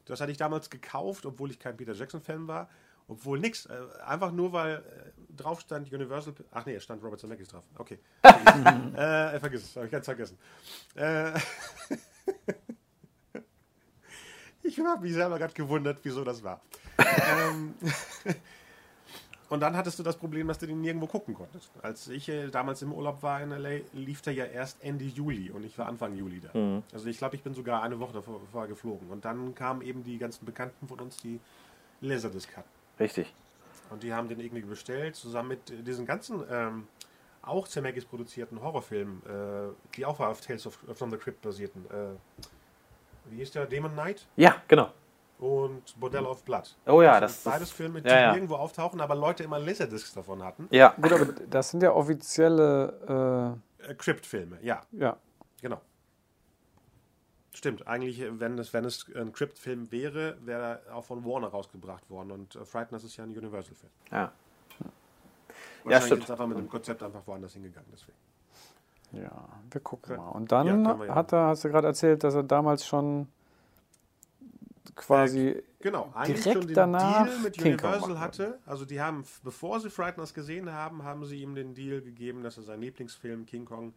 [0.04, 2.68] Das hatte ich damals gekauft, obwohl ich kein Peter Jackson-Fan war.
[3.08, 3.66] Obwohl nix.
[3.66, 3.72] Äh,
[4.06, 6.34] einfach nur, weil äh, drauf stand Universal.
[6.52, 7.64] Ach nee, es stand Robert Zemeckis drauf.
[7.76, 7.98] Okay.
[8.22, 10.38] äh, vergiss es, habe ich ganz vergessen.
[10.94, 11.32] Äh,
[14.62, 16.60] ich habe mich selber gerade gewundert, wieso das war.
[16.98, 17.74] ähm,
[19.48, 21.70] und dann hattest du das Problem, dass du den nirgendwo gucken konntest.
[21.82, 25.50] Als ich äh, damals im Urlaub war in LA, lief der ja erst Ende Juli
[25.50, 26.82] und ich war Anfang Juli da.
[26.92, 29.08] Also ich glaube, ich bin sogar eine Woche davor, vorher geflogen.
[29.10, 31.40] Und dann kamen eben die ganzen Bekannten von uns, die
[32.00, 32.68] Laserdisc hatten.
[32.98, 33.32] Richtig.
[33.90, 36.86] Und die haben den irgendwie bestellt, zusammen mit äh, diesen ganzen ähm,
[37.42, 41.84] auch Zemeckis produzierten Horrorfilmen, äh, die auch auf Tales of, from the Crypt basierten.
[41.90, 42.14] Äh,
[43.30, 43.66] wie hieß der?
[43.66, 44.90] Demon Knight Ja, genau.
[45.38, 46.76] und Bordello of Blood.
[46.86, 48.32] Oh ja, das das sind beides ist- Filme, die ja, ja.
[48.32, 50.68] nirgendwo auftauchen, aber Leute immer Laserdiscs davon hatten.
[50.70, 50.94] Ja.
[51.00, 55.16] Gut, aber das sind ja offizielle, Äh, Crypt-Filme, ja, äh, ja.
[55.60, 55.80] genau.
[57.54, 61.48] Stimmt, eigentlich, äh, wenn es, wenn es ein Crypt-Film wäre, wäre er auch von Warner
[61.48, 62.30] rausgebracht worden.
[62.30, 63.92] Und äh, Frighteners ist ja ein Universal-Film.
[64.10, 64.32] Ja.
[65.84, 66.22] Wahrscheinlich stimmt.
[66.24, 67.88] ist einfach mit dem Konzept einfach woanders hingegangen.
[67.92, 68.16] Deswegen.
[69.12, 70.28] Ja, wir gucken mal.
[70.30, 71.14] Und dann Ja, ja.
[71.14, 73.28] hat er, hast du gerade erzählt, dass er damals schon
[74.94, 78.58] quasi Genau, eigentlich Direkt schon den danach Deal mit King Kong Universal hatte.
[78.66, 82.56] Also die haben, bevor sie Frighteners gesehen haben, haben sie ihm den Deal gegeben, dass
[82.56, 83.92] er seinen Lieblingsfilm King Kong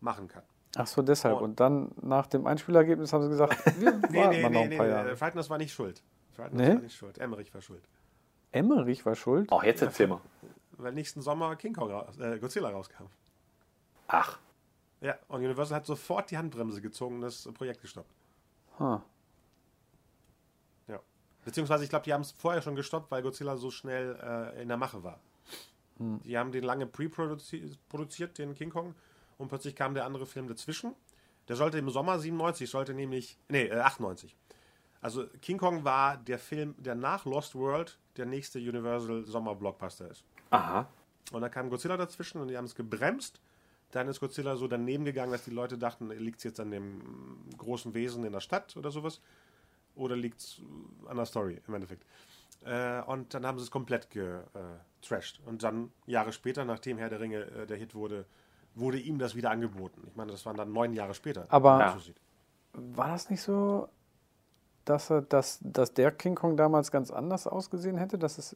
[0.00, 0.42] machen kann.
[0.76, 1.36] Ach so, deshalb.
[1.38, 4.50] Und- Und dann nach dem Einspielergebnis haben sie gesagt, wir warten Nee, nee, mal noch
[4.50, 4.92] nee, ein nee, paar nee.
[4.92, 5.16] Jahre.
[5.16, 6.02] Frighteners war nicht schuld.
[6.34, 6.74] Frighteners Nee?
[6.74, 7.18] war nicht schuld.
[7.18, 7.82] Emmerich war schuld.
[8.52, 9.48] Emmerich war schuld.
[9.50, 10.20] Oh, jetzt erzähl mal.
[10.78, 11.90] Weil nächsten Sommer King Kong
[12.20, 13.04] äh, Godzilla rauskam.
[14.08, 14.38] Ach.
[15.00, 18.12] Ja, und Universal hat sofort die Handbremse gezogen und das Projekt gestoppt.
[18.78, 19.00] Huh.
[20.88, 21.00] Ja.
[21.44, 24.68] Beziehungsweise, ich glaube, die haben es vorher schon gestoppt, weil Godzilla so schnell äh, in
[24.68, 25.20] der Mache war.
[25.98, 28.94] Die haben den lange pre-produziert, den King Kong,
[29.38, 30.94] und plötzlich kam der andere Film dazwischen.
[31.48, 34.36] Der sollte im Sommer 97, sollte nämlich, nee, äh, 98.
[35.00, 40.24] Also King Kong war der Film, der nach Lost World der nächste Universal Sommer-Blockbuster ist.
[40.50, 40.88] Aha.
[41.32, 43.40] Und dann kam Godzilla dazwischen und die haben es gebremst.
[43.92, 47.00] Dann ist Godzilla so daneben gegangen, dass die Leute dachten, liegt es jetzt an dem
[47.56, 49.20] großen Wesen in der Stadt oder sowas?
[49.94, 50.60] Oder liegt es
[51.06, 52.04] an der Story im Endeffekt?
[52.64, 55.40] Äh, und dann haben sie es komplett getrashed.
[55.46, 58.26] Und dann Jahre später, nachdem Herr der Ringe äh, der Hit wurde,
[58.74, 60.02] wurde ihm das wieder angeboten.
[60.06, 61.46] Ich meine, das waren dann neun Jahre später.
[61.48, 62.20] Aber- man so sieht.
[62.78, 63.88] War das nicht so,
[64.84, 68.18] dass, er, dass, dass der King Kong damals ganz anders ausgesehen hätte?
[68.18, 68.54] Dass es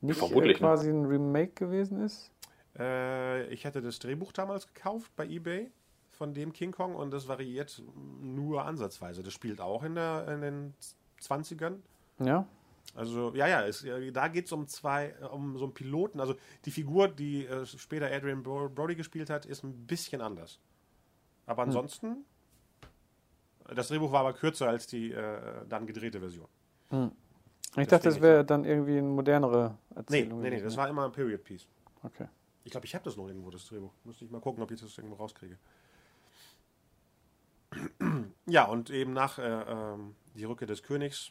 [0.00, 2.32] nicht Vermutlich, äh, quasi ein Remake gewesen ist?
[2.78, 5.70] Äh, ich hatte das Drehbuch damals gekauft bei eBay
[6.10, 7.82] von dem King Kong und das variiert
[8.20, 9.22] nur ansatzweise.
[9.22, 10.74] Das spielt auch in, der, in den
[11.20, 11.76] 20ern.
[12.18, 12.46] Ja.
[12.94, 16.20] Also, ja, ja, es, äh, da geht es um zwei, äh, um so einen Piloten.
[16.20, 20.58] Also, die Figur, die äh, später Adrian Bro- Brody gespielt hat, ist ein bisschen anders.
[21.46, 22.24] Aber ansonsten,
[23.74, 26.48] das Drehbuch war aber kürzer als die äh, dann gedrehte Version.
[27.76, 30.38] Ich dachte, das wäre dann irgendwie eine modernere Nee, Erzählung.
[30.40, 30.78] nee, nee, gewesen, das ne?
[30.82, 31.66] war immer ein Period Piece.
[32.02, 32.26] Okay.
[32.64, 33.92] Ich glaube, ich habe das noch irgendwo, das Drehbuch.
[34.04, 35.58] Müsste ich mal gucken, ob ich das irgendwo rauskriege.
[38.46, 41.30] Ja, und eben nach äh, ähm, die Rückkehr des Königs,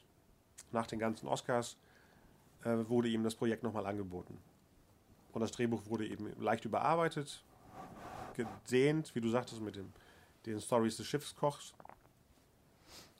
[0.71, 1.75] nach den ganzen Oscars,
[2.63, 4.38] äh, wurde ihm das Projekt nochmal angeboten.
[5.34, 7.43] Und das Drehbuch wurde eben leicht überarbeitet,
[8.36, 9.91] gedehnt, wie du sagtest, mit dem,
[10.45, 11.73] den Stories des Schiffskochs.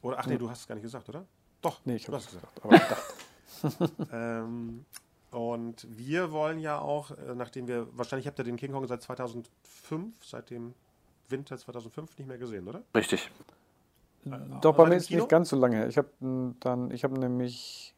[0.01, 1.26] Oder, ach nee, du hast es gar nicht gesagt, oder?
[1.62, 2.62] Doch, Nee, ich habe es gesagt.
[2.64, 4.86] Dachte, ähm,
[5.32, 9.02] und wir wollen ja auch, äh, nachdem wir, wahrscheinlich habt ihr den King Kong seit
[9.02, 10.74] 2005, seit dem
[11.28, 12.84] Winter 2005 nicht mehr gesehen, oder?
[12.96, 13.30] Richtig.
[14.62, 15.22] doch, bei mir ist Kino?
[15.22, 15.88] nicht ganz so lange her.
[15.88, 16.10] Ich habe
[16.60, 17.94] dann, ich habe nämlich.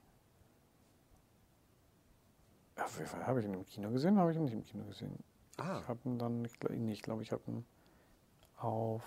[3.25, 4.17] Habe ich ihn im Kino gesehen?
[4.17, 5.17] Habe ich ihn nicht im Kino gesehen?
[5.57, 7.63] Ah, Ich habe ihn dann, ich glaube, nee, ich, glaube, ich habe ihn
[8.57, 9.03] auf,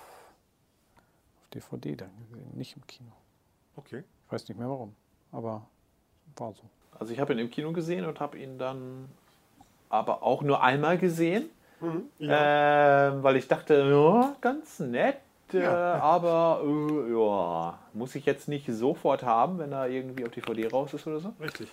[1.36, 3.12] auf DVD dann gesehen, nicht im Kino.
[3.76, 4.04] okay.
[4.26, 4.94] Ich weiß nicht mehr warum,
[5.32, 5.68] aber
[6.36, 6.62] war so.
[6.98, 9.08] Also ich habe ihn im Kino gesehen und habe ihn dann
[9.88, 11.50] aber auch nur einmal gesehen,
[12.20, 15.16] ähm, weil ich dachte, ja, ganz nett,
[15.52, 15.94] äh, Ja.
[16.02, 20.94] aber äh, ja, muss ich jetzt nicht sofort haben, wenn er irgendwie auf DVD raus
[20.94, 21.32] ist oder so.
[21.40, 21.68] Richtig.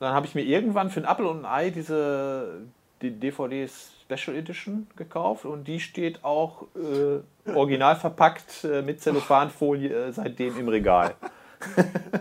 [0.00, 2.62] Dann habe ich mir irgendwann für ein Apple und ein Ei diese
[3.02, 9.88] die DVD Special Edition gekauft und die steht auch äh, original verpackt äh, mit Zellophanfolie
[10.08, 11.14] äh, seitdem im Regal.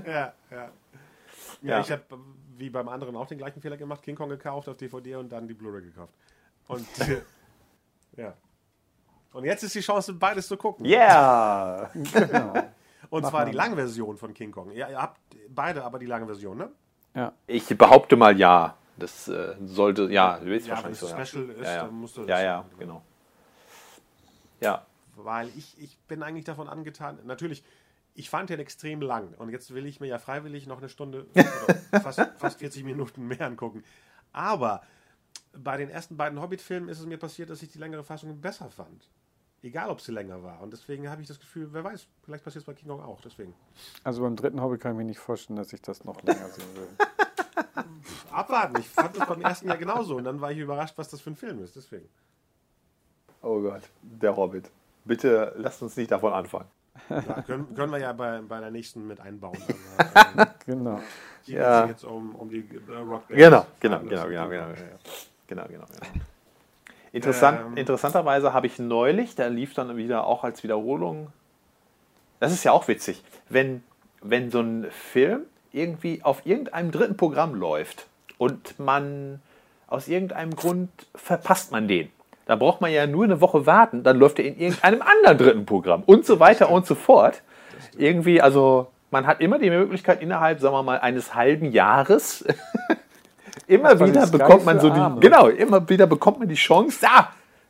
[0.05, 0.69] Ja, ja.
[1.61, 1.79] Ja, Ja.
[1.81, 2.03] ich habe
[2.57, 5.47] wie beim anderen auch den gleichen Fehler gemacht, King Kong gekauft auf DVD und dann
[5.47, 6.13] die Blu-ray gekauft.
[6.67, 6.85] Und
[8.17, 8.33] ja.
[9.33, 10.85] Und jetzt ist die Chance, beides zu gucken.
[10.85, 11.89] Yeah!
[11.93, 12.53] Genau.
[13.09, 13.51] Und Mach zwar mal.
[13.51, 14.71] die Langversion von King Kong.
[14.71, 16.71] Ja, ihr habt beide aber die lange Version, ne?
[17.13, 18.77] Ja, Ich behaupte mal ja.
[18.97, 21.15] Das äh, sollte, ja, du willst Ja, wenn wahrscheinlich es so.
[21.17, 21.25] Ja.
[21.25, 21.83] Special ist, ja, ja.
[21.85, 23.01] dann musst du das Ja, ja, genau.
[24.61, 24.85] Ja,
[25.15, 27.63] weil ich, ich bin eigentlich davon angetan, natürlich,
[28.13, 31.27] ich fand den extrem lang und jetzt will ich mir ja freiwillig noch eine Stunde
[31.33, 33.83] oder fast, fast 40 Minuten mehr angucken.
[34.33, 34.81] Aber
[35.53, 38.69] bei den ersten beiden Hobbit-Filmen ist es mir passiert, dass ich die längere Fassung besser
[38.69, 39.09] fand.
[39.63, 40.61] Egal, ob sie länger war.
[40.61, 43.21] Und deswegen habe ich das Gefühl, wer weiß, vielleicht passiert es bei King Kong auch.
[43.21, 43.53] Deswegen.
[44.03, 46.75] also beim dritten Hobby kann ich mir nicht vorstellen, dass ich das noch länger sehen
[46.75, 46.87] will.
[48.31, 48.79] Abwarten.
[48.79, 50.15] Ich fand das beim ersten Jahr genauso.
[50.15, 51.75] Und dann war ich überrascht, was das für ein Film ist.
[51.75, 52.09] Deswegen.
[53.43, 54.71] Oh Gott, der Hobbit.
[55.05, 56.69] Bitte lasst uns nicht davon anfangen.
[57.09, 59.57] Ja, können, können wir ja bei, bei der nächsten mit einbauen.
[60.37, 60.99] Ähm, Genau.
[61.43, 61.81] hier Ja.
[61.81, 64.67] geht es jetzt um, um die äh, Rock Genau, genau, genau, genau, genau.
[65.47, 65.85] Genau, genau, genau.
[67.11, 67.77] Interessant, Ähm.
[67.77, 71.33] Interessanterweise habe ich neulich, da lief dann wieder auch als Wiederholung.
[72.39, 73.83] Das ist ja auch witzig, wenn,
[74.21, 75.41] wenn so ein Film
[75.73, 79.41] irgendwie auf irgendeinem dritten Programm läuft und man
[79.87, 82.09] aus irgendeinem Grund verpasst man den.
[82.51, 85.65] Da braucht man ja nur eine Woche warten, dann läuft er in irgendeinem anderen dritten
[85.65, 87.43] Programm und so weiter und so fort.
[87.97, 92.43] Irgendwie, also man hat immer die Möglichkeit innerhalb, sagen wir mal, eines halben Jahres
[93.67, 95.21] immer wieder bekommt man so die, Arme.
[95.21, 97.29] genau, immer wieder bekommt man die Chance, da,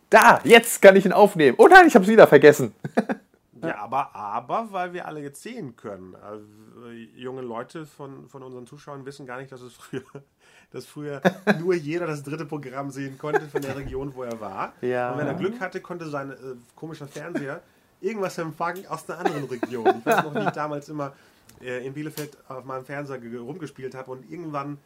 [0.09, 1.57] da, jetzt kann ich ihn aufnehmen.
[1.59, 2.73] Oh nein, ich habe es wieder vergessen.
[3.70, 6.16] Ja, aber, aber weil wir alle jetzt sehen können.
[6.16, 6.45] Also,
[6.89, 10.01] äh, junge Leute von, von unseren Zuschauern wissen gar nicht, dass es früher,
[10.72, 11.22] dass früher
[11.59, 14.74] nur jeder das dritte Programm sehen konnte von der Region, wo er war.
[14.82, 15.12] Ja.
[15.12, 16.36] Und wenn er Glück hatte, konnte sein äh,
[16.76, 17.62] komischer Fernseher
[18.01, 19.86] irgendwas empfangen aus einer anderen Region.
[19.99, 21.14] Ich weiß noch, wie ich damals immer
[21.62, 24.80] äh, in Bielefeld auf meinem Fernseher ge- rumgespielt habe und irgendwann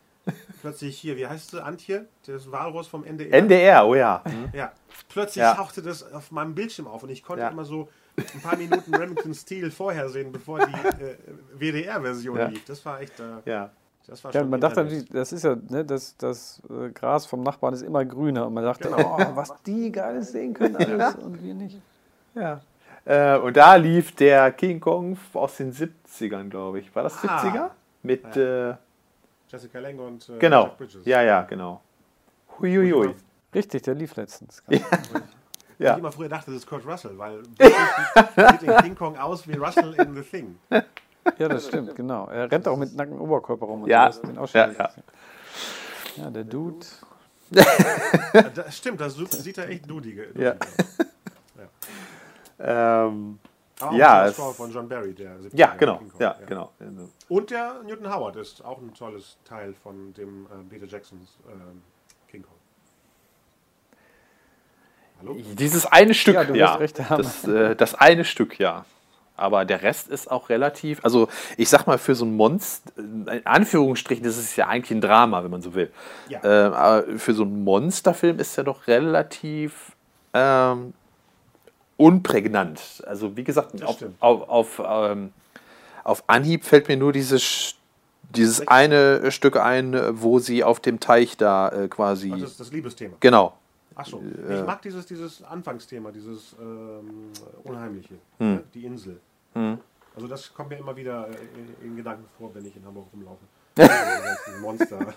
[0.61, 3.32] plötzlich hier, wie heißt sie, Antje, das Walross vom NDR.
[3.32, 4.23] NDR, oh ja.
[4.53, 4.71] Ja,
[5.07, 5.53] plötzlich Ja.
[5.53, 7.49] tauchte das auf meinem Bildschirm auf und ich konnte Ja.
[7.49, 7.88] immer so
[8.18, 11.16] ein paar Minuten Remington Steel vorher sehen, bevor die äh,
[11.57, 12.47] WDR-Version Ja.
[12.47, 12.63] lief.
[12.66, 13.70] Das war echt, äh, Ja.
[14.07, 17.26] das war Ja, schon man dachte natürlich, das ist ja, ne, das, das äh, Gras
[17.26, 18.47] vom Nachbarn ist immer grüner.
[18.47, 19.18] Und man dachte, Genau.
[19.20, 21.82] oh, was die Geiles sehen können alles und wir nicht.
[22.36, 22.61] ja.
[23.07, 26.95] Äh, und da lief der King Kong aus den 70ern, glaube ich.
[26.95, 27.39] War das Ah.
[27.43, 27.70] 70er?
[28.01, 28.74] Mit, äh,
[29.47, 30.63] Jessica Lange und äh, genau.
[30.66, 31.05] Jeff Bridges.
[31.05, 31.82] Ja, ja, genau.
[32.59, 33.13] Huiuiui.
[33.53, 34.63] Richtig, der lief letztens.
[34.70, 34.80] Ja.
[35.78, 35.93] Ja.
[35.93, 37.43] Ich immer früher dachte, das ist Kurt Russell, weil
[38.51, 40.57] sieht in King Kong aus wie Russell in The Thing.
[40.69, 42.28] Ja, das stimmt, genau.
[42.28, 43.84] Er rennt auch mit nacktem Oberkörper rum.
[43.84, 44.11] Und Ja.
[44.11, 44.89] so, das den auch schon Ja, ja.
[46.17, 46.86] ja, der Dude.
[47.51, 47.63] Ja,
[48.53, 50.28] das stimmt, das sieht er echt dudige.
[50.38, 50.55] Ja.
[53.07, 53.39] Ähm,
[53.82, 55.97] Aber auch Ja, Score von John Barry, der 70er Ja, genau.
[55.97, 56.71] King Kong, Ja, genau.
[57.28, 61.82] Und der Newton Howard ist auch ein tolles Teil von dem äh, Peter Jacksons ähm,
[62.30, 62.55] King Kong.
[65.22, 65.38] Hallo?
[65.57, 66.74] Dieses eine Stück, Ja, ja.
[66.74, 67.24] du recht haben.
[67.24, 68.86] Das, äh, das eine Stück, ja.
[69.38, 73.41] Aber der Rest ist auch relativ, also ich sag mal, für so ein Monster, in
[73.45, 75.91] Anführungsstrichen, das ist ja eigentlich ein Drama, wenn man so will.
[76.30, 76.39] Ja.
[76.43, 79.91] Ähm, aber für so einen Monsterfilm ist er doch relativ
[80.34, 80.93] ähm,
[81.97, 83.03] unprägnant.
[83.05, 85.34] Also wie gesagt, auf, auf, auf, ähm,
[86.05, 87.76] auf Anhieb fällt mir nur dieses,
[88.30, 92.30] dieses eine Stück ein, wo sie auf dem Teich da äh, quasi.
[92.30, 93.18] Das ist das Liebesthema.
[93.20, 93.53] genau.
[93.95, 94.59] Achso, Äh.
[94.59, 97.31] ich mag dieses, dieses Anfangsthema, dieses ähm,
[97.63, 98.53] Unheimliche, Hm.
[98.55, 98.63] ne?
[98.73, 99.19] die Insel.
[100.15, 101.33] Also das kommt mir immer wieder äh,
[101.81, 103.45] in, in Gedanken vor, wenn ich in Hamburg rumlaufe.
[103.77, 104.99] Also Monster.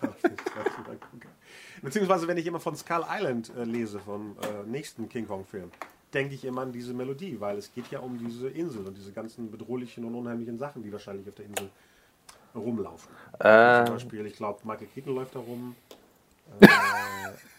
[1.83, 5.71] Beziehungsweise wenn ich immer von Skull Island äh, lese, vom äh, nächsten King Kong-Film,
[6.13, 9.13] denke ich immer an diese Melodie, weil es geht ja um diese Insel und diese
[9.13, 11.69] ganzen bedrohlichen und unheimlichen Sachen, die wahrscheinlich auf der Insel
[12.55, 13.11] rumlaufen.
[13.39, 13.85] Äh.
[13.85, 15.77] Zum Beispiel, ich glaube, Michael Keaton läuft da rum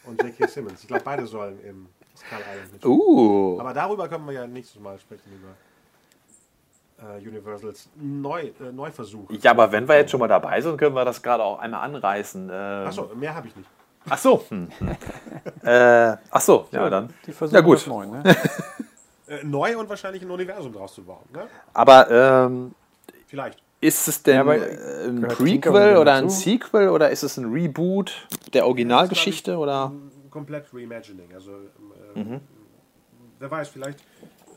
[0.05, 0.47] und J.K.
[0.47, 0.81] Simmons.
[0.81, 2.97] Ich glaube, beide sollen im Skull Island mitspielen.
[2.97, 3.59] Uh.
[3.59, 9.29] Aber darüber können wir ja nächstes Mal sprechen, über äh, Universals Neu, äh, Neuversuch.
[9.41, 11.81] Ja, aber wenn wir jetzt schon mal dabei sind, können wir das gerade auch einmal
[11.81, 12.49] anreißen.
[12.51, 13.69] Ähm, Achso, mehr habe ich nicht.
[14.09, 14.43] Ach so.
[14.49, 14.69] Hm.
[15.63, 17.13] äh, ach so, ja, dann.
[17.25, 17.85] Die versuchen Ja, gut.
[17.87, 18.23] neu, ne?
[19.27, 21.25] Äh, neu und wahrscheinlich ein Universum draus zu bauen.
[21.31, 21.47] Ne?
[21.73, 22.73] Aber ähm,
[23.27, 23.61] Vielleicht.
[23.81, 26.35] Ist es denn Ja, aber äh, ein Prequel oder ein dazu?
[26.35, 29.91] Sequel oder ist es ein Reboot der Originalgeschichte oder?
[30.29, 31.33] Komplett Reimagining.
[31.33, 31.51] Also,
[32.15, 32.39] äh,
[33.39, 33.99] wer weiß, vielleicht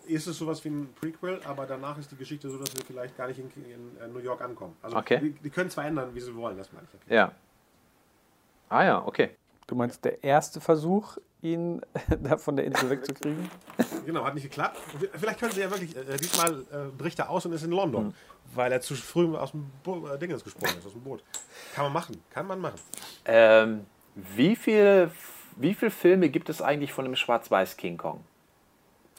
[0.06, 3.16] ist es sowas wie ein Prequel, aber danach ist die Geschichte so, dass wir vielleicht
[3.16, 4.74] gar nicht in, in äh, New York ankommen.
[4.82, 5.20] Also, Okay.
[5.20, 7.10] die, die können zwar ändern, wie sie wollen, das meine ich.
[7.12, 7.32] Ja.
[8.68, 9.30] Ah ja, okay.
[9.66, 11.80] Du meinst, der erste Versuch, ihn
[12.22, 13.50] da von der Insel wegzukriegen?
[14.04, 14.78] Genau, hat nicht geklappt.
[15.12, 18.12] Vielleicht können sie ja wirklich, äh, diesmal äh, bricht er aus und ist in London,
[18.52, 21.22] weil er zu früh aus dem Bo äh, Dingens gesprungen ist, aus dem Boot.
[21.72, 22.80] Kann man machen, kann man machen.
[23.24, 23.86] Ähm,
[24.16, 25.12] wie viele
[25.56, 28.24] wie viel Filme gibt es eigentlich von dem Schwarz-Weiß King Kong?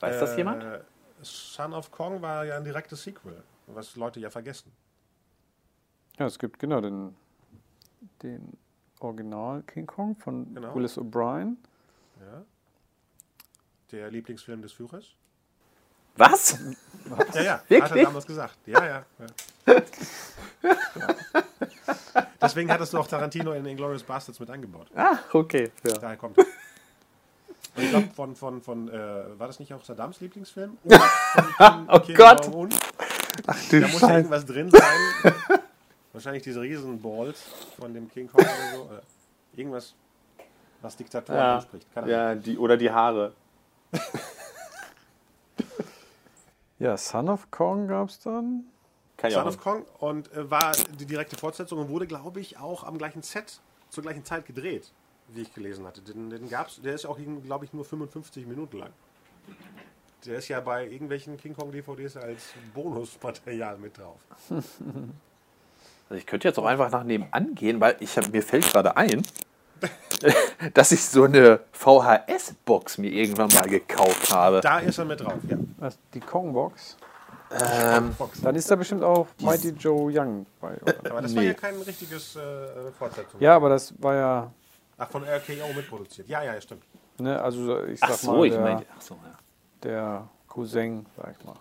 [0.02, 0.64] Weiß das jemand?
[0.64, 0.80] Äh,
[1.22, 4.72] Son of Kong war ja ein direktes Sequel, was Leute ja vergessen.
[6.18, 7.16] Ja, es gibt genau den,
[8.22, 8.58] den
[9.00, 10.76] Original King Kong von Genau.
[10.76, 11.56] Willis O'Brien.
[12.24, 12.46] Ja.
[13.92, 15.06] Der Lieblingsfilm des Führers.
[16.16, 16.60] Was?
[17.34, 17.92] Ja, ja, hat Wirklich?
[18.00, 18.58] er damals gesagt.
[18.66, 19.06] Ja, ja.
[19.68, 19.76] ja.
[22.42, 24.88] Deswegen hattest du auch Tarantino in Inglourious Bastards mit eingebaut.
[24.96, 25.72] Ah, okay.
[25.86, 25.98] Ja.
[25.98, 26.38] Daher kommt.
[26.38, 26.48] Und
[27.78, 30.78] ich glaube, von, von, von äh, war das nicht auch Saddams Lieblingsfilm?
[30.84, 32.46] Oder von Kim- Oh Kim Gott.
[32.46, 32.70] Jong-un?
[33.48, 35.34] Ach du Da muss ja irgendwas drin sein.
[36.12, 37.42] Wahrscheinlich diese Riesenballs
[37.80, 38.84] von dem King Kong oder so.
[38.84, 39.02] Oder
[39.56, 39.96] irgendwas,
[40.84, 41.56] was Diktatur Ja.
[41.58, 41.88] anspricht.
[42.06, 43.34] Ja, die, oder die Haare.
[46.80, 48.66] Ja, Son of Kong gab es dann.
[49.16, 52.84] Kann Son of Kong und äh, war die direkte Fortsetzung und wurde, glaube ich, auch
[52.84, 54.92] am gleichen Set zur gleichen Zeit gedreht,
[55.30, 56.02] wie ich gelesen hatte.
[56.02, 58.90] Den, den gab's, der ist auch, glaube ich, nur 55 Minuten lang.
[60.26, 64.20] Der ist ja bei irgendwelchen King Kong DVDs als Bonusmaterial mit drauf.
[66.10, 68.98] Also ich könnte jetzt auch einfach nach nebenan gehen, weil ich hab, mir fällt gerade
[68.98, 69.24] ein,
[70.74, 74.62] dass ich so eine VHS-Box mir irgendwann mal gekauft habe.
[74.62, 75.58] Da ist er mit drauf, ja.
[75.78, 76.98] Was, die Kong-Box.
[77.52, 78.16] Ähm.
[78.42, 80.76] Dann ist da bestimmt auch Mighty Joe Young bei.
[80.82, 80.96] Oder?
[81.12, 81.50] Aber das war Nee.
[81.50, 83.40] ja kein richtiges äh, Fortsetzung.
[83.40, 84.52] Ja, aber das war ja,
[84.98, 86.28] Ach, von RKO mitproduziert.
[86.28, 86.84] Ja, ja, ja, stimmt.
[87.20, 89.38] ne, also ich sag ach so, mal, ich der, meine, ach so, ja.
[89.84, 91.56] der Cousin, sag ich mal.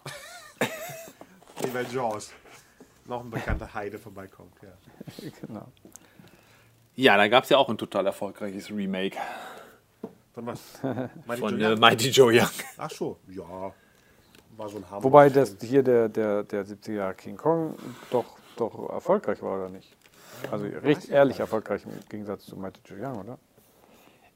[1.62, 2.30] Wie bei Jaws.
[3.06, 5.30] Noch ein bekannter Heide vorbeikommt, ja.
[5.46, 5.66] genau.
[6.94, 9.16] Ja, da gab es ja auch ein total erfolgreiches Remake
[10.34, 10.60] Von was?
[11.26, 11.80] Mighty von Joe äh, Young?
[11.80, 12.50] Mighty Joe Young.
[12.76, 13.72] Ach so, ja.
[14.56, 15.02] War so ein Hammer.
[15.02, 17.74] Wobei das hier der, der, der 70er Jahre King Kong
[18.10, 19.96] doch, doch erfolgreich war, oder nicht?
[20.50, 23.38] Also recht ehrlich erfolgreich im Gegensatz zu Mighty Joe Young, oder?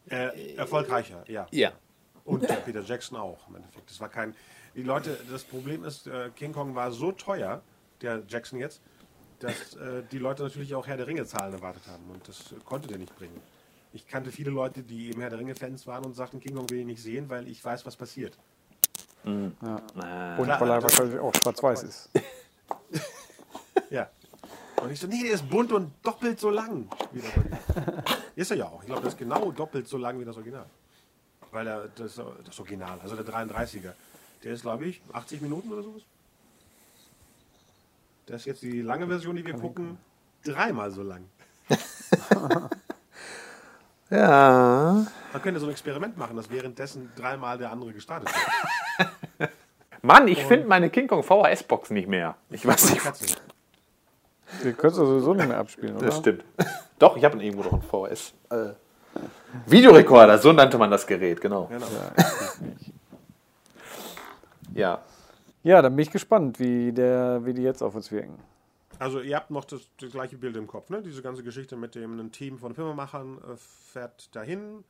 [0.09, 1.47] Äh, erfolgreicher, ja.
[1.51, 1.73] Ja.
[2.25, 3.91] Und der Peter Jackson auch im Endeffekt.
[3.91, 4.35] Das war kein.
[4.75, 7.63] Die Leute, das Problem ist, äh, King Kong war so teuer,
[8.03, 8.81] der Jackson jetzt,
[9.41, 12.05] dass äh, die Leute natürlich auch Herr der Ringe Zahlen erwartet haben.
[12.11, 13.41] Und das konnte der nicht bringen.
[13.93, 16.69] Ich kannte viele Leute, die eben Herr der Ringe Fans waren und sagten, King Kong
[16.71, 18.37] will ich nicht sehen, weil ich weiß, was passiert.
[19.25, 19.57] Und
[20.45, 22.11] Klar, weil er wahrscheinlich auch schwarz-weiß ist.
[23.91, 24.09] Ja.
[24.83, 28.05] Und ich so, nee, der ist bunt und doppelt so lang wie das Original.
[28.35, 28.81] ist er ja auch.
[28.81, 30.67] Ich glaube, der ist genau doppelt so lang wie das Original.
[31.51, 33.93] Weil er, das, das Original, also der 33er,
[34.43, 36.03] der ist, glaube ich, 80 Minuten oder sowas.
[38.27, 39.99] Das ist jetzt die lange Version, die wir gucken,
[40.45, 41.25] dreimal so lang.
[44.11, 45.05] Ja.
[45.33, 49.51] Man könnte so ein Experiment machen, dass währenddessen dreimal der andere gestartet wird.
[50.03, 52.37] Mann, ich finde meine King Kong VHS-Box nicht mehr.
[52.51, 53.03] Ich weiß nicht.
[53.03, 53.35] Katze.
[54.63, 56.07] Die könntest du sowieso nicht mehr abspielen, oder?
[56.07, 56.45] Das stimmt.
[57.01, 58.33] Doch, ich habe irgendwo noch einen VHS.
[58.51, 58.75] Äh,
[59.67, 61.67] Videorekorder, so nannte man das Gerät, genau.
[61.67, 61.87] Genau.
[61.87, 62.25] Ja.
[64.75, 65.03] Ja,
[65.83, 68.39] dann bin ich gespannt, wie, der, wie die jetzt auf uns wirken.
[68.99, 71.03] Also ihr habt noch das, das gleiche Bild im Kopf, ne?
[71.03, 74.85] Diese ganze Geschichte mit dem ein Team von Filmemachern äh, fährt dahin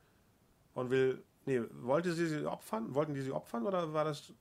[0.75, 1.23] und will.
[1.45, 2.93] Nee, wollte sie sie opfern?
[2.93, 4.33] Wollten die sie opfern oder war das,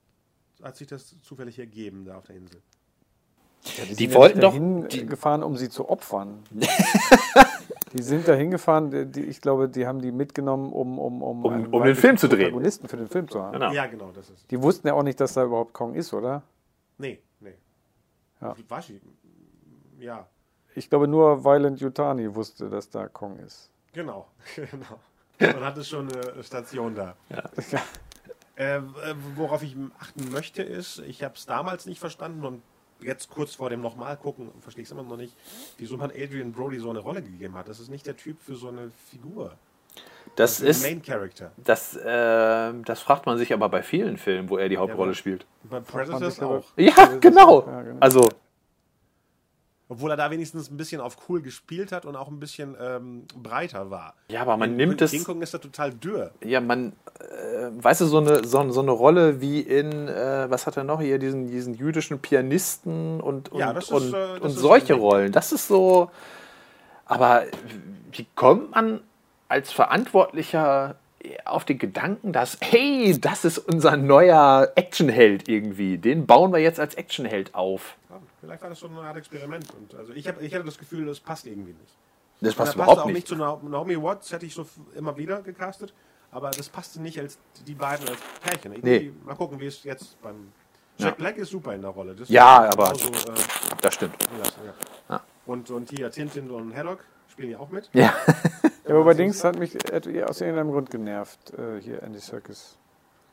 [0.62, 2.60] hat sich das zufällig ergeben da auf der Insel?
[3.98, 4.50] Die wollten doch.
[4.50, 6.42] dahin Die, gefahren, um sie zu opfern.
[7.96, 11.44] die sind dahin gefahren, die- die, ich glaube, die haben die mitgenommen, um, um, um,
[11.44, 12.50] Um- um den Film zu drehen.
[12.50, 13.52] Protagonisten für den Film zu haben.
[13.54, 13.72] genau.
[13.72, 14.50] Ja, genau, das ist.
[14.50, 16.42] Die wussten ja auch nicht, dass da überhaupt Kong ist, oder?
[16.98, 17.54] Nee, nee.
[18.40, 18.54] Ja.
[18.68, 19.00] War sie?
[19.98, 20.26] Ja,
[20.74, 23.70] Ich glaube, nur Violent Yutani wusste, dass da Kong ist.
[23.92, 24.26] genau.
[24.56, 25.00] genau.
[25.38, 27.14] Man hatte schon eine Station da.
[28.58, 28.82] Äh, äh,
[29.34, 32.62] worauf ich achten möchte, ist, ich habe es damals nicht verstanden und
[33.00, 35.34] jetzt kurz vor dem nochmal gucken, verstehe ich es immer noch nicht,
[35.78, 37.68] wieso man Adrian Brody so eine Rolle gegeben hat.
[37.68, 39.52] Das ist nicht der Typ für so eine Figur.
[40.34, 40.82] Das Für den ist.
[40.82, 41.52] Main Character.
[41.56, 45.14] Das, äh, das fragt man sich aber bei vielen Filmen, wo er die Hauptrolle aber-
[45.14, 45.46] spielt.
[45.64, 46.64] Bei Predators auch.
[46.76, 47.64] Ja, genau.
[47.66, 47.96] Ja, genau.
[48.00, 48.28] Also,
[49.88, 53.24] Obwohl er da wenigstens ein bisschen auf cool gespielt hat und auch ein bisschen ähm,
[53.40, 54.14] breiter war.
[54.28, 55.12] ja, aber man In nimmt es.
[55.12, 56.32] King Kong ist er total dürr.
[56.42, 60.66] Ja, man, äh, weißt du, so eine, so, so eine Rolle wie in, äh, was
[60.66, 64.50] hat er noch hier, diesen, diesen jüdischen Pianisten und, und, Ja, ist, und, äh, und
[64.50, 64.94] solche.
[64.94, 65.30] Rollen.
[65.30, 66.10] Das ist so.
[67.04, 67.44] Aber
[68.10, 69.00] wie kommt man
[69.48, 70.96] als Verantwortlicher
[71.44, 75.98] auf den Gedanken, dass, hey, das ist unser neuer Actionheld irgendwie.
[75.98, 77.96] Den bauen wir jetzt als Actionheld auf.
[78.10, 79.66] Ja, vielleicht war das so eine Art Experiment.
[79.74, 81.94] Und also ich, hab, ich hatte das Gefühl, das passt irgendwie nicht.
[82.40, 83.26] Das passt er passte überhaupt auch nicht.
[83.28, 85.92] zu Na- Naomi Watts, hätte ich so immer wieder gecastet.
[86.32, 88.72] Aber das passte nicht als die beiden als Pärchen.
[88.72, 90.52] Irgendwie, Mal gucken, wie es jetzt beim.
[90.98, 91.14] Jack Ja.
[91.16, 92.14] Black ist super in der Rolle.
[92.14, 93.34] Das Ja, aber- genauso, äh,
[93.82, 94.14] Das stimmt.
[95.08, 95.22] Ja.
[95.46, 97.00] Und, und hier Tintin und Haddock
[97.36, 97.90] spielen ja auch mit.
[97.92, 98.14] Ja.
[98.84, 99.76] Ja, aber bei Dings hat mich
[100.24, 102.78] aus irgendeinem Grund genervt, äh, hier Andy Circus.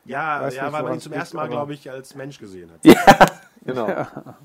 [0.04, 2.70] Ja, Weiß ja nicht, weil man ihn zum ersten Mal, glaube ich, als Mensch gesehen
[2.70, 2.80] hat.
[3.66, 3.86] Genau.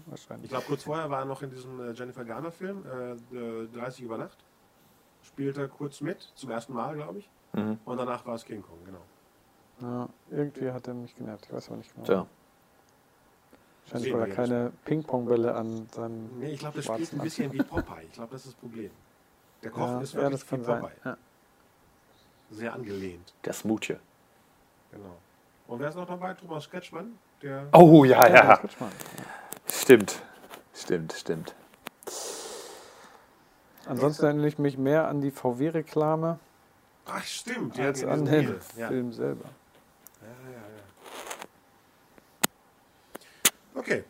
[0.05, 0.45] Wahrscheinlich.
[0.45, 4.05] Ich glaube, kurz vorher war er noch in diesem äh, Jennifer Garner-Film, äh, äh, 30
[4.05, 4.37] über Nacht.
[5.23, 7.29] Spielte kurz mit, zum ersten Mal, glaube ich.
[7.51, 7.79] Mhm.
[7.83, 9.01] Und danach war es King Kong, genau.
[9.81, 12.05] Ja, irgendwie hat er mich genervt, ich weiß aber nicht genau.
[12.05, 12.27] Tja.
[13.83, 17.57] Wahrscheinlich, weil er keine Ping-Pong-Bälle an seinem Nee, ich glaube, das spielt ein bisschen wie
[17.57, 18.05] Popeye.
[18.05, 18.91] Ich glaube, das ist das Problem.
[19.63, 20.81] Der Koch Ja, ist ja, wirklich das kann wie sein.
[20.81, 20.95] Popeye.
[21.05, 21.17] Ja.
[22.51, 23.33] Sehr angelehnt.
[23.45, 23.97] Der Smoothie.
[24.91, 25.15] Genau.
[25.67, 26.33] Und wer ist noch dabei?
[26.33, 27.17] Thomas Kretschmann?
[27.41, 28.57] Der Oh, ja, Ja, ja.
[28.57, 28.91] Kretschmann.
[29.69, 30.21] Stimmt.
[30.73, 31.53] Stimmt, stimmt.
[33.85, 36.39] Ansonsten erinnere ich mich mehr an die VW-Reklame
[37.05, 37.75] Ach, stimmt.
[37.77, 38.59] Die als an den Deal.
[38.77, 38.87] ja.
[38.87, 39.45] Film selber.
[40.21, 40.83] Ja, ja, ja.
[43.79, 44.03] Okay.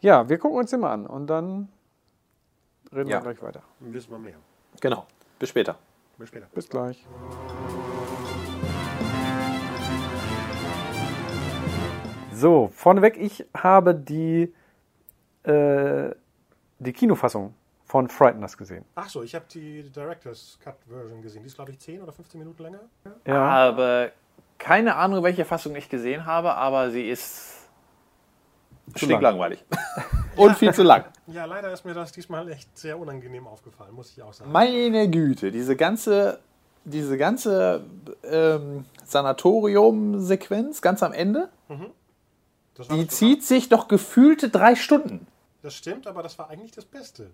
[0.00, 1.68] Ja, wir gucken uns den mal an und dann
[2.92, 3.18] reden Ja.
[3.18, 3.62] wir gleich weiter.
[3.80, 4.36] Dann wissen wir mehr.
[4.80, 5.06] Genau.
[5.38, 5.76] Bis später.
[6.18, 6.46] Bis später.
[6.54, 7.06] Bis gleich.
[12.32, 14.54] So, vorneweg, ich habe die,
[15.42, 16.10] äh,
[16.78, 18.84] die Kinofassung von Frighteners gesehen.
[18.94, 21.42] Ach so, ich habe die Director's Cut Version gesehen.
[21.42, 22.80] Die ist, glaube ich, 10 oder 15 Minuten länger.
[23.26, 24.12] Ja, habe
[24.58, 27.68] keine Ahnung, welche Fassung ich gesehen habe, aber sie ist
[28.94, 29.64] stinklangweilig.
[30.38, 31.04] Und viel zu lang.
[31.30, 34.50] Ja, leider ist mir das diesmal echt sehr unangenehm aufgefallen, muss ich auch sagen.
[34.50, 36.38] Meine Güte, diese ganze,
[36.84, 37.82] diese ganze
[38.24, 41.50] ähm, Sanatorium-Sequenz ganz am Ende,
[42.76, 45.26] Das, war die das, zieht sich doch gefühlte drei Stunden.
[45.62, 47.30] das stimmt, aber das war eigentlich das Beste.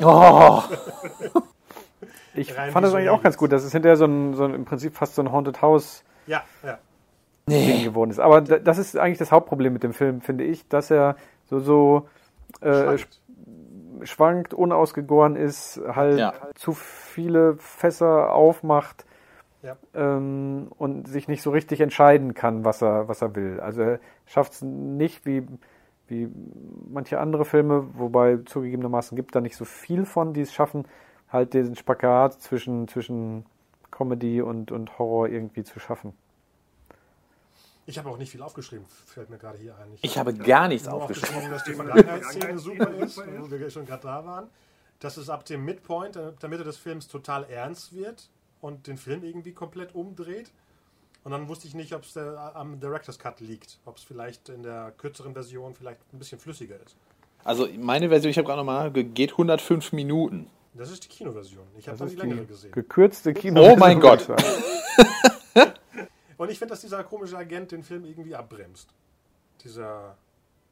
[0.00, 0.62] Oh,
[2.34, 4.54] ich rein fand das eigentlich auch ganz gut, dass es hinterher so ein, so ein,
[4.54, 6.78] im Prinzip fast so ein Haunted House Ja, ja.
[7.48, 8.20] Ding geworden ist.
[8.20, 11.16] Aber das ist eigentlich das Hauptproblem mit dem Film, finde ich, dass er
[11.50, 12.08] so, so
[12.60, 13.20] äh, Schwankt.
[14.02, 16.32] schwankt, unausgegoren ist, halt Ja.
[16.54, 19.04] zu viele Fässer aufmacht
[19.62, 19.76] Ja.
[19.94, 23.60] ähm, und sich nicht so richtig entscheiden kann, was er, was er will.
[23.60, 25.46] Also er schafft es nicht wie,
[26.08, 26.28] wie
[26.90, 30.84] manche andere Filme, wobei zugegebenermaßen gibt da nicht so viel von, die es schaffen,
[31.30, 33.46] halt diesen Spagat zwischen, zwischen
[33.90, 36.12] Comedy und, und Horror irgendwie zu schaffen.
[37.86, 39.98] Ich habe auch nicht viel aufgeschrieben, fällt mir gerade hier ein.
[40.00, 41.50] ich habe gar nichts nur aufgeschrieben.
[41.50, 44.48] dass die Vergangenheitsszene super ist, wo wir schon gerade da waren.
[45.00, 48.30] Dass es ab dem Midpoint, äh, der Mitte des Films, total ernst wird
[48.62, 50.50] und den Film irgendwie komplett umdreht.
[51.24, 53.78] Und dann wusste ich nicht, ob es am Director's Cut liegt.
[53.84, 56.96] Ob es vielleicht in der kürzeren Version vielleicht ein bisschen flüssiger ist.
[57.44, 60.48] Also meine Version, ich habe gerade nochmal, geht 105 Minuten.
[60.74, 61.64] Das ist die Kinoversion.
[61.78, 62.72] Ich habe Das dann die ist längere die gesehen.
[62.72, 63.62] gekürzte Kino.
[63.62, 64.26] Oh mein Gott.
[66.44, 68.88] Und ich finde, dass dieser komische Agent den Film irgendwie abbremst.
[69.62, 70.16] Dieser.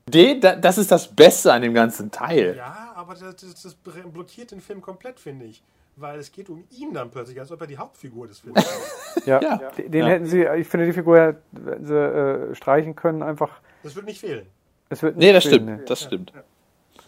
[0.07, 2.57] Den, da- das ist das Beste an dem ganzen Teil.
[2.57, 5.63] Ja, aber das, das, das blockiert den Film komplett, finde ich.
[5.97, 9.27] Weil es geht um ihn dann plötzlich, als ob er die Hauptfigur des Films ist.
[9.27, 9.57] Ja, Ja.
[9.77, 10.07] den Ja.
[10.07, 13.61] hätten sie, ich finde, die Figur hätten sie äh, streichen können, einfach.
[13.83, 14.47] Das wird nicht fehlen.
[14.89, 15.79] Es wird Nee, nicht das fehlen, stimmt.
[15.81, 15.85] ne.
[15.87, 16.33] Das stimmt.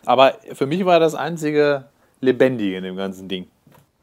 [0.06, 1.86] Aber für mich war das einzige
[2.20, 3.48] Lebendige in dem ganzen Ding.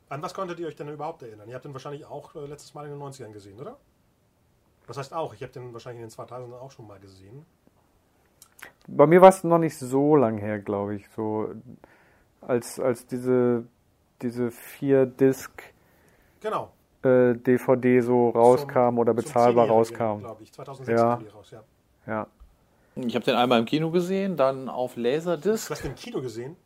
[0.09, 1.47] An was konntet ihr euch denn überhaupt erinnern?
[1.47, 3.77] Ihr habt den wahrscheinlich auch äh, letztes Mal in den 90ern gesehen, oder?
[4.87, 5.33] Was heißt auch?
[5.33, 7.45] Ich habe den wahrscheinlich in den 2000ern auch schon mal gesehen.
[8.87, 11.07] Bei mir war es noch nicht so lang her, glaube ich.
[11.15, 11.53] So
[12.41, 13.65] als, als diese,
[14.21, 15.51] diese vier Disc
[16.41, 16.71] Genau.
[17.03, 20.19] äh, DVD so rauskam oder bezahlbar rauskam.
[20.19, 20.51] glaube ich.
[20.51, 21.15] 2006 Ja.
[21.15, 21.63] kam die raus, ja.
[22.07, 22.27] Ja.
[22.95, 25.69] Ich habe den einmal im Kino gesehen, dann auf Du Laserdisc.
[25.69, 26.57] hast den im Kino gesehen?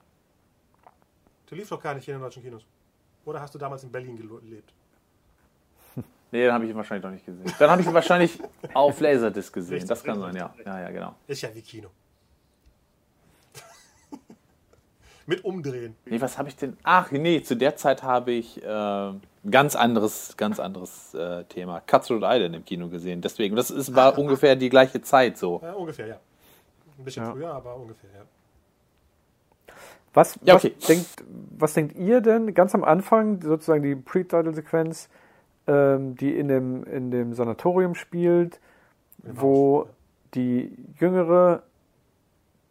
[1.50, 2.66] Der lief doch gar nicht hier in den deutschen Kinos.
[3.26, 4.74] Oder hast du damals in Berlin gelebt?
[6.36, 7.46] Nee, den habe ich wahrscheinlich noch nicht gesehen.
[7.58, 8.38] Dann habe ich ihn wahrscheinlich
[8.74, 9.76] auf Laserdisc gesehen.
[9.76, 10.74] Richtig, das kann richtig, sein, ja.
[10.74, 11.16] Ja, ja, genau.
[11.28, 11.88] Ist ja wie Kino.
[15.26, 15.96] Mit Umdrehen.
[16.06, 16.76] Nee, was habe ich denn?
[16.84, 19.14] Ach, nee, zu der Zeit habe ich äh,
[19.50, 21.80] ganz anderes, ganz anderes äh, Thema.
[21.80, 23.22] Cutthroat Island im Kino gesehen.
[23.22, 25.62] Deswegen, das ist, war ungefähr die gleiche Zeit so.
[25.64, 26.20] Ja, ungefähr, ja.
[26.98, 27.32] Ein bisschen Ja.
[27.32, 29.74] früher, aber ungefähr, ja.
[30.14, 30.76] Was, Ja, was, okay.
[30.86, 31.24] denkt,
[31.58, 35.08] was denkt ihr denn ganz am Anfang, sozusagen die Pre-Title-Sequenz,
[35.68, 38.60] ähm, die in dem, in dem Sanatorium spielt,
[39.24, 39.88] wo
[40.34, 41.64] die Jüngere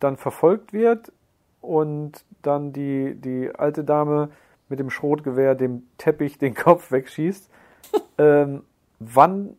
[0.01, 1.12] dann verfolgt wird
[1.61, 4.30] und dann die, die alte Dame
[4.68, 7.49] mit dem Schrotgewehr dem Teppich den Kopf wegschießt.
[8.18, 8.62] ähm,
[8.99, 9.57] wann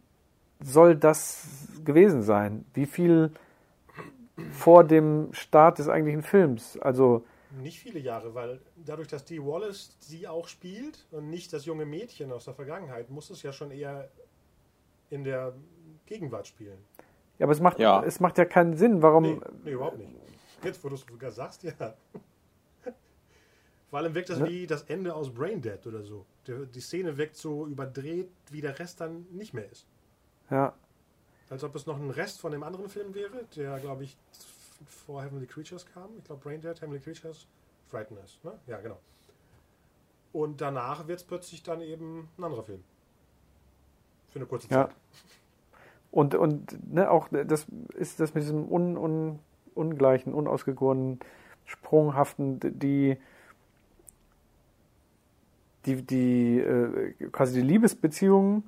[0.62, 2.66] soll das gewesen sein?
[2.74, 3.32] Wie viel
[4.52, 6.78] vor dem Start des eigentlichen Films?
[6.80, 7.24] Also
[7.58, 11.86] Nicht viele Jahre, weil dadurch, dass Dee Wallace sie auch spielt und nicht das junge
[11.86, 14.10] Mädchen aus der Vergangenheit, muss es ja schon eher
[15.10, 15.54] in der
[16.06, 16.78] Gegenwart spielen.
[17.38, 18.04] Ja, aber es macht, Ja.
[18.04, 19.02] es macht ja keinen Sinn.
[19.02, 19.24] Warum?
[19.24, 20.12] Nee, nee überhaupt nicht.
[20.64, 21.96] Jetzt, wo du es sogar sagst, ja.
[23.90, 24.48] Vor allem wirkt das Ne?
[24.50, 26.26] wie das Ende aus Braindead oder so.
[26.48, 29.88] Die, die Szene wirkt so überdreht, wie der Rest dann nicht mehr ist.
[30.50, 30.74] Ja,
[31.50, 34.18] Als ob es noch ein Rest von dem anderen Film wäre, der, glaube ich,
[34.86, 36.10] vor Heavenly Creatures kam.
[36.18, 37.48] Ich glaube, Braindead, Heavenly Creatures,
[37.88, 38.40] Frighteners.
[38.44, 38.54] Ne?
[38.68, 39.00] Ja, genau.
[40.34, 42.84] Und danach wird es plötzlich dann eben ein anderer Film.
[44.30, 44.88] Für eine kurze ja.
[44.88, 44.96] Zeit.
[46.12, 49.40] Und, und ne, auch das ist das mit diesem un, un,
[49.74, 51.20] ungleichen, unausgegorenen,
[51.66, 53.18] sprunghaften, die
[55.86, 58.64] die, die äh, quasi die Liebesbeziehung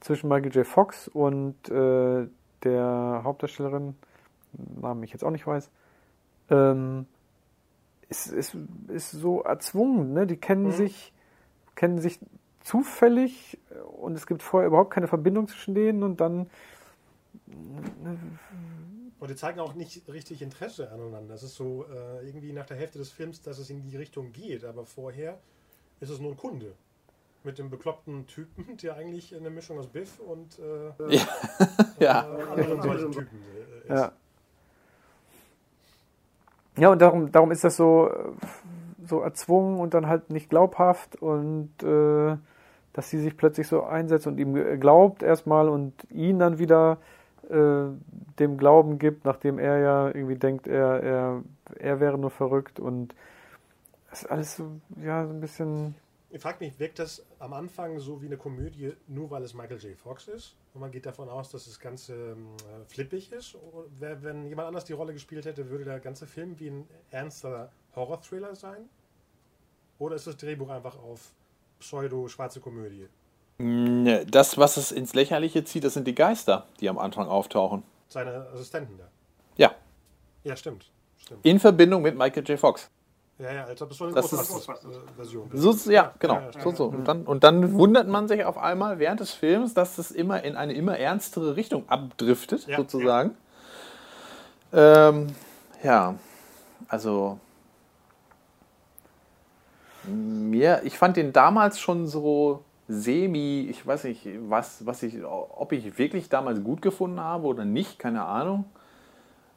[0.00, 0.66] zwischen Michael J.
[0.66, 2.26] Fox und äh,
[2.64, 3.94] der Hauptdarstellerin,
[4.80, 5.70] Namen ich jetzt auch nicht weiß,
[6.50, 7.06] ähm,
[8.08, 8.56] ist, ist,
[8.88, 10.26] ist so erzwungen, ne?
[10.26, 10.72] Die kennen Mhm.
[10.72, 11.12] sich,
[11.74, 12.18] kennen sich
[12.60, 13.58] zufällig
[14.00, 16.48] und es gibt vorher überhaupt keine Verbindung zwischen denen und dann
[19.18, 21.34] Und die zeigen auch nicht richtig Interesse aneinander.
[21.34, 24.32] Das ist so äh, irgendwie nach der Hälfte des Films, dass es in die Richtung
[24.32, 24.64] geht.
[24.64, 25.38] Aber vorher
[26.00, 26.74] ist es nur ein Kunde.
[27.44, 31.28] Mit dem bekloppten Typen, der eigentlich eine Mischung aus Biff und äh, Ja.
[32.00, 32.36] ja.
[32.38, 33.38] äh, anderen solchen Typen
[33.88, 34.00] äh, ist.
[34.00, 34.12] Ja.
[36.76, 41.16] Ja, und darum, darum ist das so, äh, so erzwungen und dann halt nicht glaubhaft
[41.16, 42.36] und äh,
[42.92, 46.98] dass sie sich plötzlich so einsetzt und ihm glaubt erstmal und ihn dann wieder
[47.48, 47.88] äh,
[48.38, 51.42] dem Glauben gibt, nachdem er ja irgendwie denkt, er, er,
[51.78, 53.14] er wäre nur verrückt und
[54.10, 55.94] das ist alles so, ja, so ein bisschen.
[56.30, 59.78] Ich frage mich, wirkt das am Anfang so wie eine Komödie, nur weil es Michael
[59.78, 59.96] J.
[59.96, 60.54] Fox ist?
[60.74, 63.56] Und man geht davon aus, dass das Ganze ähm, äh, flippig ist?
[63.98, 68.54] Wenn jemand anders die Rolle gespielt hätte, würde der ganze Film wie ein ernster Horror-Thriller
[68.54, 68.88] sein?
[69.98, 71.32] Oder ist das Drehbuch einfach auf
[71.78, 73.08] pseudo-schwarze Komödie?
[73.58, 77.82] Ne, Das, was es ins Lächerliche zieht, das sind die Geister, die am Anfang auftauchen.
[78.08, 79.08] Seine Assistenten da.
[79.56, 79.74] Ja.
[80.42, 80.90] Ja, stimmt.
[81.18, 81.44] stimmt.
[81.44, 82.58] In Verbindung mit Michael J.
[82.58, 82.90] Fox.
[83.38, 86.34] Ja, ja, als ob es so eine Das ist- Ghostbusters-Version So, ja, genau.
[86.34, 86.84] Ja, ja, So, so.
[86.86, 90.44] Und, dann, und dann wundert man sich auf einmal während des Films, dass es immer
[90.44, 93.36] in eine immer ernstere Richtung abdriftet, Ja, sozusagen.
[94.72, 95.28] Ähm,
[95.82, 96.14] ja,
[96.88, 97.38] also
[100.04, 105.72] mir, ich fand den damals schon so semi, ich weiß nicht, was, was ich, ob
[105.72, 108.64] ich wirklich damals gut gefunden habe oder nicht, keine Ahnung.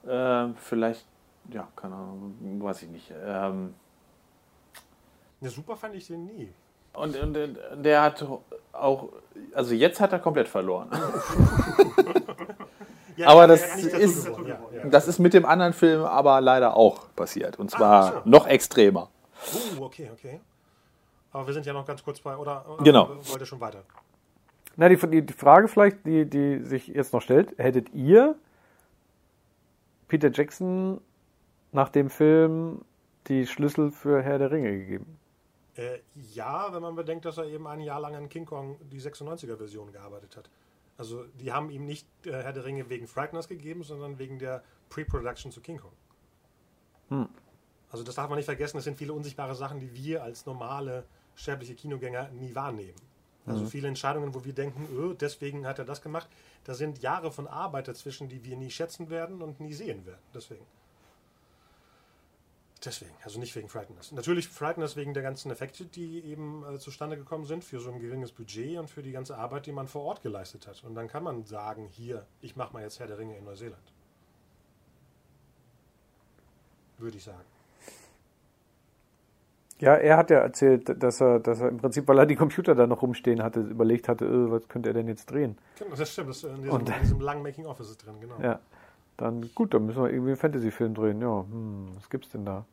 [0.08, 1.06] Äh, vielleicht,
[1.52, 3.12] ja, keine Ahnung, weiß ich nicht.
[3.24, 3.74] Ähm,
[5.42, 6.52] Ja, super fand ich den nie.
[6.94, 8.26] und, und, und der hat
[8.72, 9.10] auch,
[9.54, 10.90] also jetzt hat er komplett verloren.
[13.18, 14.86] Ja, Aber er das ist- ja, ja.
[14.90, 17.58] Das ist mit dem anderen Film aber leider auch passiert.
[17.58, 18.30] Und zwar ach so.
[18.30, 19.10] noch extremer.
[19.80, 20.42] Oh, okay, okay.
[21.32, 22.66] Aber wir sind ja noch ganz kurz bei, oder?
[22.70, 23.08] oder Genau.
[23.22, 23.84] Wollt ihr schon weiter?
[24.76, 28.36] Na, die, die, die Frage vielleicht, die, die sich jetzt noch stellt, hättet ihr
[30.10, 31.00] Peter Jackson
[31.76, 32.84] nach dem Film
[33.28, 35.20] die Schlüssel für Herr der Ringe gegeben?
[35.76, 36.00] Äh,
[36.34, 39.92] ja, wenn man bedenkt, dass er eben ein Jahr lang an King Kong die 96er-Version
[39.92, 40.50] gearbeitet hat.
[40.98, 44.64] Also die haben ihm nicht äh, Herr der Ringe wegen Frighteners gegeben, sondern wegen der
[44.90, 45.92] Pre-Production zu King Kong.
[47.10, 47.28] Hm.
[47.92, 51.04] Also das darf man nicht vergessen, das sind viele unsichtbare Sachen, die wir als normale
[51.36, 52.96] sterbliche Kinogänger nie wahrnehmen.
[53.46, 53.68] Also Mhm.
[53.68, 56.30] viele Entscheidungen, wo wir denken, öh, deswegen hat er das gemacht.
[56.64, 60.22] Da sind Jahre von Arbeit dazwischen, die wir nie schätzen werden und nie sehen werden.
[60.34, 60.66] Deswegen.
[62.84, 64.12] Deswegen, also nicht wegen Frighteners.
[64.12, 68.00] Natürlich Frighteners wegen der ganzen Effekte, die eben äh, zustande gekommen sind für so ein
[68.00, 70.84] geringes Budget und für die ganze Arbeit, die man vor Ort geleistet hat.
[70.84, 73.82] Und dann kann man sagen, hier, ich mache mal jetzt Herr der Ringe in Neuseeland.
[76.98, 77.42] Würde ich sagen.
[79.80, 82.76] Ja, er hat ja erzählt, dass er, dass er im Prinzip, weil er die Computer
[82.76, 85.58] da noch rumstehen hatte, überlegt hatte, äh, was könnte er denn jetzt drehen?
[85.78, 86.30] Genau, das stimmt.
[86.30, 88.40] Das ist in diesem, Und- in diesem langen Making-of ist es drin, genau.
[88.42, 88.60] Ja.
[89.18, 91.22] Dann, gut, dann müssen wir irgendwie einen Fantasy-Film drehen.
[91.22, 92.66] Ja, hm, was gibt's denn da?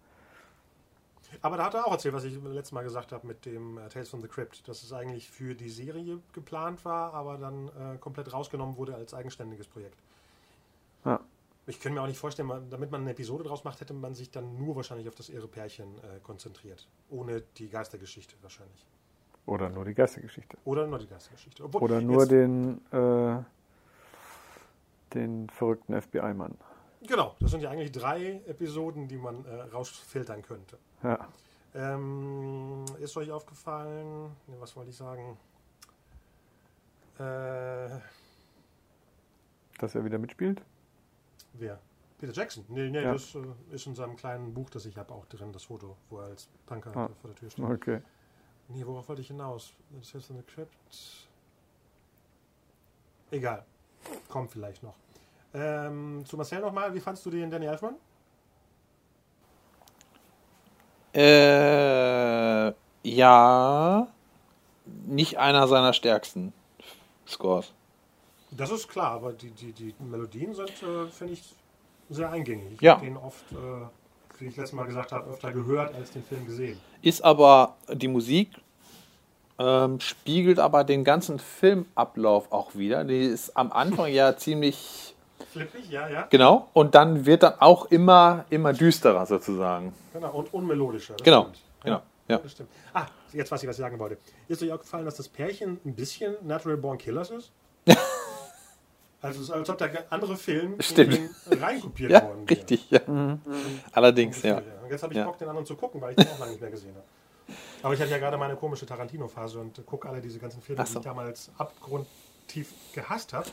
[1.41, 3.89] Aber da hat er auch erzählt, was ich letztes Mal gesagt habe mit dem äh,
[3.89, 7.97] Tales from the Crypt, dass es eigentlich für die Serie geplant war, aber dann äh,
[7.99, 9.97] komplett rausgenommen wurde als eigenständiges Projekt.
[11.05, 11.21] Ja.
[11.67, 14.15] Ich könnte mir auch nicht vorstellen, man, damit man eine Episode draus macht, hätte man
[14.15, 16.89] sich dann nur wahrscheinlich auf das irre Pärchen äh, konzentriert.
[17.09, 18.85] Ohne die Geistergeschichte wahrscheinlich.
[19.47, 20.57] Oder nur die Geistergeschichte.
[20.65, 21.65] Oder nur die Geistergeschichte.
[21.65, 23.43] Obwohl, Oder nur den, äh,
[25.15, 26.57] den verrückten FBI-Mann.
[27.07, 30.79] Genau, das sind ja eigentlich drei Episoden, die man äh, rausfiltern könnte.
[31.03, 31.29] Ja.
[31.75, 35.37] Ähm, ist euch aufgefallen, was wollte ich sagen?
[37.19, 37.89] Äh,
[39.79, 40.63] Dass er wieder mitspielt?
[41.55, 41.79] wer?
[42.19, 42.65] Peter Jackson?
[42.69, 43.13] Nee, nee, Ja.
[43.13, 43.41] das äh,
[43.73, 46.49] ist in seinem kleinen Buch, das ich habe, auch drin, das Foto, wo er als
[46.67, 47.09] Punker Ah.
[47.21, 47.65] vor der Tür steht.
[47.65, 48.01] Okay.
[48.69, 49.75] Nee, worauf wollte ich hinaus?
[49.91, 50.77] Das ist in the Crypt.
[53.33, 53.65] Egal.
[54.29, 54.95] Kommt vielleicht noch.
[55.55, 57.95] Ähm, zu Marcel nochmal, wie fandst du den Danny Elfman?
[61.15, 62.73] Äh,
[63.05, 64.07] ja,
[65.07, 66.53] nicht einer seiner stärksten
[67.29, 67.73] Scores.
[68.51, 71.55] Das ist klar, aber die, die, die Melodien sind, äh, finde ich,
[72.09, 72.73] sehr eingängig.
[72.75, 72.95] Ich Ja.
[72.95, 73.57] habe den oft, äh,
[74.39, 76.81] wie ich letztes Mal gesagt habe, öfter gehört als den Film gesehen.
[77.03, 78.51] Ist aber die Musik
[79.59, 83.05] ähm, spiegelt aber den ganzen Filmablauf auch wieder.
[83.05, 85.15] Die ist am Anfang ja ziemlich
[85.53, 86.27] Flippig, ja, ja.
[86.31, 89.93] genau und dann wird dann auch immer immer düsterer sozusagen.
[90.13, 91.15] Genau, und unmelodischer.
[91.23, 91.59] Genau, stimmt.
[91.85, 92.39] genau, ja.
[92.39, 92.69] Das stimmt.
[92.95, 94.17] Ah, jetzt weiß ich, was ich sagen wollte.
[94.49, 97.51] Ist euch auch gefallen, dass das Pärchen ein bisschen Natural Born Killers ist?
[99.21, 101.19] also es ist, als ob der andere Film in Stimmt.
[101.51, 102.51] den reinkopiert Ja, worden wäre.
[102.59, 102.91] richtig.
[102.91, 103.01] Ja.
[103.93, 104.57] Allerdings, ja.
[104.57, 105.25] Und jetzt habe ich Ja.
[105.27, 107.05] Bock, den anderen zu gucken, weil ich den auch lange nicht mehr gesehen habe.
[107.83, 110.93] Aber ich hatte ja gerade meine komische Tarantino-Phase und gucke alle diese ganzen Filme, so.
[110.95, 113.49] die ich damals abgrundtief gehasst habe.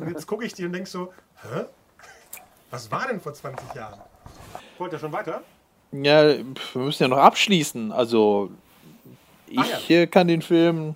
[0.00, 1.12] Und jetzt gucke ich die und denke so,
[1.42, 1.64] hä?
[2.70, 4.00] Was war denn vor 20 Jahren?
[4.78, 5.42] Wollt ihr schon weiter?
[5.92, 6.44] Ja, wir
[6.82, 7.92] müssen ja noch abschließen.
[7.92, 8.50] Also
[9.46, 10.06] ich Ah, ja.
[10.06, 10.94] kann den Film.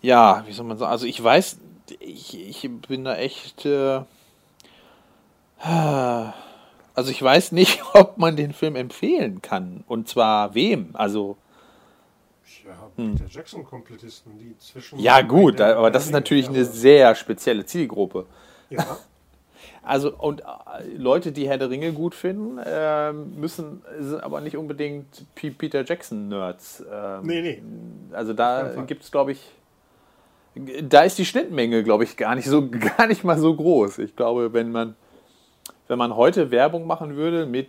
[0.00, 0.90] Ja, wie soll man sagen?
[0.90, 1.58] Also ich weiß,
[2.00, 3.64] ich, ich bin da echt.
[3.66, 4.00] Äh,
[6.94, 9.84] also ich weiß nicht, ob man den Film empfehlen kann.
[9.86, 10.90] Und zwar wem?
[10.94, 11.36] Also
[12.64, 14.98] Ja, Peter Jackson-Komplettisten, die zwischen.
[14.98, 18.26] ja gut, aber das ist natürlich eine sehr spezielle Zielgruppe.
[18.70, 18.98] Ja,
[19.82, 20.44] Also und äh,
[20.96, 26.28] Leute, die Herr der Ringe gut finden, ähm, müssen sind aber nicht unbedingt Peter Jackson
[26.28, 26.84] Nerds.
[26.90, 27.62] Ähm, nee, nee.
[28.12, 29.40] Also da gibt es, glaube ich,
[30.82, 33.98] da ist die Schnittmenge, glaube ich, gar nicht so gar nicht mal so groß.
[33.98, 34.94] Ich glaube, wenn man
[35.88, 37.68] wenn man heute Werbung machen würde mit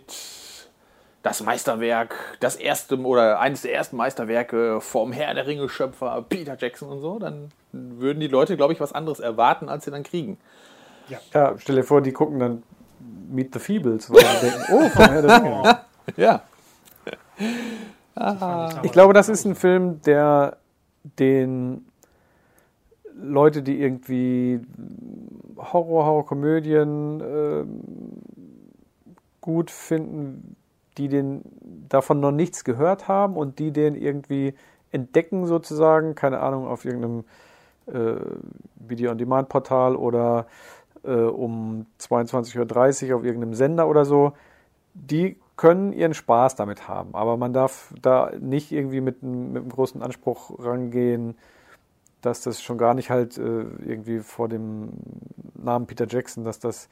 [1.22, 6.56] das Meisterwerk, das erste oder eines der ersten Meisterwerke vom Herr der Ringe Schöpfer Peter
[6.58, 10.02] Jackson und so, dann würden die Leute, glaube ich, was anderes erwarten, als sie dann
[10.02, 10.38] kriegen.
[11.08, 12.62] Ja, stell dir vor, die gucken dann
[13.30, 15.80] Meet the Feebles, weil sie denken, oh, von Herr der Ringe.
[16.18, 16.42] Ja.
[18.82, 20.58] Ich glaube, das ist ein Film, der
[21.18, 21.86] den
[23.14, 24.60] Leute, die irgendwie
[25.56, 27.80] Horror, Horrorkomödien ähm,
[29.40, 30.56] gut finden,
[30.96, 31.42] die den
[31.88, 34.54] davon noch nichts gehört haben und die den irgendwie
[34.90, 37.24] entdecken sozusagen, keine Ahnung, auf irgendeinem
[37.86, 38.16] äh,
[38.76, 40.46] Video-on-Demand-Portal oder
[41.02, 44.32] äh, um 22.30 Uhr auf irgendeinem Sender oder so,
[44.94, 47.14] die können ihren Spaß damit haben.
[47.14, 51.36] Aber man darf da nicht irgendwie mit, mit einem großen Anspruch rangehen,
[52.24, 53.42] dass das schon gar nicht halt äh,
[53.86, 54.90] irgendwie vor dem
[55.54, 56.88] Namen Peter Jackson, dass das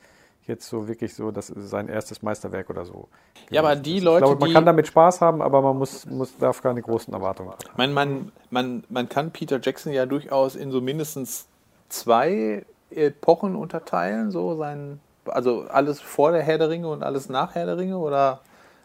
[0.46, 3.09] jetzt so wirklich so, das ist sein erstes Meisterwerk oder so.
[3.50, 4.02] Ja, aber die ist.
[4.02, 6.82] Leute, ich glaube, man die- kann damit Spaß haben, aber man muss, muss darf keine
[6.82, 7.60] großen Erwartungen haben.
[7.76, 11.46] Man, man, man, man kann Peter Jackson ja durchaus in so mindestens
[11.88, 17.54] zwei Epochen unterteilen, so sein, Also alles vor der Herr der Ringe und alles nach
[17.54, 18.40] Herr der Ringe oder,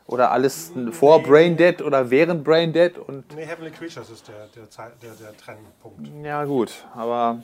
[0.08, 4.48] oder alles vor Brain Dead oder während Brain Dead und Nee, Heavenly Creatures ist der,
[4.56, 4.64] der,
[5.02, 6.10] der, der Trennpunkt.
[6.24, 7.44] ja gut, aber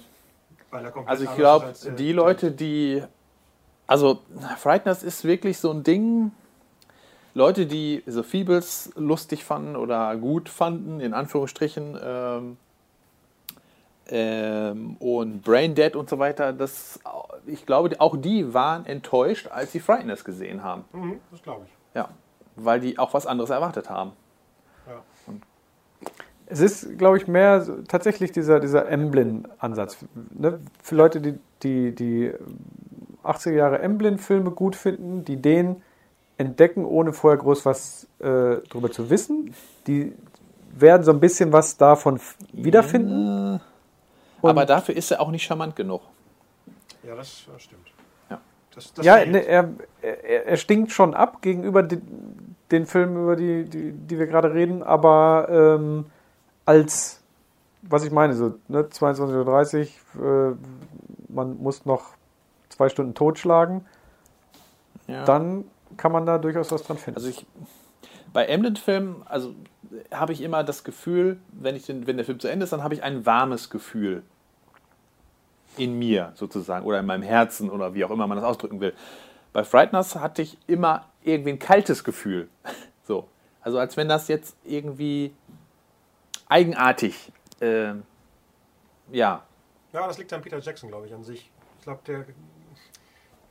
[0.71, 3.03] Weil komplett also ich glaube, die Leute, die
[3.85, 4.19] also
[4.57, 6.31] Frighteners ist wirklich so ein Ding.
[7.35, 12.57] Leute, die The Feebles lustig fanden oder gut fanden, in Anführungsstrichen, ähm,
[14.07, 16.99] ähm, und Brain Dead und so weiter, das,
[17.45, 20.85] ich glaube, auch die waren enttäuscht, als sie Frighteners gesehen haben.
[20.93, 21.95] Mhm, das glaube ich.
[21.95, 22.09] Ja,
[22.55, 24.11] weil die auch was anderes erwartet haben.
[24.87, 25.01] Ja.
[26.45, 29.97] Es ist, glaube ich, mehr tatsächlich dieser, dieser Emblem-Ansatz.
[30.31, 30.59] Ne?
[30.81, 32.31] Für Leute, die die, die
[33.23, 35.81] 80er Jahre Emblem-Filme gut finden, die den
[36.37, 39.53] entdecken, ohne vorher groß was äh, drüber zu wissen,
[39.87, 40.13] die
[40.75, 42.19] werden so ein bisschen was davon
[42.51, 43.61] wiederfinden.
[44.41, 46.01] Und- Aber dafür ist er auch nicht charmant genug.
[47.03, 47.92] Ja, das stimmt.
[48.73, 48.75] Ja.
[48.75, 49.69] Das, das Ja, ne, er,
[50.01, 54.53] er, er stinkt schon ab gegenüber den, den Filmen, über die, die, die wir gerade
[54.53, 56.05] reden, aber ähm,
[56.65, 57.21] als,
[57.81, 60.55] was ich meine, so ne, 22.30 Uhr, äh,
[61.33, 62.15] man muss noch
[62.69, 63.85] zwei Stunden totschlagen,
[65.07, 65.25] Ja.
[65.25, 65.65] dann
[65.97, 67.17] kann man da durchaus was dran finden.
[67.17, 67.45] Also ich,
[68.31, 69.53] bei Emblem-Filmen, also
[70.11, 72.83] habe ich immer das Gefühl, wenn, ich den, wenn der Film zu Ende ist, dann
[72.83, 74.23] habe ich ein warmes Gefühl
[75.77, 78.93] in mir sozusagen oder in meinem Herzen oder wie auch immer man das ausdrücken will.
[79.53, 82.49] Bei Frighteners hatte ich immer irgendwie ein kaltes Gefühl.
[83.05, 83.27] So.
[83.59, 85.33] Also als wenn das jetzt irgendwie
[86.47, 87.95] eigenartig, äh,
[89.11, 89.43] ja,
[89.91, 91.51] Ja, das liegt an Peter Jackson, glaube ich, an sich.
[91.79, 92.21] Ich glaube, der.
[92.21, 92.35] Ich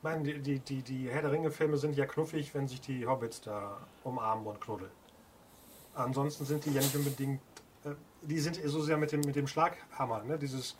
[0.01, 3.77] meine, die, die, die, Herr der Ringe-Filme sind ja knuffig, wenn sich die Hobbits da
[4.03, 4.89] umarmen und knuddeln.
[5.93, 7.39] Ansonsten sind die ja nicht unbedingt.
[7.85, 7.91] Äh,
[8.23, 10.39] die sind so sehr mit dem, mit dem Schlaghammer, ne?
[10.39, 10.75] Dieses.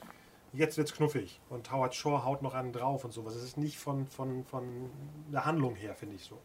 [0.54, 1.42] Jetzt wird's knuffig.
[1.50, 3.36] Und Howard Shore haut noch einen drauf und sowas.
[3.36, 4.90] Es ist nicht von, von, von
[5.32, 6.38] der Handlung her, finde ich so.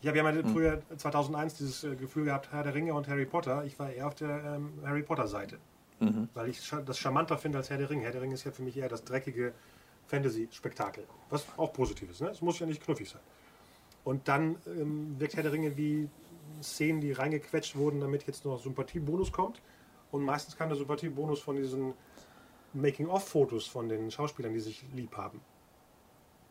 [0.00, 3.26] Ich habe ja mal früher 2001 dieses äh, Gefühl gehabt, Herr der Ringe und Harry
[3.26, 3.64] Potter.
[3.64, 5.58] Ich war eher auf der ähm, Harry Potter-Seite.
[6.34, 8.02] Weil ich das charmanter finde als Herr der Ringe.
[8.02, 9.54] Herr der Ringe ist ja für mich eher das dreckige
[10.06, 11.04] Fantasy-Spektakel.
[11.30, 12.20] Was auch positiv ist.
[12.20, 12.28] Ne?
[12.28, 13.22] Es muss ja nicht knuffig sein.
[14.04, 16.08] Und dann ähm, wirkt Herr der Ringe wie
[16.62, 19.62] Szenen, die reingequetscht wurden, damit jetzt noch Sympathiebonus kommt.
[20.12, 21.94] Und meistens kam der Sympathiebonus von diesen
[22.76, 25.40] Making-of-Fotos von den Schauspielern, die sich lieb haben.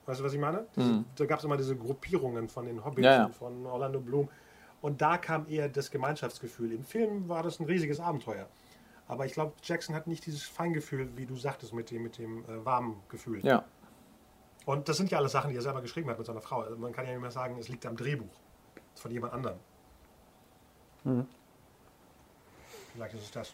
[0.06, 0.65] Weißt du, was ich meine?
[0.76, 3.26] Diese, Da gab es immer diese Gruppierungen von den Hobbits Ja, ja.
[3.26, 4.30] und von Orlando Bloom.
[4.81, 6.72] Und da kam eher das Gemeinschaftsgefühl.
[6.73, 8.47] Im Film war das ein riesiges Abenteuer.
[9.07, 12.43] Aber ich glaube, Jackson hat nicht dieses Feingefühl, wie du sagtest, mit dem, mit dem
[12.45, 13.45] äh, warmen Gefühl.
[13.45, 13.65] ja.
[14.65, 16.61] Und das sind ja alles Sachen, die er selber geschrieben hat mit seiner Frau.
[16.61, 18.26] Also man kann ja nicht mehr sagen, es liegt am Drehbuch.
[18.76, 19.60] Es ist von jemand anderem.
[22.93, 23.53] Vielleicht ist es das.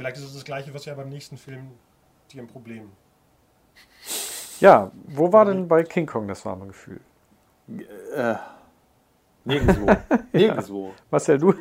[0.00, 1.72] Vielleicht ist es das Gleiche, was ja beim nächsten Film
[2.32, 2.90] dir ein Problem.
[4.58, 7.00] ja, wo war denn bei King Kong das warme Gefühl?
[8.16, 8.36] Äh,
[9.44, 9.94] nirgendwo.
[10.32, 10.94] Nirgendwo.
[11.10, 11.54] Marcel, du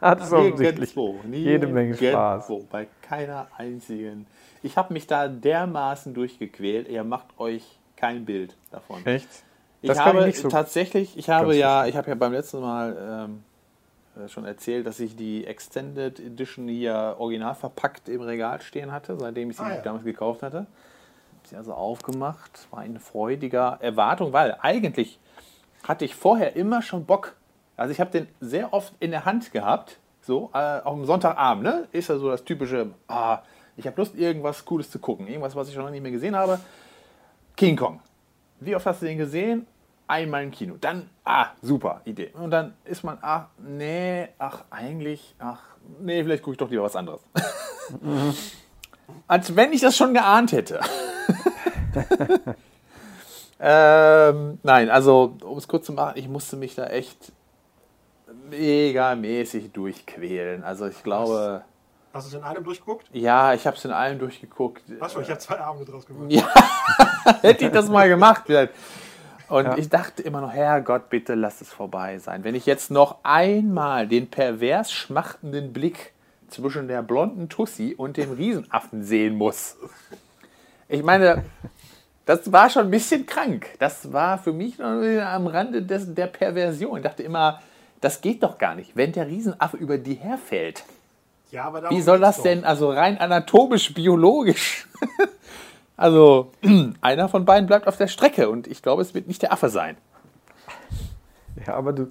[0.00, 1.28] hattest offensichtlich Nirgendwo.
[1.36, 2.48] jede Menge Spaß.
[2.48, 2.68] Nirgendwo.
[2.70, 4.28] Bei keiner einzigen.
[4.62, 6.86] Ich habe mich da dermaßen durchgequält.
[6.86, 9.04] Ihr macht euch kein Bild davon.
[9.04, 9.28] Echt?
[9.82, 12.34] Ich Das kann habe ich nicht so tatsächlich, ich habe ja, ich habe ja beim
[12.34, 13.49] letzten Mal ähm, äh,
[14.26, 19.50] schon erzählt, dass ich die Extended Edition hier original verpackt im Regal stehen hatte, seitdem
[19.50, 19.80] ich sie Ah, ja.
[19.82, 20.66] damals gekauft hatte.
[21.38, 25.18] Hab sie also aufgemacht, war in freudiger Erwartung, weil eigentlich
[25.84, 27.34] hatte ich vorher immer schon Bock.
[27.76, 31.62] Also ich habe den sehr oft in der Hand gehabt, so äh, auch am Sonntagabend,
[31.64, 31.88] ne?
[31.92, 33.38] Ist ja so das typische, ah,
[33.76, 36.36] ich habe Lust, irgendwas Cooles zu gucken, irgendwas, was ich schon lange nicht mehr gesehen
[36.36, 36.60] habe.
[37.56, 38.00] King Kong.
[38.58, 39.66] Wie oft hast du den gesehen?
[40.10, 40.74] Einmal im Kino.
[40.80, 42.32] Dann, ah, super Idee.
[42.34, 45.62] Und dann ist man, ach, nee, ach, eigentlich, ach,
[46.00, 47.20] nee, vielleicht gucke ich doch lieber was anderes.
[49.28, 50.80] Als wenn ich das schon geahnt hätte.
[53.60, 57.30] ähm, nein, also, um es kurz zu machen, ich musste mich da echt
[58.50, 60.64] megamäßig durchquälen.
[60.64, 61.62] Also ich glaube,
[62.12, 63.06] Hast du es in einem durchgeguckt?
[63.12, 64.82] ja, ich habe es in allem durchgeguckt.
[64.98, 66.32] Achso, ich habe zwei Abende draus gemacht.
[66.32, 66.48] Ja,
[67.42, 68.42] hätte ich das mal gemacht.
[68.46, 68.72] vielleicht.
[69.50, 72.44] Und ich dachte immer noch, Herrgott, bitte lass es vorbei sein.
[72.44, 76.12] Wenn ich jetzt noch einmal den pervers schmachtenden Blick
[76.48, 79.76] zwischen der blonden Tussi und dem Riesenaffen sehen muss.
[80.88, 81.44] Ich meine,
[82.26, 83.66] das war schon ein bisschen krank.
[83.78, 86.98] Das war für mich noch am Rande des, der Perversion.
[86.98, 87.60] Ich dachte immer,
[88.00, 90.84] das geht doch gar nicht, wenn der Riesenaffe über die herfällt.
[91.50, 92.44] Ja, aber Wie soll das doch.
[92.44, 94.86] denn, also rein anatomisch, biologisch?
[96.00, 96.50] Also,
[97.02, 99.68] einer von beiden bleibt auf der Strecke und ich glaube, es wird nicht der Affe
[99.68, 99.98] sein.
[101.66, 102.08] Ja, aber du,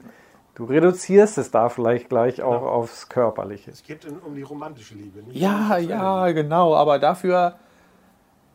[0.53, 3.71] du reduzierst es da vielleicht gleich auch aufs Körperliche.
[3.71, 5.23] Es geht um die romantische Liebe.
[5.23, 7.55] Nicht Ja, um ja, genau, aber dafür,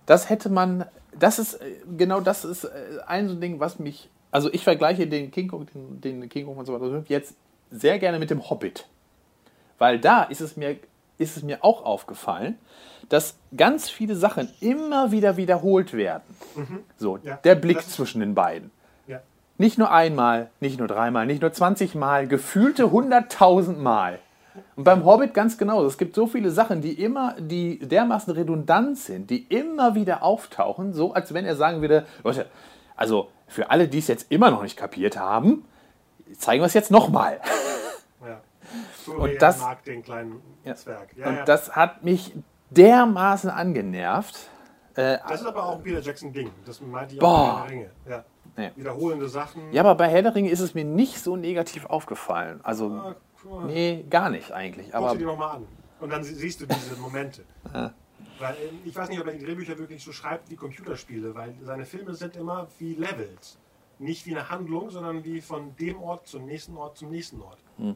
[0.07, 0.85] Das hätte man,
[1.19, 1.59] das ist,
[1.97, 2.69] genau das ist äh,
[3.07, 6.47] ein so ein Ding, was mich, also ich vergleiche den King Kong, den, den King
[6.47, 7.35] Kong von 2005 jetzt
[7.73, 8.87] sehr gerne mit dem Hobbit.
[9.79, 10.77] Weil da ist es mir,
[11.19, 12.57] ist es mir auch aufgefallen,
[13.09, 16.23] dass ganz viele Sachen immer wieder wiederholt werden.
[16.97, 18.71] So, Ja, der Blick das zwischen den beiden.
[19.07, 19.21] Ja.
[19.59, 24.19] Nicht nur einmal, nicht nur dreimal, nicht nur 20 Mal, gefühlte 100.000 Mal.
[24.77, 25.85] Und beim Hobbit ganz genau.
[25.85, 30.93] Es gibt so viele Sachen, die immer, die dermaßen redundant sind, die immer wieder auftauchen,
[30.93, 32.47] so als wenn er sagen würde, Leute,
[32.97, 35.65] also für alle, die es jetzt immer noch nicht kapiert haben,
[36.39, 37.41] zeigen wir es jetzt nochmal.
[38.25, 38.41] Ja.
[39.19, 40.41] Und das- mag den kleinen.
[40.75, 41.09] Zwerg.
[41.17, 41.45] Ja, Und ja.
[41.45, 42.33] das hat mich
[42.71, 44.49] dermaßen angenervt.
[44.95, 46.51] Äh, Das ist aber auch Peter Jackson Ding.
[46.65, 47.29] Das meinte ich Boah.
[47.29, 47.91] auch bei Ringe.
[48.09, 48.25] Ja.
[48.57, 48.71] Nee.
[48.77, 49.73] Wiederholende Sachen.
[49.73, 52.61] ja, aber bei Herr der Ringe ist es mir nicht so negativ aufgefallen.
[52.63, 53.65] Also, Ah, cool.
[53.65, 54.87] nee, gar nicht eigentlich.
[54.87, 55.67] Guck Aber sie dir nochmal an.
[56.01, 57.43] Und dann sie- siehst du diese Momente.
[58.39, 61.55] Weil ähm, ich weiß nicht, ob er die Drehbücher wirklich so schreibt wie Computerspiele, weil
[61.63, 63.59] seine Filme sind immer wie Levels.
[64.01, 67.59] Nicht wie eine Handlung, sondern wie von dem Ort zum nächsten Ort zum nächsten Ort.
[67.79, 67.95] Hm.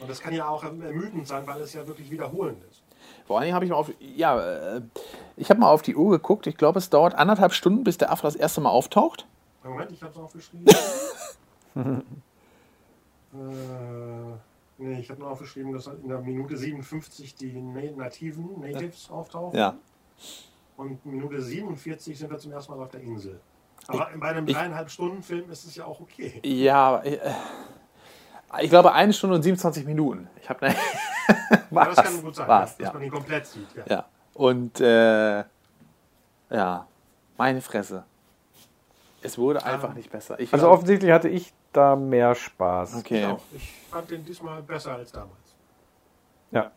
[0.00, 2.82] Und das kann ja auch ermüdend sein, weil es ja wirklich wiederholend ist.
[3.28, 4.80] Vor allen Dingen habe ich mal auf, ja, äh,
[5.36, 6.46] ich habe mal auf die Uhr geguckt.
[6.46, 9.26] Ich glaube, es dauert anderthalb Stunden, bis der Affe das erste Mal auftaucht.
[9.62, 10.66] Moment, ich habe es aufgeschrieben.
[13.34, 13.38] äh,
[14.78, 19.58] nee, ich habe nur aufgeschrieben, dass in der Minute 57 die Na- Nativen, Natives auftauchen.
[19.58, 19.74] Ja.
[20.78, 23.40] Und Minute 47 sind wir zum ersten Mal auf der Insel.
[23.88, 26.40] Aber bei einem ich- dreieinhalb Stunden Film ist es ja auch okay.
[26.44, 27.18] Ja, äh,
[28.62, 30.28] ich glaube eine Stunde und 27 Minuten.
[30.40, 30.74] Ich habe
[31.70, 32.92] Ja, das kann gut sein, war's, dass ja.
[32.92, 33.68] man ihn komplett sieht.
[33.76, 33.84] Ja.
[33.88, 34.04] ja.
[34.34, 35.44] Und äh,
[36.50, 36.86] ja,
[37.36, 38.04] meine Fresse.
[39.20, 40.38] Es wurde einfach nicht besser.
[40.40, 42.96] Ich Also glaub- offensichtlich hatte ich da mehr Spaß.
[42.96, 43.20] okay.
[43.22, 43.40] Genau.
[43.52, 45.32] Ich fand den diesmal besser als damals.
[46.50, 46.70] Ja.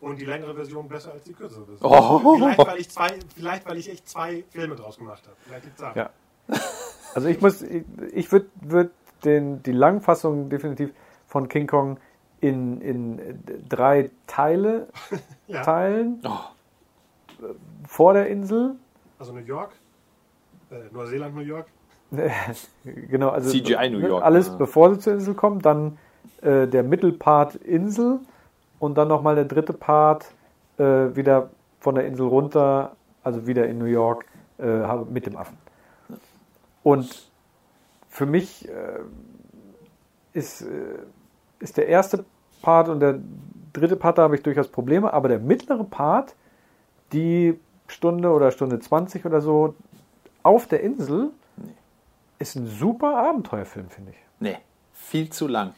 [0.00, 1.92] Und die längere Version besser als die kürzere Version.
[1.92, 2.36] Oh.
[2.36, 5.36] Vielleicht, weil ich zwei, vielleicht, weil ich echt zwei Filme draus gemacht habe.
[5.40, 5.96] Vielleicht liegt's daran.
[5.96, 6.10] Ja.
[7.14, 8.90] Also ich muss, ich, ich würde würd
[9.24, 10.92] den die Langfassung definitiv
[11.26, 11.98] von King Kong
[12.40, 14.88] in, in drei Teile
[15.46, 15.62] Ja.
[15.62, 16.20] teilen.
[16.24, 16.40] Oh.
[17.86, 18.76] Vor der Insel.
[19.18, 19.72] Also New York,
[20.70, 21.66] äh, Neuseeland, New York.
[22.84, 24.56] genau, also CGI New ne, York, Alles ja.
[24.56, 25.98] bevor sie zur Insel kommen, dann
[26.42, 28.20] äh, der Mittelpart Insel
[28.78, 30.32] und dann nochmal der dritte Part
[30.78, 30.84] äh,
[31.16, 31.50] wieder
[31.80, 34.24] von der Insel runter, also wieder in New York
[34.58, 35.56] äh, mit dem Affen.
[36.82, 37.30] Und
[38.08, 39.00] für mich äh,
[40.32, 40.98] ist, äh,
[41.60, 42.24] ist der erste
[42.62, 43.18] Part und der
[43.72, 46.34] dritte Part, da habe ich durchaus Probleme, aber der mittlere Part,
[47.12, 49.74] die Stunde oder Stunde 20 oder so
[50.42, 51.30] auf der Insel,
[52.38, 54.16] ist ein super Abenteuerfilm, finde ich.
[54.40, 54.58] Nee,
[54.92, 55.74] viel zu lang.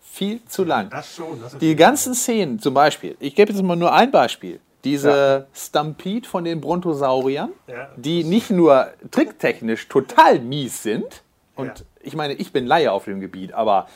[0.00, 0.90] Viel zu lang.
[0.90, 1.40] Das schon.
[1.40, 4.60] Das ist Die ganzen Szenen, zum Beispiel, ich gebe jetzt mal nur ein Beispiel.
[4.82, 11.22] Diese Stampede von den Brontosauriern, Ja, die nicht nur tricktechnisch total mies sind,
[11.54, 11.84] und Ja.
[12.02, 13.86] ich meine, ich bin Laie auf dem Gebiet, aber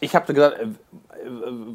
[0.00, 0.68] ich habe gesagt, äh, äh,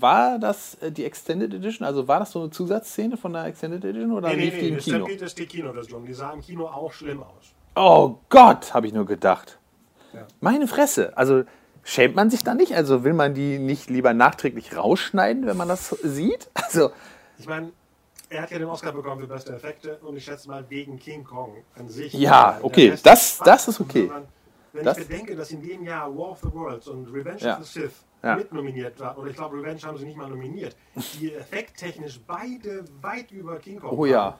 [0.01, 1.85] war das äh, die Extended Edition?
[1.85, 4.61] Also war das so eine Zusatzszene von der Extended Edition oder Nee, nee, lief die
[4.61, 5.05] nee, im das Kino?
[5.07, 6.05] Ist die Kinoversion.
[6.05, 7.53] Die sah im Kino auch schlimm aus.
[7.75, 9.57] Oh Gott, habe ich nur gedacht.
[10.13, 10.27] Ja.
[10.41, 11.17] Meine Fresse.
[11.17, 11.43] Also
[11.83, 12.75] schämt man sich da nicht?
[12.75, 16.49] Also will man die nicht lieber nachträglich rausschneiden, wenn man das sieht?
[16.53, 16.91] Also
[17.39, 17.71] Ich meine,
[18.29, 21.23] er hat ja den Oscar bekommen für beste Effekte und ich schätze mal wegen King
[21.23, 22.13] Kong an sich.
[22.13, 24.07] Ja, okay, das- das ist okay.
[24.07, 24.27] sondern
[24.73, 27.57] Wenn Das- ich bedenke, dass in dem Jahr War of the Worlds und Revenge Ja.
[27.57, 28.35] of the Sith Ja.
[28.35, 30.75] mitnominiert war, oder ich glaube, Revenge haben sie nicht mal nominiert,
[31.19, 34.17] die effekttechnisch beide weit über King Kong Oh ja.
[34.25, 34.33] waren,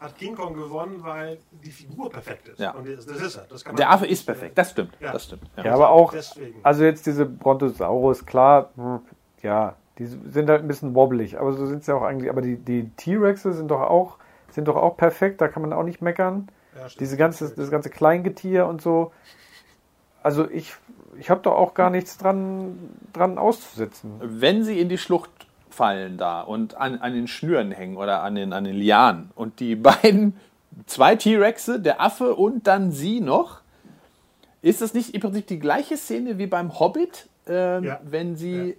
[0.00, 2.58] hat King Kong gewonnen, weil die Figur perfekt ist.
[2.60, 2.72] Ja.
[2.72, 3.46] Und das, das ist er.
[3.48, 4.92] Das kann man der Affe ist perfekt, das stimmt.
[5.00, 5.12] Ja.
[5.12, 5.42] Das stimmt.
[5.56, 5.64] Ja.
[5.66, 6.60] Ja, aber auch, Deswegen.
[6.62, 9.00] also jetzt diese Brontosaurus, klar, hm,
[9.42, 12.56] ja, die sind halt ein bisschen wobbelig, aber so sind sie auch eigentlich, aber die,
[12.56, 14.18] die T-Rexe sind doch auch,
[14.50, 16.48] sind doch auch perfekt, da kann man auch nicht meckern.
[16.76, 16.86] Ja.
[17.00, 19.12] Diese ganze, das ganze Kleingetier und so.
[20.22, 20.74] Also ich,
[21.18, 22.78] ich habe doch auch gar nichts dran,
[23.12, 24.12] dran auszusetzen.
[24.20, 25.30] Wenn sie in die Schlucht
[25.70, 29.60] fallen da und an, an den Schnüren hängen oder an den, an den Lianen und
[29.60, 30.36] die beiden,
[30.86, 33.60] zwei T-Rexe, der Affe und dann sie noch,
[34.60, 38.00] ist das nicht im Prinzip die gleiche Szene wie beim Hobbit, ähm, Ja.
[38.02, 38.74] wenn sie Ja.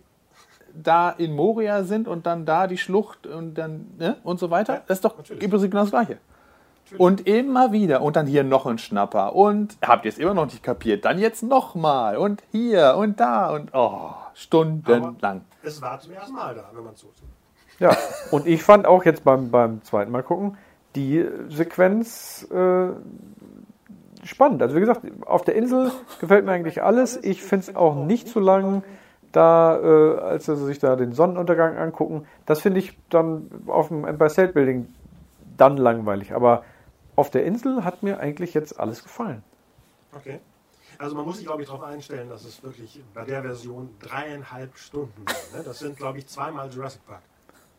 [0.83, 4.73] da in Moria sind und dann da die Schlucht und dann ne, und so weiter?
[4.75, 5.41] Ja, das ist doch natürlich.
[5.43, 6.17] im Prinzip genau das Gleiche.
[6.97, 8.01] Und immer wieder.
[8.01, 9.35] Und dann hier noch ein Schnapper.
[9.35, 11.05] Und habt ihr es immer noch nicht kapiert?
[11.05, 12.17] Dann jetzt nochmal.
[12.17, 13.51] Und hier und da.
[13.51, 15.41] Und oh, stundenlang.
[15.63, 17.27] Es war zum ersten Mal da, wenn man es so sieht.
[17.79, 17.95] Ja,
[18.31, 20.57] und ich fand auch jetzt beim, beim zweiten Mal gucken,
[20.95, 22.89] die Sequenz äh,
[24.23, 24.61] spannend.
[24.61, 27.17] Also wie gesagt, auf der Insel gefällt mir eigentlich alles.
[27.23, 28.83] Ich finde es auch nicht so lang,
[29.31, 32.25] da, äh, als sie sich da den Sonnenuntergang angucken.
[32.45, 34.87] Das finde ich dann auf dem Empire State Building
[35.55, 36.33] dann langweilig.
[36.33, 36.63] Aber
[37.19, 39.43] auf der Insel hat mir eigentlich jetzt alles gefallen.
[40.13, 40.39] Okay.
[40.97, 44.77] Also man muss sich, glaube ich, darauf einstellen, dass es wirklich bei der Version dreieinhalb
[44.77, 45.53] Stunden sind.
[45.59, 45.63] Ne?
[45.65, 47.21] Das sind, glaube ich, zweimal Jurassic Park.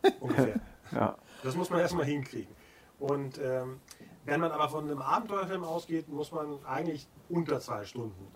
[0.20, 0.60] Ungefähr.
[0.92, 1.16] Ja.
[1.42, 2.54] Das muss man erstmal hinkriegen.
[2.98, 3.80] Und ähm,
[4.26, 8.26] wenn man aber von einem Abenteuerfilm ausgeht, muss man eigentlich unter zwei Stunden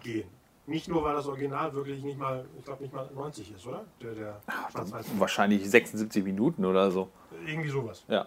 [0.00, 0.28] gehen.
[0.66, 3.84] Nicht nur, weil das Original wirklich nicht mal, ich glaube nicht mal 90 ist, oder?
[4.00, 4.40] Der, der
[4.70, 5.06] Schwarz-Weiß.
[5.18, 7.10] Wahrscheinlich 76 Minuten oder so.
[7.46, 8.04] Irgendwie sowas.
[8.08, 8.26] Ja.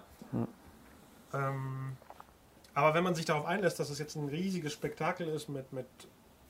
[1.34, 1.98] Ähm,
[2.75, 5.85] aber wenn man sich darauf einlässt, dass es jetzt ein riesiges Spektakel ist, mit, mit,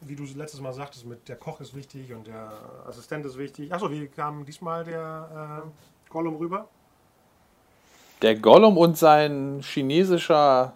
[0.01, 2.51] wie du letztes Mal sagtest, mit der Koch ist wichtig und der
[2.87, 3.73] Assistent ist wichtig.
[3.73, 6.67] Achso, wie kam diesmal der äh, Gollum rüber?
[8.21, 10.73] Der Gollum und sein chinesischer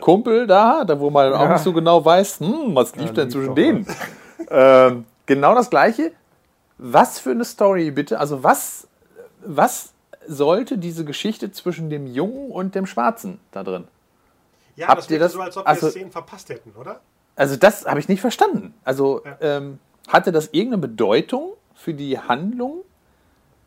[0.00, 1.52] Kumpel da, da wo man auch Ja.
[1.52, 3.86] nicht so genau weiß, hm, was lief Ja, denn lief zwischen denen.
[4.50, 6.12] ähm, genau das gleiche.
[6.78, 8.18] Was für eine Story bitte?
[8.18, 8.88] Also was,
[9.44, 9.92] was
[10.26, 13.86] sollte diese Geschichte zwischen dem Jungen und dem Schwarzen da drin?
[14.76, 17.00] Ja, Habt das ihr das- so, als ob also- wir Szenen verpasst hätten, oder?
[17.36, 18.74] Also das habe ich nicht verstanden.
[18.84, 19.36] Also Ja.
[19.40, 19.78] ähm,
[20.08, 22.82] hatte das irgendeine Bedeutung für die Handlung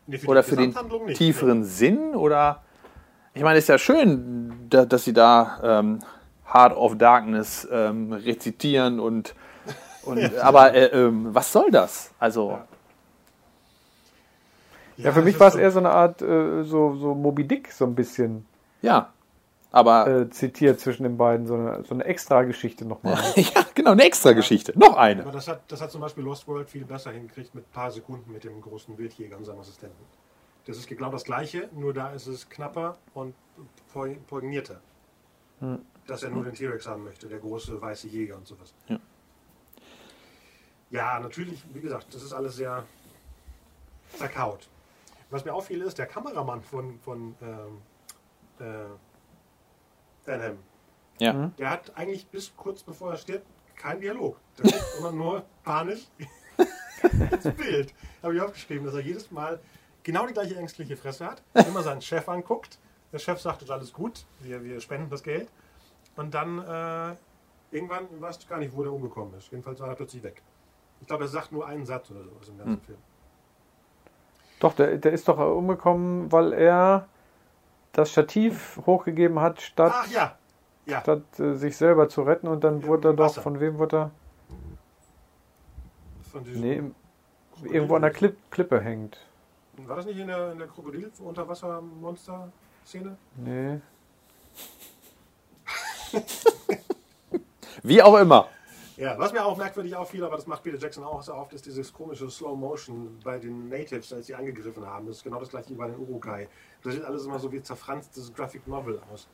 [0.06, 0.74] Nee, oder die für den
[1.06, 1.18] nicht.
[1.18, 2.14] tieferen Sinn?
[2.14, 2.62] Oder
[3.34, 5.98] ich meine, es ist ja schön, da, dass sie da ähm,
[6.52, 9.34] Heart of Darkness ähm, rezitieren und,
[10.04, 12.10] und aber äh, ähm, was soll das?
[12.20, 12.64] Also Ja.
[14.98, 17.44] Ja, für das mich war es so- eher so eine Art, äh, so, so Moby
[17.46, 18.46] Dick so ein bisschen
[18.82, 19.12] ja,
[19.76, 23.18] aber äh, zitiert zwischen den beiden, so eine, so eine Extra-Geschichte nochmal.
[23.36, 25.22] ja, genau eine extra Geschichte, noch Aber eine.
[25.24, 28.32] das hat, das hat zum Beispiel Lost World viel besser hingekriegt mit ein paar Sekunden
[28.32, 30.02] mit dem großen Wildjäger und seinem Assistenten.
[30.64, 33.34] Das ist genau das Gleiche, nur da ist es knapper und
[33.94, 34.80] poig- poignierter.
[36.06, 38.74] Dass er nur den T-Rex haben möchte, der große weiße Jäger und sowas.
[38.88, 38.98] Ja.
[40.90, 42.84] Ja, natürlich, wie gesagt, das ist alles sehr
[44.08, 44.68] verkaut.
[45.30, 47.78] Was mir auffiel ist, der Kameramann von, von ähm,
[48.60, 48.64] äh,
[50.26, 50.58] Van Hamm,
[51.18, 53.46] Ja, der hat eigentlich bis kurz bevor er stirbt
[53.76, 54.38] keinen Dialog.
[54.58, 56.06] Der guckt immer nur panisch
[57.30, 57.94] ins Bild.
[58.22, 59.60] Habe ich aufgeschrieben, dass er jedes Mal
[60.02, 62.78] genau die gleiche ängstliche Fresse hat, immer seinen Chef anguckt.
[63.12, 65.48] Der Chef sagt, es ist alles gut, wir, wir spenden das Geld.
[66.16, 67.14] Und dann äh,
[67.70, 69.50] irgendwann weißt du gar nicht, wo der umgekommen ist.
[69.50, 70.42] Jedenfalls war er plötzlich weg.
[71.00, 72.98] Ich glaube, er sagt nur einen Satz oder sowas im ganzen Film.
[74.60, 77.08] Doch, der, der ist doch umgekommen, weil er
[77.96, 80.36] das Stativ hochgegeben hat, statt, Ach ja,
[80.84, 81.00] ja.
[81.00, 82.48] statt äh, sich selber zu retten.
[82.48, 83.42] Und dann Ja, wurde er doch, Wasser.
[83.42, 84.10] von wem wurde er?
[86.30, 86.82] Von Nee,
[87.64, 89.18] irgendwo an der Klipp, Klippe hängt.
[89.78, 93.16] War das nicht in der, in der Krokodil-Unterwasser-Monster-Szene?
[93.36, 93.80] Nee.
[97.82, 98.48] wie auch immer.
[98.96, 101.66] Ja, was mir auch merkwürdig auffiel, aber das macht Peter Jackson auch sehr oft, ist
[101.66, 105.06] dieses komische Slow Motion bei den Natives, als sie angegriffen haben.
[105.06, 106.48] Das ist genau das gleiche wie bei den Urukai.
[106.82, 109.28] Das sieht alles immer so wie zerfranstes Graphic Novel aus.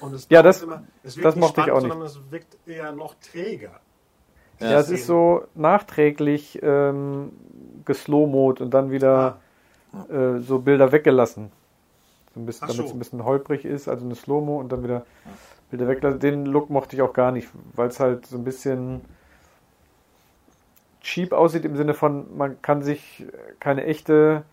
[0.00, 1.90] Und es Ja, das- immer, es wirkt das nicht mochte ich spannend, auch nicht.
[1.92, 3.80] sondern es wirkt eher noch träger.
[4.60, 7.32] Ja, es ist so nachträglich ähm,
[7.84, 9.40] geslowmod und dann wieder
[10.08, 11.50] äh, so Bilder weggelassen.
[12.34, 12.74] So ein bisschen, so.
[12.74, 15.04] damit es ein bisschen holprig ist, also eine Slowmo und dann wieder
[15.72, 16.20] Bilder weglassen.
[16.20, 19.00] Den Look mochte ich auch gar nicht, weil es halt so ein bisschen
[21.00, 23.26] cheap aussieht im Sinne von, man kann sich
[23.58, 24.44] keine echte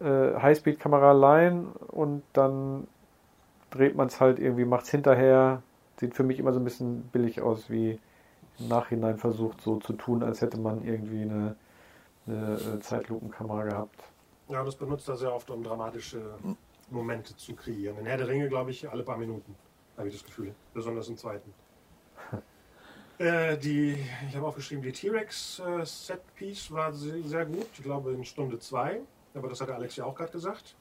[0.00, 0.04] äh,
[0.40, 2.88] Highspeed-Kamera leihen und dann
[3.70, 5.62] dreht man es halt irgendwie, macht es hinterher.
[6.00, 8.00] Sieht für mich immer so ein bisschen billig aus, wie
[8.58, 11.56] im Nachhinein versucht so zu tun, als hätte man irgendwie eine,
[12.26, 14.02] eine äh, Zeitlupenkamera gehabt.
[14.48, 16.22] Ja, das benutzt er sehr oft, um dramatische
[16.90, 17.98] Momente zu kreieren.
[17.98, 19.54] In Herr der Ringe, glaube ich, alle paar Minuten,
[20.02, 20.52] habe ich das Gefühl.
[20.74, 21.54] Besonders im zweiten.
[23.18, 23.96] Äh, die,
[24.26, 27.68] ich habe aufgeschrieben, die T-Rex-Set-Piece war sehr, sehr gut.
[27.74, 29.00] Ich glaube in Stunde zwei.
[29.34, 30.74] Aber das hat Alex ja auch gerade gesagt.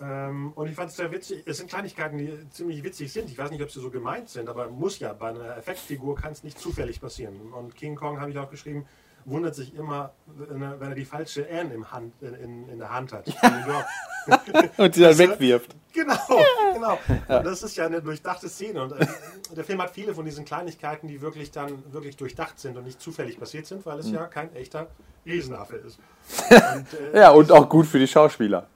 [0.00, 1.44] Ähm, und ich fand es sehr witzig.
[1.46, 3.30] Es sind Kleinigkeiten, die ziemlich witzig sind.
[3.30, 5.12] Ich weiß nicht, ob sie so gemeint sind, aber muss ja.
[5.12, 7.52] Bei einer Effektfigur kann es nicht zufällig passieren.
[7.52, 8.86] Und King Kong, habe ich auch geschrieben,
[9.24, 13.26] wundert sich immer, wenn er, die falsche N im Hand, in, in, der Hand hat.
[14.76, 15.74] Und sie dann wegwirft.
[15.92, 16.16] Genau,
[16.72, 16.98] genau.
[17.06, 18.82] Und das ist ja eine durchdachte Szene.
[18.82, 19.06] Und äh,
[19.54, 23.00] der Film hat viele von diesen Kleinigkeiten, die wirklich dann wirklich durchdacht sind und nicht
[23.00, 24.88] zufällig passiert sind, weil es ja kein echter
[25.24, 25.98] Riesenaffe ist.
[26.50, 28.66] Und, äh, Ja, und auch gut für die Schauspieler.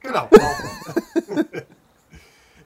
[0.00, 0.28] Genau.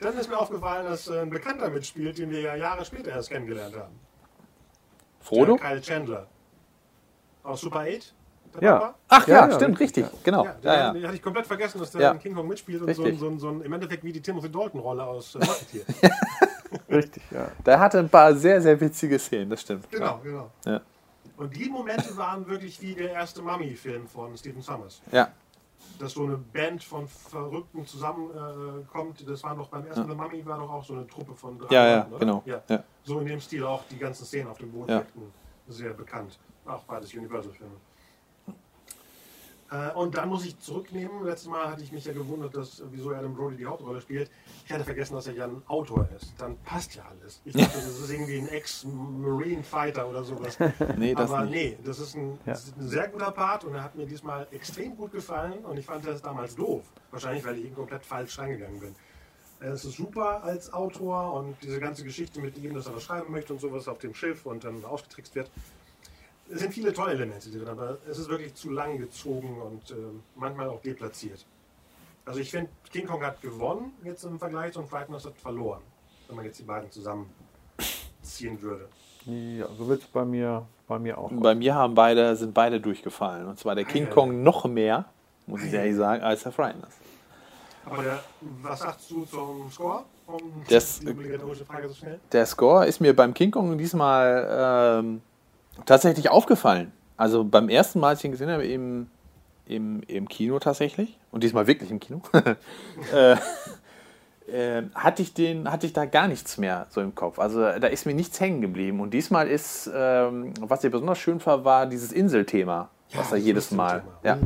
[0.00, 3.30] Dann ist mir aufgefallen, dass äh, ein Bekannter mitspielt, den wir ja Jahre später erst
[3.30, 3.98] kennengelernt haben.
[5.20, 5.56] Frodo?
[5.56, 6.26] Der Kyle Chandler.
[7.50, 8.14] Aus Super 8.
[8.54, 8.78] der Ja.
[8.78, 8.94] Papa.
[9.08, 10.06] Ach ja, Ja, ja, stimmt, richtig.
[10.24, 10.44] Genau.
[10.44, 10.92] Ja, den, Ja, ja.
[10.92, 12.10] den hatte ich komplett vergessen, dass der Ja.
[12.12, 13.20] in King Kong mitspielt und so, Richtig.
[13.20, 15.84] so, so, so ein, im Endeffekt wie die Timothy Dalton-Rolle aus äh, Rocketeer.
[16.88, 17.48] Richtig, ja.
[17.66, 19.90] Der hatte ein paar sehr, sehr witzige Szenen, das stimmt.
[19.90, 20.50] Genau, genau.
[20.64, 20.80] Ja.
[21.36, 25.00] Und die Momente waren wirklich wie der erste Mummy-Film von Stephen Summers.
[25.10, 25.28] Ja.
[25.98, 29.28] dass so eine Band von Verrückten zusammenkommt.
[29.28, 31.74] das war doch beim ersten The Mummy war doch auch so eine Truppe von drei
[31.74, 32.18] Ja, ja, Leuten, oder?
[32.18, 32.42] genau.
[32.46, 32.62] Ja.
[32.68, 32.84] Ja.
[33.04, 35.02] So in dem Stil auch die ganzen Szenen auf dem Boot Ja.
[35.68, 36.38] sehr bekannt.
[36.66, 37.74] Auch beides Universal-Filme.
[39.72, 41.24] Äh, Und dann muss ich zurücknehmen.
[41.24, 44.30] Letztes Mal hatte ich mich ja gewundert, dass, wieso Adam Brody die Hauptrolle spielt.
[44.66, 46.34] Ich hatte vergessen, dass er ja ein Autor ist.
[46.38, 47.40] Dann passt ja alles.
[47.44, 50.58] Ich dachte, das ist irgendwie ein Ex-Marine Fighter oder sowas.
[50.96, 51.52] Nee, das Aber nicht.
[51.52, 54.46] nee, das ist, ein, das ist ein sehr guter Part und er hat mir diesmal
[54.50, 56.82] extrem gut gefallen und ich fand das damals doof.
[57.12, 58.94] Wahrscheinlich, weil ich ihn komplett falsch reingegangen bin.
[59.60, 63.30] Er ist super als Autor und diese ganze Geschichte mit ihm, dass er was schreiben
[63.30, 65.50] möchte und sowas auf dem Schiff und dann ausgetrickst wird.
[66.52, 69.94] Es sind viele tolle Elemente drin, aber es ist wirklich zu lang gezogen und äh,
[70.34, 71.46] manchmal auch deplatziert.
[72.24, 75.80] Also ich finde, King Kong hat gewonnen jetzt im Vergleich und Frighteners hat verloren,
[76.26, 78.88] wenn man jetzt die beiden zusammenziehen würde.
[79.26, 81.30] Ja, so wird es bei mir, bei mir auch.
[81.32, 83.46] Bei mir haben beide, sind beide durchgefallen.
[83.46, 85.04] Und zwar der King ei, Kong noch mehr,
[85.46, 86.94] muss ich ehrlich sagen, als der Frighteners.
[87.84, 88.22] Aber der,
[88.62, 90.04] was sagst du zum Score?
[90.26, 92.18] Um Das- die obligatorische Frage so schnell.
[92.32, 95.22] Der Score ist mir beim King Kong diesmal ähm,
[95.86, 96.92] tatsächlich aufgefallen.
[97.16, 99.08] Also beim ersten Mal, als ich ihn gesehen habe, im,
[99.66, 102.22] im, im Kino tatsächlich, und diesmal wirklich im Kino,
[103.14, 103.36] äh,
[104.50, 107.38] äh, hatte, ich den, hatte ich da gar nichts mehr so im Kopf.
[107.38, 109.00] Also da ist mir nichts hängen geblieben.
[109.00, 113.46] Und diesmal ist, ähm, was ich besonders schön fand, war dieses Inselthema, was er das
[113.46, 114.02] jedes Mal.
[114.22, 114.38] Ja.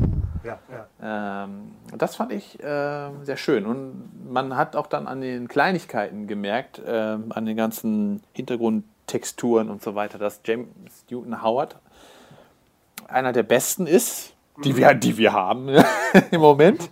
[0.43, 0.59] Ja,
[1.01, 1.43] ja.
[1.45, 3.65] Ähm, das fand ich äh, sehr schön.
[3.65, 8.21] Und man hat auch dann an den Kleinigkeiten gemerkt, ähm, an den ganzen
[9.05, 10.67] Hintergrundtexturen und so weiter, dass James
[11.09, 11.75] Newton Howard
[13.07, 14.33] einer der besten ist,
[14.63, 15.69] die wir, die wir haben
[16.31, 16.89] im Moment.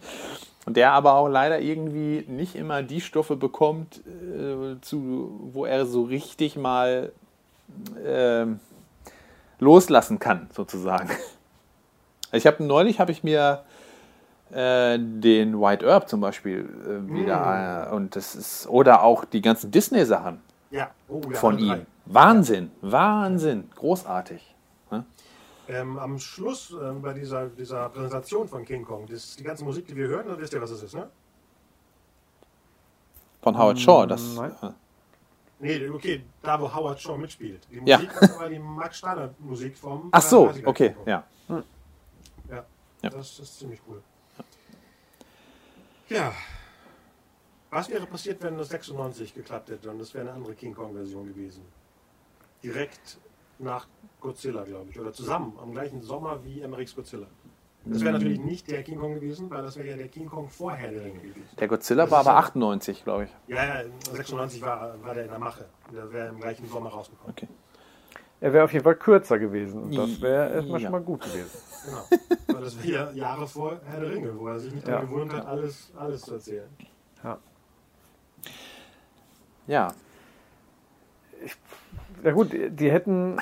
[0.65, 5.85] Und der aber auch leider irgendwie nicht immer die Stoffe bekommt, äh, zu, wo er
[5.85, 7.11] so richtig mal
[8.05, 8.59] ähm,
[9.59, 11.09] loslassen kann, sozusagen.
[12.31, 13.63] Ich habe neulich habe ich mir
[14.51, 19.41] äh, den White Earp zum Beispiel äh, wieder äh, und das ist oder auch die
[19.41, 20.41] ganzen Disney Sachen
[20.73, 20.91] ja.
[21.07, 21.77] Oh, ja von drei.
[21.77, 21.85] ihm.
[22.05, 24.55] Wahnsinn, Wahnsinn, großartig.
[24.91, 25.05] Ne?
[25.69, 29.87] Ähm, am Schluss ähm, bei dieser, dieser Präsentation von King Kong, das, die ganze Musik,
[29.87, 31.09] die wir hören, dann wisst ihr, was es ist, ne?
[33.41, 34.51] Von Howard Shaw, das nein.
[34.61, 34.69] äh,
[35.59, 37.65] Nee, okay, da wo Howard Shaw mitspielt.
[37.71, 37.97] Die Ja.
[37.97, 41.23] Musik ist aber die Max Steiner Musik vom Ach so, 33er okay, ja.
[42.49, 42.65] Ja,
[43.01, 43.09] Ja.
[43.09, 44.01] Das ist ziemlich cool.
[46.09, 46.33] Ja.
[47.73, 51.27] Was wäre passiert, wenn das 96 geklappt hätte und das wäre eine andere King Kong-Version
[51.27, 51.63] gewesen?
[52.63, 53.17] Direkt
[53.59, 53.87] nach
[54.21, 54.99] Godzilla, glaube ich.
[54.99, 57.27] Oder zusammen, am gleichen Sommer wie Emmerichs Godzilla.
[57.85, 60.47] Das wäre natürlich nicht der King Kong gewesen, weil das wäre ja der King Kong
[60.49, 61.49] vorher der Ringe gewesen.
[61.59, 63.29] Der Godzilla Das war aber ja- 98, glaube ich.
[63.47, 65.65] Ja, ja, 96 war, war der in der Mache.
[65.91, 67.31] Der wäre im gleichen Sommer rausgekommen.
[67.31, 67.47] Okay.
[68.39, 69.83] Er wäre auf jeden Fall kürzer gewesen.
[69.83, 70.85] Und das wäre erstmal Ja.
[70.85, 71.49] schon mal gut gewesen.
[71.85, 72.03] Genau.
[72.47, 74.93] Weil das wäre ja Jahre vor Herr der Ringe, wo er sich nicht Ja.
[74.93, 76.69] daran gewöhnt hat, alles, alles zu erzählen.
[77.23, 77.39] Ja.
[79.67, 79.93] Ja,
[82.23, 83.37] Ja gut, die hätten.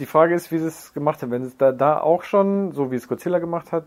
[0.00, 1.30] Die Frage ist, wie sie es gemacht haben.
[1.30, 3.84] Wenn es da, da auch schon, so wie es Godzilla gemacht hat,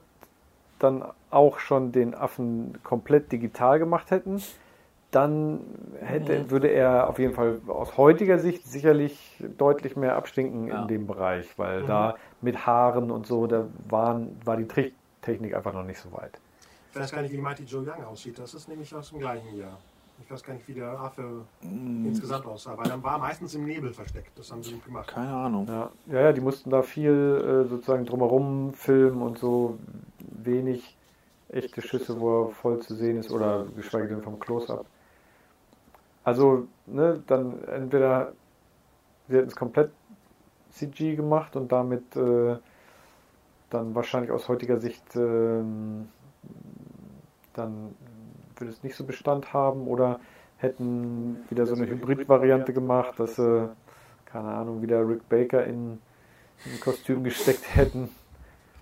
[0.80, 4.42] dann auch schon den Affen komplett digital gemacht hätten,
[5.12, 5.60] dann
[6.00, 10.82] hätte, würde er auf jeden Fall aus heutiger Sicht sicherlich deutlich mehr abstinken Ja.
[10.82, 15.74] in dem Bereich, weil da mit Haaren und so, da waren, war die Tricktechnik einfach
[15.74, 16.40] noch nicht so weit.
[16.92, 18.40] Ich weiß gar nicht, wie Mighty Joe Young aussieht.
[18.40, 19.78] Das ist nämlich aus dem gleichen Jahr.
[20.24, 23.94] Ich weiß gar nicht, wie der Affe insgesamt aussah, weil er war meistens im Nebel
[23.94, 24.38] versteckt.
[24.38, 25.08] Das haben sie nicht gemacht.
[25.08, 25.68] keine Ahnung.
[25.68, 27.12] Ja, ja, ja die mussten da viel
[27.66, 29.78] äh, sozusagen drumherum filmen und so
[30.20, 30.98] wenig
[31.50, 34.86] echte Schüsse, wo er voll zu sehen ist oder geschweige denn vom Close-Up.
[36.24, 38.34] Also, ne, dann entweder
[39.28, 39.92] sie hätten es komplett
[40.72, 42.58] CG gemacht und damit äh,
[43.70, 46.10] dann wahrscheinlich aus heutiger Sicht ähm,
[47.54, 47.96] dann
[48.60, 50.20] würde es nicht so Bestand haben oder
[50.58, 53.70] hätten wieder so eine Hybrid-Variante gemacht, dass sie,
[54.26, 56.00] keine Ahnung, wieder Rick Baker in
[56.66, 58.10] ein Kostüm gesteckt hätten.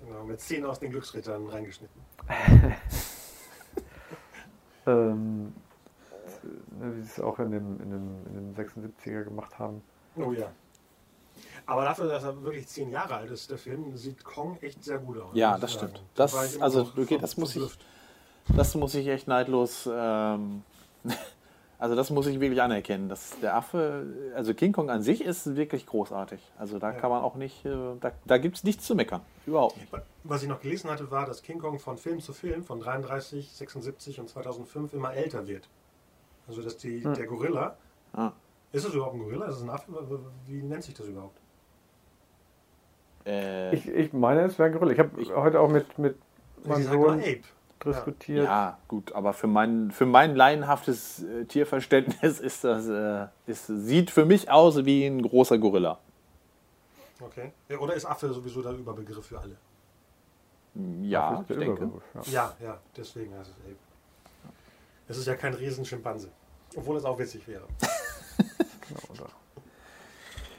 [0.05, 2.01] Genau, mit Szenen aus den Glücksrittern reingeschnitten.
[4.87, 5.53] Ähm,
[6.79, 9.81] ne, wie sie es auch in dem, in, dem, in dem 76er gemacht haben.
[10.15, 10.51] Oh ja.
[11.65, 14.99] Aber dafür, dass er wirklich zehn Jahre alt ist, der Film, sieht Kong echt sehr
[14.99, 15.31] gut aus.
[15.33, 16.03] Ja, das stimmt.
[16.13, 17.85] Da Das- also, okay, das muss ich- verblüfft.
[18.53, 20.63] Das muss ich echt neidlos, ähm,
[21.79, 23.09] also das muss ich wirklich anerkennen.
[23.09, 24.05] Dass der Affe,
[24.35, 26.39] also King Kong an sich ist wirklich großartig.
[26.57, 26.99] Also da Ja.
[26.99, 29.21] kann man auch nicht, äh, da, da gibt es nichts zu meckern.
[29.45, 29.91] Überhaupt nicht.
[30.23, 33.51] Was ich noch gelesen hatte, war, dass King Kong von Film zu Film, von 33,
[33.51, 35.67] 76 und 2005 immer älter wird.
[36.47, 37.13] Also, dass die, Hm.
[37.15, 37.75] der Gorilla,
[38.13, 38.31] Ah.
[38.71, 39.47] ist es überhaupt ein Gorilla?
[39.47, 39.91] Ist es ein Affe?
[40.45, 41.39] Wie nennt sich das überhaupt?
[43.25, 44.91] Äh, Ich, ich meine, es wäre ein Gorilla.
[44.93, 44.99] Ich
[45.31, 46.15] habe heute auch mit, mit
[46.63, 47.41] man Sie sagen so immer Ape.
[47.83, 48.45] Diskutiert.
[48.45, 54.11] Ja, gut, aber für mein, für mein laienhaftes äh, Tierverständnis ist das, äh, ist, sieht
[54.11, 55.99] für mich aus wie ein großer Gorilla.
[57.21, 57.51] Okay.
[57.69, 59.55] Ja, Oder ist Affe sowieso der Überbegriff für alle?
[61.01, 61.89] Ja, Das ist ich denke.
[62.13, 62.21] Ja.
[62.25, 63.75] Ja, ja, deswegen heißt es Ape.
[65.07, 66.29] Es ist ja kein Riesenschimpanse.
[66.75, 67.63] Obwohl es auch witzig wäre.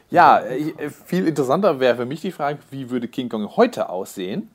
[0.09, 4.51] Ja, äh, viel interessanter wäre für mich die Frage, wie würde King Kong heute aussehen?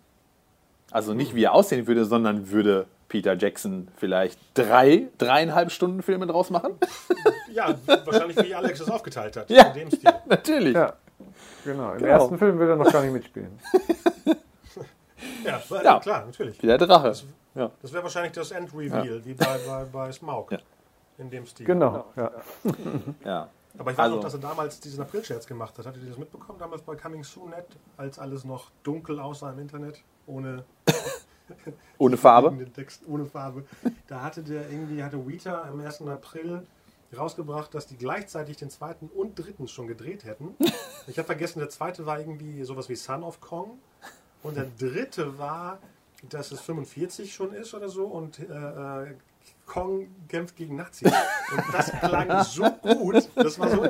[0.92, 6.28] Also nicht wie er aussehen würde, sondern würde Peter Jackson vielleicht drei, dreieinhalb Stunden Filme
[6.28, 6.74] draus machen?
[7.54, 9.50] Ja, wahrscheinlich wie Alex es aufgeteilt hat.
[9.50, 9.64] Ja.
[9.68, 10.10] In dem Stil.
[10.26, 10.74] Natürlich.
[10.74, 10.94] Ja,
[11.66, 11.92] genau.
[11.92, 12.10] Im Genau.
[12.10, 13.60] ersten Film will er noch gar nicht mitspielen.
[15.44, 16.00] Ja, Ja.
[16.00, 16.62] klar, natürlich.
[16.62, 17.14] Wie der Drache.
[17.56, 17.70] Ja.
[17.82, 20.52] Das wäre wahrscheinlich das End-Reveal, wie bei, bei, bei Smaug.
[20.52, 20.60] Ja.
[21.18, 21.66] In dem Stil.
[21.66, 22.32] Genau, ja.
[23.26, 23.50] ja.
[23.78, 25.86] Aber ich weiß Also- noch, dass er damals diesen April-Scherz gemacht hat.
[25.86, 26.58] Hattet ihr das mitbekommen?
[26.60, 27.66] Damals bei Coming Soon Net,
[27.98, 30.02] als alles noch dunkel aussah im Internet,
[30.32, 30.64] ohne
[31.98, 32.66] Ohne Farbe.
[32.74, 33.66] Text, ohne Farbe.
[34.08, 36.02] Da hatte der irgendwie, hatte Weta am 1.
[36.04, 36.66] April
[37.16, 40.56] rausgebracht, dass die gleichzeitig den zweiten und dritten schon gedreht hätten.
[41.08, 43.80] Ich habe vergessen, der zweite war irgendwie sowas wie Son of Kong.
[44.44, 45.80] Und der dritte war,
[46.30, 49.14] dass es 45 schon ist oder so und äh, äh,
[49.66, 51.12] Kong kämpft gegen Nazis.
[51.52, 53.30] Und das klang so gut.
[53.36, 53.84] Das war so,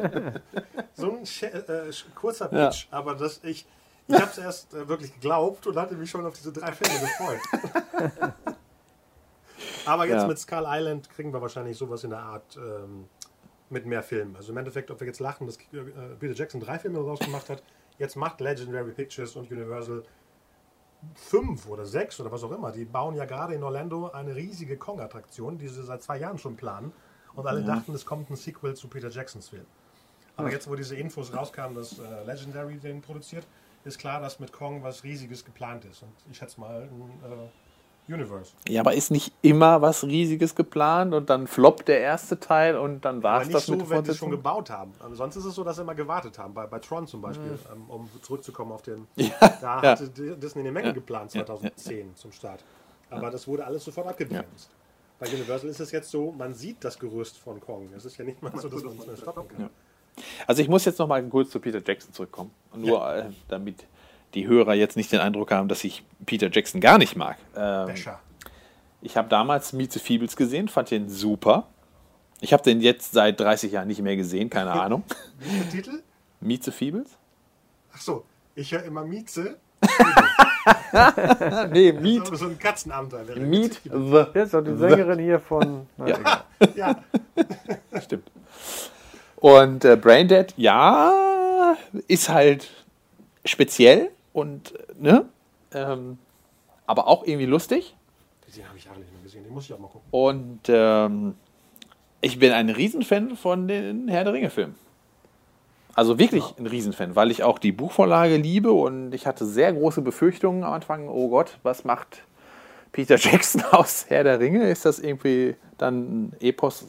[0.93, 2.69] so ein äh, kurzer Ja.
[2.69, 3.65] Pitch, aber dass ich,
[4.11, 6.99] ich habe es erst äh, wirklich geglaubt und hatte mich schon auf diese drei Filme
[6.99, 7.39] gefreut.
[9.85, 10.27] aber jetzt Ja.
[10.27, 13.05] mit Skull Island kriegen wir wahrscheinlich sowas in der Art ähm,
[13.69, 14.35] mit mehr Filmen.
[14.35, 17.49] Also im Endeffekt, ob wir jetzt lachen, dass äh, Peter Jackson drei Filme daraus gemacht
[17.49, 17.63] hat,
[17.97, 20.03] jetzt macht Legendary Pictures und Universal
[21.15, 22.71] fünf oder sechs oder was auch immer.
[22.71, 26.55] Die bauen ja gerade in Orlando eine riesige Kong-Attraktion, die sie seit zwei Jahren schon
[26.55, 26.91] planen.
[27.33, 29.65] Und alle dachten, es kommt ein Sequel zu Peter Jacksons Film.
[30.35, 33.47] Aber jetzt, wo diese Infos rauskamen, dass äh, Legendary den produziert,
[33.83, 36.03] ist klar, dass mit Kong was Riesiges geplant ist.
[36.03, 38.51] Und ich schätze mal ein äh, Universe.
[38.67, 43.05] Ja, aber ist nicht immer was Riesiges geplant und dann floppt der erste Teil und
[43.05, 44.93] dann war Aber es nicht das so, mit wenn sie es schon gebaut haben.
[44.99, 46.53] Also sonst ist es so, dass sie immer gewartet haben.
[46.53, 49.07] Bei, bei Tron zum Beispiel, ähm, um zurückzukommen auf den.
[49.15, 49.27] da
[49.61, 49.81] ja.
[49.81, 52.63] hatte Di- Disney eine Menge Ja, geplant ja, 2010 zum Start.
[53.09, 54.69] Aber das wurde alles sofort abgebremst.
[55.19, 57.89] Bei Universal ist es jetzt so, man sieht das Gerüst von Kong.
[57.95, 59.69] Es ist ja nicht mal so, dass man es mehr stoppen kann.
[60.47, 62.51] Also ich muss jetzt noch mal kurz zu Peter Jackson zurückkommen.
[62.75, 63.85] Nur äh, damit
[64.33, 67.37] die Hörer jetzt nicht den Eindruck haben, dass ich Peter Jackson gar nicht mag.
[67.55, 67.89] Ähm,
[69.01, 71.67] ich habe damals Meet the Feebles gesehen, fand den super.
[72.39, 75.03] Ich habe den jetzt seit 30 Jahren nicht mehr gesehen, keine Ahnung.
[75.39, 76.03] Wie ist der Titel?
[76.39, 77.09] Meet the Feebles?
[77.93, 78.23] Ach so,
[78.55, 79.57] ich höre immer Mieze.
[81.71, 83.27] nee, So, so ein Katzenamter.
[83.27, 83.89] wäre Meet the.
[84.33, 85.87] Das ist doch die Sängerin hier von.
[85.97, 86.45] Na, Ja.
[86.75, 87.03] Ja,
[88.01, 88.31] Stimmt.
[89.41, 91.75] Und äh, Braindead, ja,
[92.07, 92.69] ist halt
[93.43, 95.25] speziell und, ne?
[95.73, 96.19] Ähm,
[96.85, 97.95] aber auch irgendwie lustig.
[98.55, 99.43] den habe ich Jahre nicht mehr gesehen.
[99.43, 100.07] Den muss ich auch mal gucken.
[100.11, 101.33] Und ähm,
[102.21, 104.75] ich bin ein Riesenfan von den Herr der Ringe-Filmen.
[105.95, 110.03] Also wirklich ein Riesenfan, weil ich auch die Buchvorlage liebe und ich hatte sehr große
[110.03, 111.09] Befürchtungen am Anfang.
[111.09, 112.23] Oh Gott, was macht
[112.91, 114.69] Peter Jackson aus Herr der Ringe?
[114.69, 116.85] Ist das irgendwie dann ein Epos?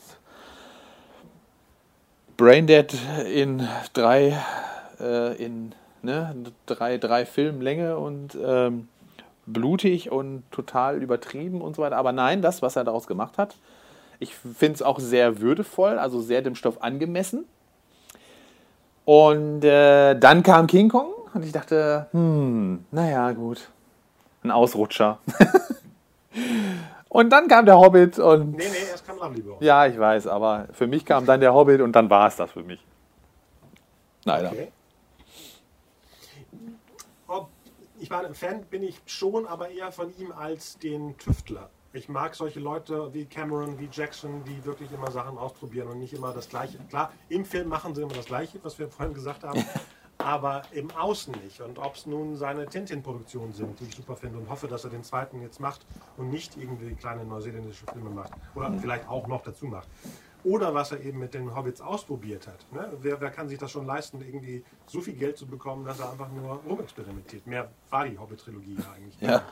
[2.42, 2.92] Braindead
[3.32, 4.36] in drei,
[4.98, 6.34] äh, in ne,
[6.66, 8.88] drei, drei Filmlänge und ähm,
[9.46, 11.96] blutig und total übertrieben und so weiter.
[11.96, 13.54] Aber nein, das, was er daraus gemacht hat,
[14.18, 17.44] ich finde es auch sehr würdevoll, also sehr dem Stoff angemessen.
[19.04, 23.68] Und äh, dann kam King Kong und ich dachte, hm, naja, gut,
[24.42, 25.18] ein Ausrutscher.
[27.12, 29.56] und dann kam der Hobbit und Nee, nee, erst kam Lovely Boy.
[29.60, 32.50] ja, ich weiß, aber für mich kam dann der Hobbit und dann war es das
[32.50, 32.82] für mich.
[34.24, 34.50] Leider.
[34.50, 34.72] Okay.
[37.26, 37.48] Ob,
[37.98, 41.68] ich meine, Fan bin ich schon, aber eher von ihm als den Tüftler.
[41.92, 46.14] Ich mag solche Leute wie Cameron, wie Jackson, die wirklich immer Sachen ausprobieren und nicht
[46.14, 46.78] immer das Gleiche.
[46.88, 49.62] Klar, im Film machen sie immer das Gleiche, was wir vorhin gesagt haben,
[50.22, 51.60] aber im Außen nicht.
[51.60, 54.90] Und ob es nun seine Tintin-Produktionen sind, die ich super finde und hoffe, dass er
[54.90, 55.86] den zweiten jetzt macht
[56.16, 59.88] und nicht irgendwie kleine neuseeländische Filme macht oder vielleicht auch noch dazu macht.
[60.44, 62.66] Oder was er eben mit den Hobbits ausprobiert hat.
[62.72, 62.92] Ne?
[63.00, 66.10] Wer, wer kann sich das schon leisten, irgendwie so viel Geld zu bekommen, dass er
[66.10, 67.46] einfach nur rumexperimentiert?
[67.46, 69.20] Mehr war die Hobbit-Trilogie ja eigentlich.
[69.20, 69.42] Ja.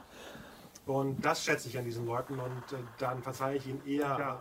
[0.87, 4.41] Und das schätze ich an diesen Leuten und äh, dann verzeihe ich ihnen eher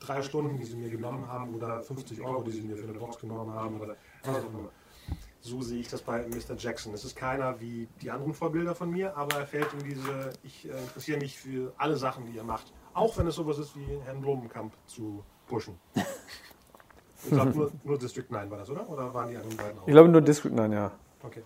[0.00, 2.98] drei Stunden, die sie mir genommen haben oder 50 Euro, die sie mir für eine
[2.98, 4.70] Box genommen haben oder was auch immer.
[5.46, 6.56] So sehe ich das bei Mr.
[6.56, 6.94] Jackson.
[6.94, 10.66] Es ist keiner wie die anderen Vorbilder von mir, aber er fällt in diese, ich
[10.66, 12.72] äh, interessiere mich für alle Sachen, die er macht.
[12.94, 15.78] Auch wenn es sowas ist wie Herrn Blumenkamp zu pushen.
[17.24, 18.88] Ich glaube, nur, nur District 9 war das, oder?
[18.88, 19.86] Oder waren die anderen beiden auch?
[19.86, 20.90] Ich glaube nur District 9, ja.
[21.22, 21.42] Okay.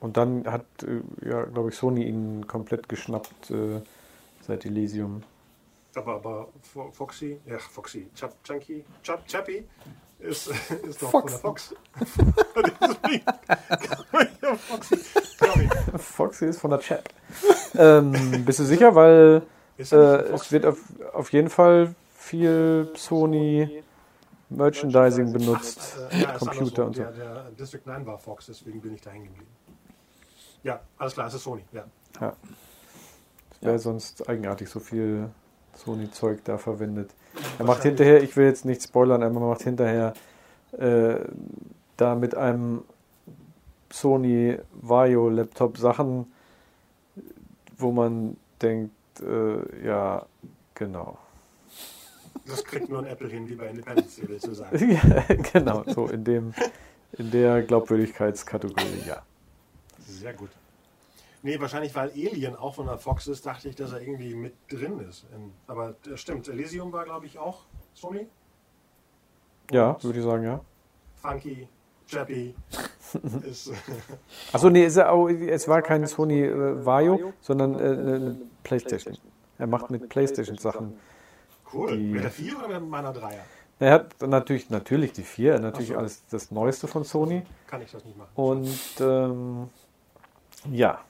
[0.00, 3.82] Und dann hat, äh, ja, glaube ich, Sony ihn komplett geschnappt, äh,
[4.40, 5.22] seit Elysium.
[5.94, 9.66] Aber, aber Fo- Foxy, ja, Foxy, Chap, Chunky, Chap, Chappy
[10.18, 10.48] ist,
[10.88, 11.32] ist doch Fox.
[11.34, 11.74] von der Fox.
[14.68, 14.96] Foxy.
[15.98, 17.04] Foxy ist von der Chat.
[17.74, 18.94] ähm, bist du sicher?
[18.94, 19.42] Weil
[19.78, 20.78] äh, es wird auf,
[21.12, 23.82] auf jeden Fall viel Sony
[24.48, 25.98] Merchandising benutzt.
[26.10, 27.02] Äh, ja, Computer und so.
[27.02, 29.50] Der, der District 9 war Fox, deswegen bin ich da hängen geblieben.
[30.62, 31.64] Ja, alles klar, es ist Sony.
[31.72, 31.84] Ja.
[33.50, 35.30] Es wäre sonst eigenartig so viel
[35.74, 37.10] Sony-Zeug da verwendet.
[37.58, 40.14] Er macht hinterher, ich will jetzt nicht spoilern, aber er macht hinterher
[40.72, 41.16] äh,
[41.96, 42.82] da mit einem
[43.90, 46.32] Sony Vario Laptop Sachen,
[47.78, 50.26] wo man denkt, äh, ja,
[50.74, 51.18] genau.
[52.46, 54.90] Das kriegt nur ein Apple hin, wie bei Independence, Day, du sagen.
[54.92, 56.54] ja, genau, so in dem,
[57.12, 59.22] in der Glaubwürdigkeitskategorie, ja.
[60.06, 60.50] Sehr gut.
[61.42, 64.54] Nee, wahrscheinlich, weil Alien auch von der Fox ist, dachte ich, dass er irgendwie mit
[64.68, 65.26] drin ist.
[65.34, 67.64] In, aber das stimmt, Elysium war, glaube ich, auch
[67.94, 68.26] Sony.
[69.70, 70.60] Ja, würde ich sagen, ja.
[71.16, 71.68] Funky,
[72.06, 72.54] Chappy.
[73.48, 73.72] ist,
[74.52, 79.16] Achso, nee, ist er auch, es war kein Sony äh, Vario, sondern äh, eine Playstation.
[79.58, 80.98] Er macht mit Playstation Sachen.
[81.72, 81.96] cool.
[81.96, 83.40] Die- Mit der 4 oder mit meiner 3er?
[83.78, 85.98] Er hat natürlich, natürlich die vier, natürlich Ach so.
[86.00, 87.42] alles das Neueste von Sony.
[87.66, 88.30] Kann ich das nicht machen.
[88.34, 89.68] Und ähm,
[90.72, 91.00] ja,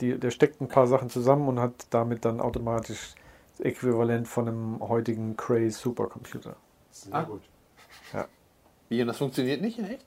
[0.00, 3.14] die, der steckt ein paar Sachen zusammen und hat damit dann automatisch
[3.56, 6.56] das Äquivalent von einem heutigen Cray Supercomputer.
[6.90, 7.22] Sehr Ah.
[7.22, 7.42] gut.
[8.88, 10.04] Wie, und das funktioniert nicht in echt?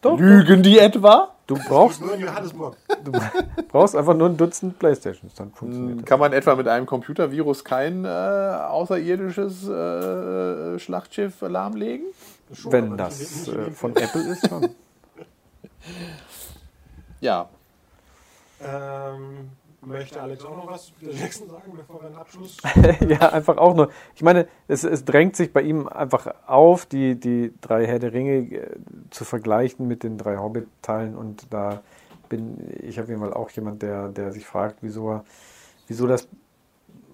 [0.00, 1.34] Doch, Lügen die etwa?
[1.46, 2.76] du brauchst, Nur in Johannesburg.
[3.04, 3.12] du
[3.68, 6.04] brauchst einfach nur ein Dutzend Playstations, dann funktioniert das.
[6.06, 12.06] Kann man etwa mit einem Computervirus kein äh, außerirdisches äh, Schlachtschiff lahmlegen?
[12.52, 13.94] Schon, Wenn das äh, von.
[13.94, 14.70] Apple ist, schon.
[17.20, 17.48] Ja.
[18.64, 19.50] Ähm,
[19.84, 22.56] möchte Alex auch noch was zu nächsten sagen, bevor wir einen Abschluss.
[23.08, 23.90] ja, einfach auch nur.
[24.14, 28.12] Ich meine, es, es drängt sich bei ihm einfach auf, die, die drei Herr der
[28.12, 28.76] Ringe äh,
[29.10, 31.16] zu vergleichen mit den drei Hobbit-Teilen.
[31.16, 31.82] Und da
[32.28, 35.24] bin ich auf jeden Fall auch jemand, der, der sich fragt, wieso, er-
[35.88, 36.28] wieso das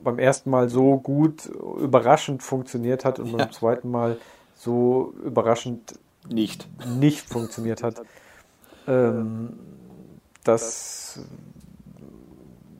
[0.04, 3.50] beim ersten Mal so gut überraschend funktioniert hat und beim Ja.
[3.50, 4.18] zweiten Mal
[4.54, 5.98] so überraschend
[6.28, 6.68] Nicht.
[6.98, 8.02] nicht funktioniert hat.
[8.86, 9.58] Ähm,
[10.44, 11.20] das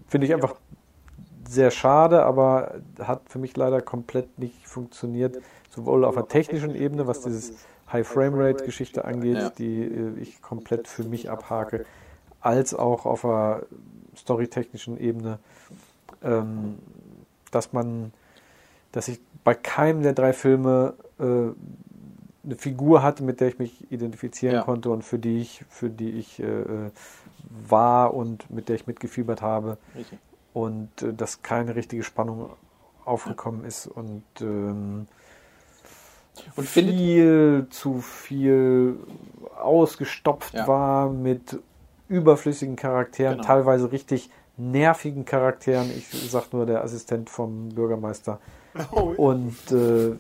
[0.09, 0.55] finde ich einfach
[1.48, 5.39] sehr schade, aber hat für mich leider komplett nicht funktioniert,
[5.70, 7.55] sowohl auf der technischen Ebene, was dieses
[7.93, 9.51] High Frame Rate Geschichte angeht, Ja.
[9.56, 11.86] die äh, ich komplett für mich abhake,
[12.40, 13.62] als auch auf der
[14.16, 15.39] storytechnischen Ebene,
[16.22, 16.78] ähm,
[17.51, 18.12] dass man,
[18.93, 21.22] dass ich bei keinem der drei Filme äh,
[22.44, 24.62] eine Figur hatte, mit der ich mich identifizieren Ja.
[24.62, 26.90] konnte und für die ich, für die ich äh, äh,
[27.50, 30.18] war und mit der ich mitgefiebert habe Richtig.
[30.52, 32.50] und äh, dass keine richtige Spannung
[33.04, 35.06] aufgekommen ist und, ähm,
[36.56, 38.96] Und findet- viel zu viel
[39.58, 40.66] ausgestopft Ja.
[40.68, 41.58] war mit
[42.08, 43.44] überflüssigen Charakteren, Genau.
[43.46, 45.90] teilweise richtig nervigen Charakteren.
[45.90, 48.40] Ich sag nur der Assistent vom Bürgermeister.
[48.92, 50.16] Oh, Und äh,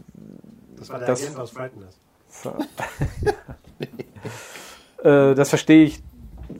[0.76, 1.98] das war der das- Agent aus Frighteners.
[2.28, 2.58] ver-
[5.02, 6.02] äh, das verstehe ich,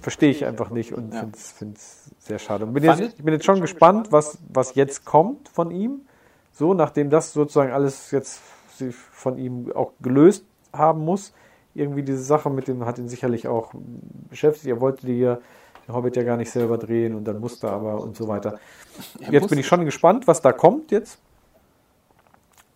[0.01, 1.27] verstehe ich einfach nicht und Ja.
[1.33, 2.65] finde es sehr schade.
[2.65, 6.03] Und bin jetzt, ich bin jetzt schon gespannt, was, was jetzt kommt von ihm.
[6.53, 8.41] So, nachdem das sozusagen alles jetzt
[9.11, 11.33] von ihm auch gelöst haben muss.
[11.75, 13.73] Irgendwie diese Sache mit dem hat ihn sicherlich auch
[14.29, 14.67] beschäftigt.
[14.67, 15.39] Er wollte die ja,
[15.87, 18.59] den Hobbit ja gar nicht selber drehen und dann musste er aber und so weiter.
[19.31, 21.19] Jetzt bin ich schon gespannt, was da kommt jetzt.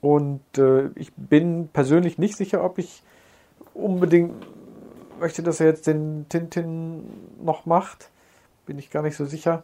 [0.01, 3.03] Und äh, ich bin persönlich nicht sicher, ob ich
[3.75, 4.33] unbedingt
[5.23, 7.05] möchte, dass er jetzt den Tintin
[7.43, 8.11] noch macht.
[8.67, 9.63] Bin ich gar nicht so sicher.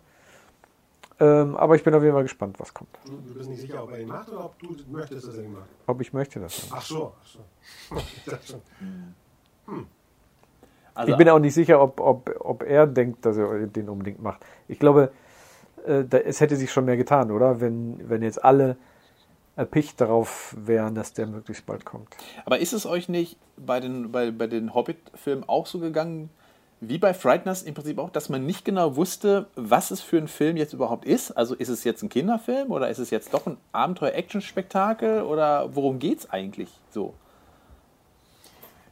[1.21, 2.97] Ähm, aber ich bin auf jeden Fall gespannt, was kommt.
[3.05, 5.45] Du, du bist nicht sicher, ob er ihn macht oder ob du möchtest, dass er
[5.45, 5.69] ihn macht.
[5.87, 6.69] Ob ich möchte das.
[6.71, 7.13] Ach so.
[7.21, 7.41] Ach so.
[8.27, 8.63] Ich schon.
[10.95, 14.23] Also, Ich bin auch nicht sicher, ob, ob, ob er denkt, dass er den unbedingt
[14.23, 14.45] macht.
[14.67, 15.13] Ich glaube,
[15.87, 17.61] äh, da, es hätte sich schon mehr getan, oder?
[17.61, 18.77] Wenn, wenn jetzt alle
[19.59, 22.17] erpicht darauf wären, dass der möglichst bald kommt.
[22.47, 26.31] aber ist es euch nicht bei den, bei, bei den Hobbit-Filmen auch so gegangen,
[26.81, 30.29] wie bei Frighteners im Prinzip auch, dass man nicht genau wusste, was es für ein
[30.29, 31.33] Film jetzt überhaupt ist?
[31.33, 35.99] Also ist es jetzt ein Kinderfilm oder ist es jetzt doch ein Abenteuer-Action-Spektakel oder worum
[35.99, 37.15] geht es eigentlich so?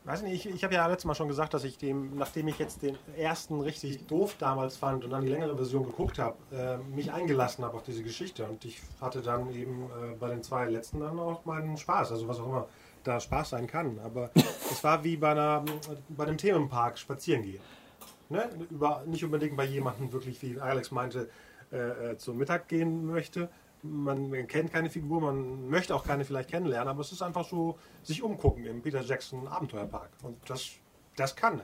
[0.07, 2.61] Weiß nicht, ich, ich habe ja letztes Mal schon gesagt, dass ich dem, nachdem ich
[2.61, 6.77] jetzt den ersten richtig doof damals fand und dann die längere Version geguckt habe, äh,
[6.95, 8.45] mich eingelassen habe auf diese Geschichte.
[8.45, 12.29] Und ich hatte dann eben äh, bei den zwei letzten dann auch meinen Spaß, also
[12.29, 12.69] was auch immer
[13.03, 13.99] da Spaß sein kann.
[13.99, 15.65] Aber es war wie bei, einer,
[16.09, 17.61] bei einem Themenpark spazieren gehen.
[18.29, 18.49] Ne?
[18.71, 21.29] Über, nicht unbedingt bei jemandem wirklich, wie Alex meinte,
[21.73, 23.49] äh, äh, zum Mittag gehen möchte.
[23.83, 27.47] Man, man kennt keine Figur, man möchte auch keine vielleicht kennenlernen, aber es ist einfach
[27.49, 30.11] so, sich umgucken im Peter Jackson Abenteuerpark.
[30.23, 30.71] Und das,
[31.17, 31.63] das kann.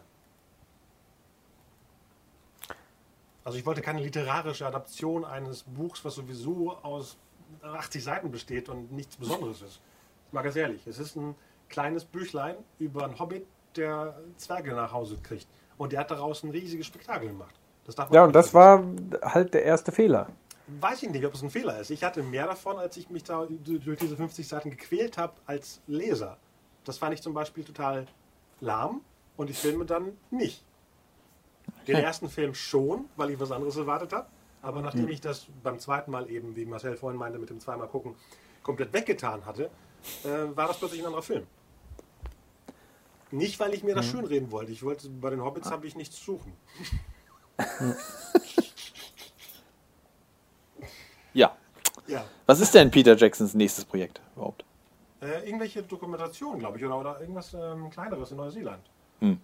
[3.45, 7.17] Also ich wollte keine literarische Adaption eines Buchs, was sowieso aus
[7.63, 9.81] 80 Seiten besteht und nichts Besonderes ist.
[10.29, 10.87] Ich mag es ehrlich.
[10.87, 11.35] Es ist ein
[11.69, 15.49] kleines Büchlein über einen Hobbit, der Zwerge nach Hause kriegt.
[15.77, 17.55] Und der hat daraus ein riesiges Spektakel gemacht.
[17.85, 18.85] Das darf man Ja, und das war
[19.23, 20.29] halt der erste Fehler.
[20.81, 21.91] Weiß ich nicht, ob es ein Fehler ist.
[21.91, 25.81] Ich hatte mehr davon, als ich mich da durch diese 50 Seiten gequält habe als
[25.87, 26.39] Leser.
[26.85, 28.07] Das fand ich zum Beispiel total
[28.61, 29.01] lahm
[29.37, 30.65] und die Filme dann nicht.
[31.87, 34.29] Den ersten Film schon, weil ich was anderes erwartet habe.
[34.63, 37.89] Aber nachdem ich das beim zweiten Mal eben, wie Marcel vorhin meinte, mit dem zweimal
[37.89, 38.15] gucken,
[38.63, 39.71] komplett weggetan hatte,
[40.25, 41.47] äh, war das plötzlich ein anderer Film.
[43.33, 44.71] Nicht, weil ich mir das schönreden wollte.
[44.71, 46.53] Ich wollte, bei den Hobbits habe ich nichts zu suchen.
[51.35, 51.57] Ja.
[52.07, 52.25] Ja.
[52.47, 54.65] Was ist denn Peter Jacksons nächstes Projekt überhaupt?
[55.21, 58.83] Äh, irgendwelche Dokumentationen, glaube ich, oder, oder irgendwas ähm, kleineres in Neuseeland.
[59.21, 59.39] Hm.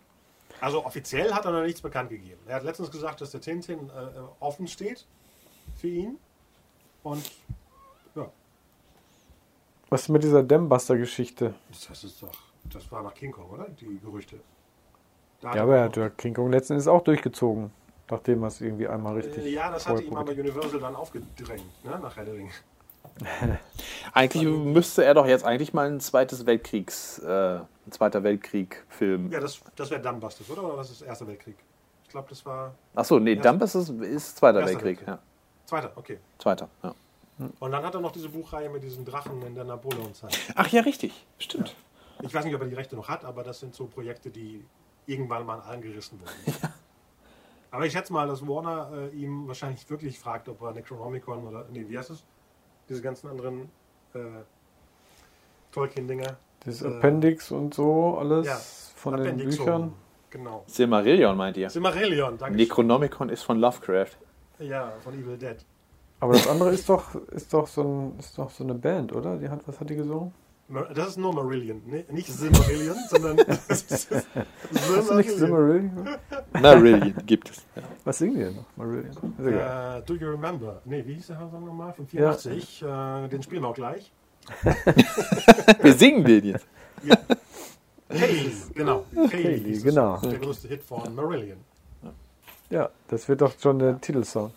[0.60, 2.40] Also offiziell hat er noch nichts bekannt gegeben.
[2.46, 4.10] Er hat letztens gesagt, dass der Tintin äh, äh,
[4.40, 5.06] offen steht
[5.76, 6.18] für ihn.
[7.04, 7.30] Und
[8.16, 8.28] ja,
[9.88, 11.54] Was ist mit dieser Dambuster-Geschichte?
[11.70, 12.32] das ist doch,
[12.64, 13.68] das war nach King Kong, oder?
[13.68, 14.40] Die Gerüchte.
[15.40, 17.70] Da Ja, aber er hat ja King Kong letzten Endes auch durchgezogen.
[18.10, 19.44] Nachdem er es irgendwie einmal richtig.
[19.44, 22.50] äh, ja, das hatte ihm aber Universal dann aufgedrängt, ne, nach Herr der Ringe.
[24.12, 29.30] Eigentlich müsste er doch jetzt eigentlich mal ein zweites Weltkriegs, äh, ein zweiter Weltkrieg-Film.
[29.32, 30.64] Ja, das, das wäre Dumbusters, oder?
[30.64, 31.56] Oder was ist Erster Weltkrieg?
[32.04, 35.06] Ich glaube, das war Achso, nee, Dump ist, ist Zweiter Erster Weltkrieg.
[35.06, 35.08] Weltkrieg.
[35.08, 35.18] Ja.
[35.66, 36.18] Zweiter, okay.
[36.38, 36.94] Zweiter, ja.
[37.60, 40.36] Und dann hat er noch diese Buchreihe mit diesen Drachen in der Napoleonzeit.
[40.54, 41.26] Ach ja, richtig.
[41.38, 41.76] Stimmt.
[42.22, 44.64] Ich weiß nicht, ob er die Rechte noch hat, aber das sind so Projekte, die
[45.06, 46.58] irgendwann mal an allen gerissen wurden.
[47.70, 51.66] Aber ich schätze mal, dass Warner äh, ihm wahrscheinlich wirklich fragt, ob er Necronomicon oder,
[51.70, 52.24] nee, wie heißt es?
[52.88, 53.70] Diese ganzen anderen
[54.14, 54.20] äh,
[55.72, 56.36] Tolkien-Dinger.
[56.64, 58.56] Das äh, Appendix und so, alles ja,
[58.96, 59.94] von Appendix den Büchern.
[60.30, 60.64] Genau.
[60.66, 61.70] Silmarillion meint ihr?
[61.70, 62.56] Silmarillion, danke.
[62.56, 64.16] Necronomicon ist von Lovecraft.
[64.58, 65.56] Ja, von Evil Dead.
[66.20, 69.36] Aber das andere ist doch, ist doch so ein, ist doch so eine Band, oder?
[69.36, 70.32] Die hat, was hat die gesungen?
[70.94, 72.04] Das ist nur Marillion, ne?
[72.10, 76.08] nicht Silmarillion, sondern das ist Hast du nicht Silmarillion.
[76.60, 77.64] Marillion gibt es.
[77.74, 77.82] Ja.
[78.04, 78.66] Was singen die denn noch?
[78.76, 79.16] Marillion.
[79.38, 80.82] Äh, do you remember?
[80.84, 81.94] Nee, wie hieß der Song nochmal?
[81.94, 82.82] Von 84.
[82.82, 84.12] Äh, den spielen wir auch gleich.
[85.82, 86.66] Wir singen den jetzt.
[88.08, 89.04] Kaylee, genau.
[89.30, 89.84] Kaylee, hieß es.
[89.84, 90.18] genau.
[90.20, 91.58] Der größte Hit von Marillion.
[92.70, 94.50] Ja, das wird doch schon der Titelsong.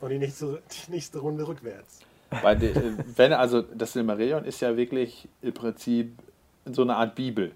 [0.00, 2.00] Und die nächste, die nächste Runde rückwärts.
[2.30, 6.12] Bei de, äh, wenn, also das Silmarillion ist ja wirklich im Prinzip
[6.66, 7.52] so eine Art Bibel.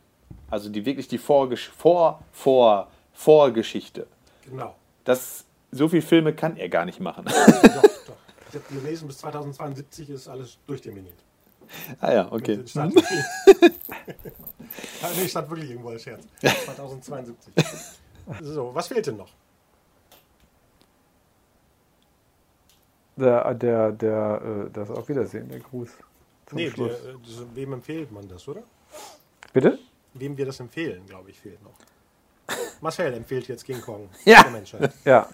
[0.51, 4.07] Also die wirklich die Vorgesch Vor, Vor, Vorgeschichte.
[4.49, 4.75] Genau.
[5.05, 7.25] Das, so viele Filme kann er gar nicht machen.
[7.27, 8.17] doch, doch.
[8.49, 11.17] Ich habe gelesen, bis 2072 ist alles durchterminiert.
[12.01, 12.65] ah ja, Mit okay.
[12.75, 12.91] ja,
[15.17, 16.23] nee, stand wirklich irgendwo als Scherz.
[16.65, 17.55] 2072.
[18.43, 19.31] So, was fehlt denn noch?
[23.17, 25.91] Der, der, der, äh, das Auf Wiedersehen, der Gruß.
[26.47, 26.93] Zum Nee, der, Schluss.
[26.93, 28.63] äh, das- wem empfiehlt man das, oder?
[29.53, 29.79] Bitte?
[30.15, 31.75] Wem wir das empfehlen, glaube ich, fehlt noch.
[32.81, 34.43] Marcel empfiehlt jetzt King Kong Ja.
[34.43, 34.93] der Menschheit.
[35.05, 35.29] Ja,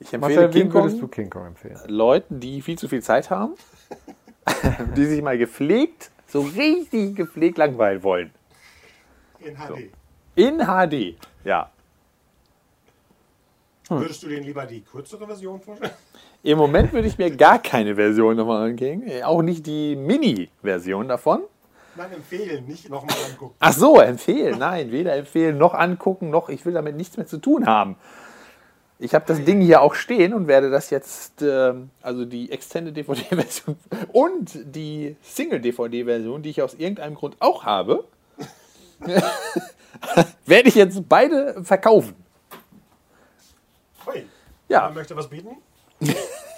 [0.00, 1.78] Ich empfehle Marcel, King wem würdest du Kong King Kong empfehlen?
[1.86, 3.54] Leuten, die viel zu viel Zeit haben,
[4.96, 8.32] die sich mal gepflegt, so richtig gepflegt langweilen wollen.
[9.40, 9.90] In HD.
[10.34, 11.16] In HD.
[11.44, 11.70] Ja.
[13.88, 15.92] Würdest du denen lieber die kürzere Version vorstellen?
[16.42, 19.02] Im Moment würde ich mir gar keine Version nochmal angehen.
[19.24, 21.40] Auch nicht die Mini-Version davon.
[21.96, 23.54] Nein, empfehlen, nicht nochmal angucken.
[23.58, 24.58] Ach so, empfehlen.
[24.58, 27.96] Nein, weder empfehlen noch angucken, noch ich will damit nichts mehr zu tun haben.
[29.00, 32.96] Ich habe das Ding hier auch stehen und werde das jetzt, ähm, also die Extended
[32.96, 33.76] DVD-Version
[34.12, 38.04] und die Single-DVD-Version, die ich aus irgendeinem Grund auch habe,
[40.46, 42.14] werde ich jetzt beide verkaufen.
[44.08, 44.26] Hui.
[44.68, 44.82] Ja.
[44.82, 45.56] Man möchte was bieten?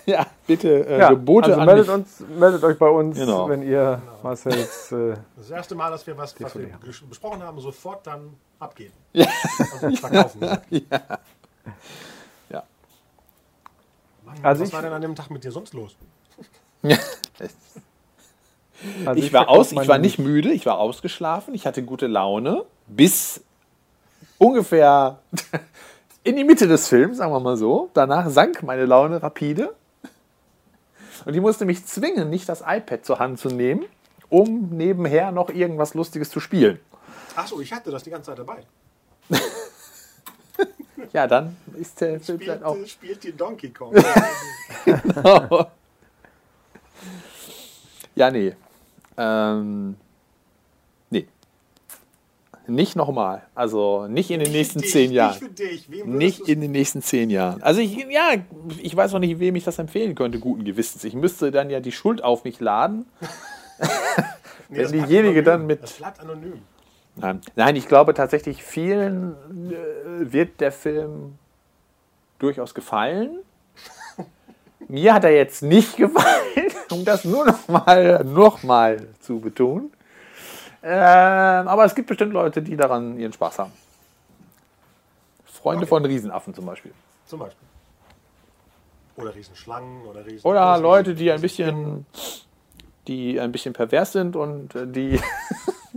[0.06, 3.48] Ja, bitte äh, Ja, Gebote also an meldet, uns, meldet euch bei uns, Genau.
[3.50, 4.90] wenn ihr Marcels.
[4.90, 6.70] Äh, Das erste Mal, dass wir was, was wir
[7.08, 8.94] besprochen haben, sofort dann abgeben.
[9.12, 9.26] Ja.
[9.58, 10.40] Also verkaufen.
[12.50, 12.62] Ja.
[14.24, 15.94] Mann, Also was ich- war denn an dem Tag mit dir sonst los?
[16.82, 16.96] also
[19.14, 22.64] Ich war verkauf aus, ich war nicht müde, ich war ausgeschlafen, ich hatte gute Laune
[22.86, 23.42] bis
[24.38, 25.18] ungefähr
[26.24, 27.90] in die Mitte des Films, sagen wir mal so.
[27.94, 29.74] Danach sank meine Laune rapide
[31.24, 33.84] und ich musste mich zwingen, nicht das iPad zur Hand zu nehmen,
[34.28, 36.80] um nebenher noch irgendwas Lustiges zu spielen.
[37.36, 38.62] Achso, ich hatte das die ganze Zeit dabei.
[41.12, 42.76] Ja, dann ist der Film Spielt, dann auch.
[42.86, 43.94] spielt die Donkey Kong.
[48.14, 48.54] Ja, nee.
[49.16, 49.96] Ähm, nee.
[52.70, 53.42] Nicht nochmal.
[53.54, 55.30] Also nicht in den nächsten Dich, zehn Jahren.
[55.32, 55.90] Nicht für dich.
[55.90, 57.60] Wem Nicht in den nächsten zehn Jahren.
[57.62, 58.30] Also ich, ja,
[58.80, 61.02] ich weiß auch nicht, wem ich das empfehlen könnte, guten Gewissens.
[61.04, 63.06] Ich müsste dann ja die Schuld auf mich laden.
[64.72, 66.60] Nee, wenn diejenige dann mit- Das bleibt anonym.
[67.16, 69.32] Nein, Nein ich glaube tatsächlich, vielen
[69.72, 71.38] äh, wird der Film
[72.38, 73.38] durchaus gefallen.
[74.88, 79.90] Mir hat er jetzt nicht gefallen, um das nur noch mal, noch mal zu betonen.
[80.82, 83.72] Ähm, aber es gibt bestimmt Leute, die daran ihren Spaß haben.
[85.44, 85.88] Freunde Okay.
[85.88, 86.92] von Riesenaffen zum Beispiel.
[87.26, 87.66] Zum Beispiel.
[89.16, 90.46] Oder Riesenschlangen oder Riesen.
[90.46, 92.06] Oder Leute, die ein bisschen,
[93.06, 95.20] die ein bisschen pervers sind und äh, die,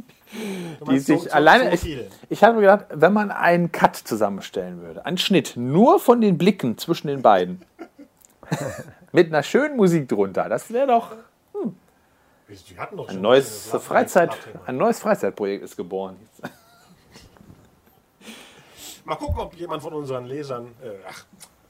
[0.90, 1.78] die sich so- so- alleine.
[1.78, 1.98] so ich,
[2.30, 6.38] ich habe mir gedacht, wenn man einen Cut zusammenstellen würde, einen Schnitt nur von den
[6.38, 7.62] Blicken zwischen den beiden,
[9.14, 11.12] mit einer schönen Musik drunter, das wäre doch
[12.78, 16.18] ein schon neues Freizeit, ein neues Freizeitprojekt ist geboren.
[19.06, 21.26] Mal gucken, ob jemand von unseren Lesern, äh, ach,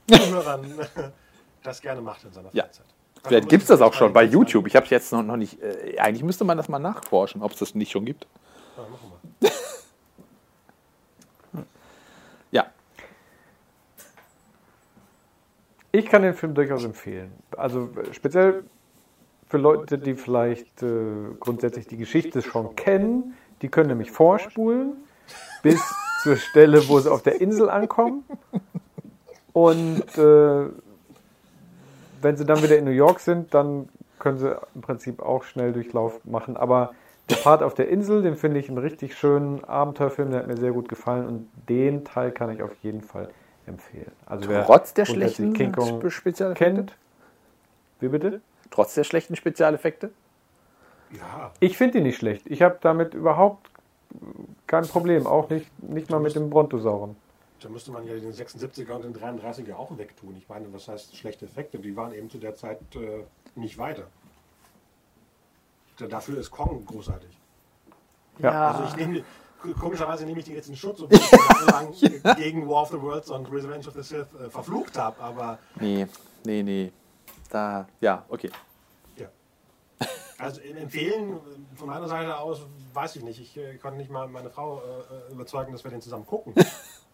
[0.08, 0.80] Zuhörern
[1.64, 2.64] das gerne macht in seiner Ja.
[2.66, 2.86] Freizeit.
[3.26, 4.68] Vielleicht gibt es das auch schon bei YouTube.
[4.68, 5.62] Ich habe es jetzt noch, noch nicht.
[5.62, 8.28] Äh, eigentlich müsste man das mal nachforschen, ob es das nicht schon gibt.
[8.78, 9.52] Ja, machen wir.
[12.52, 12.68] Ja,
[15.96, 17.32] Ich kann den Film durchaus empfehlen.
[17.56, 18.64] Also speziell
[19.54, 20.88] für Leute, die vielleicht äh,
[21.40, 24.94] grundsätzlich die Geschichte schon kennen, die können nämlich vorspulen
[25.62, 25.80] bis
[26.24, 28.24] zur Stelle, wo sie auf der Insel ankommen.
[29.54, 30.70] Und äh,
[32.24, 35.72] wenn sie dann wieder in New York sind, dann können sie im Prinzip auch schnell
[35.72, 36.58] Durchlauf machen.
[36.58, 36.96] Aber
[37.30, 40.58] der Part auf der Insel, den finde ich einen richtig schönen Abenteuerfilm, der hat mir
[40.58, 43.30] sehr gut gefallen und den Teil kann ich auf jeden Fall
[43.68, 44.14] empfehlen.
[44.26, 46.02] Also wer trotz der schlechten King Kong
[46.56, 46.98] kennt.
[48.00, 48.42] Wie bitte?
[48.74, 50.10] Trotz der schlechten Spezialeffekte.
[51.12, 52.48] Ja, Ich finde ihn nicht schlecht.
[52.48, 53.70] Ich habe damit überhaupt
[54.66, 55.28] kein Problem.
[55.28, 57.16] Auch nicht, nicht mal mit dem Brontosauren.
[57.62, 60.36] da müsste man ja den 76er und den 33er auch wegtun.
[60.40, 61.78] Ich meine, was heißt schlechte Effekte?
[61.78, 63.24] Die waren eben zu der Zeit äh,
[63.56, 64.06] nicht weiter.
[66.00, 67.30] Da- Dafür ist Kong großartig.
[68.40, 68.72] Ja.
[68.72, 69.24] Also ich nehme,
[69.80, 73.30] komischerweise nehme ich die jetzt in Schutz, obwohl ich jahrelang gegen War of the Worlds
[73.30, 76.08] und Revenge of the Sith äh, verflucht habe, aber Nee,
[76.44, 76.92] nee, nee.
[77.54, 78.50] Da, ja, okay.
[79.16, 79.28] ja.
[80.40, 81.40] Also empfehlen,
[81.76, 83.40] von meiner Seite aus, weiß ich nicht.
[83.40, 86.56] Ich äh, konnte nicht mal meine Frau äh, äh, überzeugen, dass wir den zusammen gucken.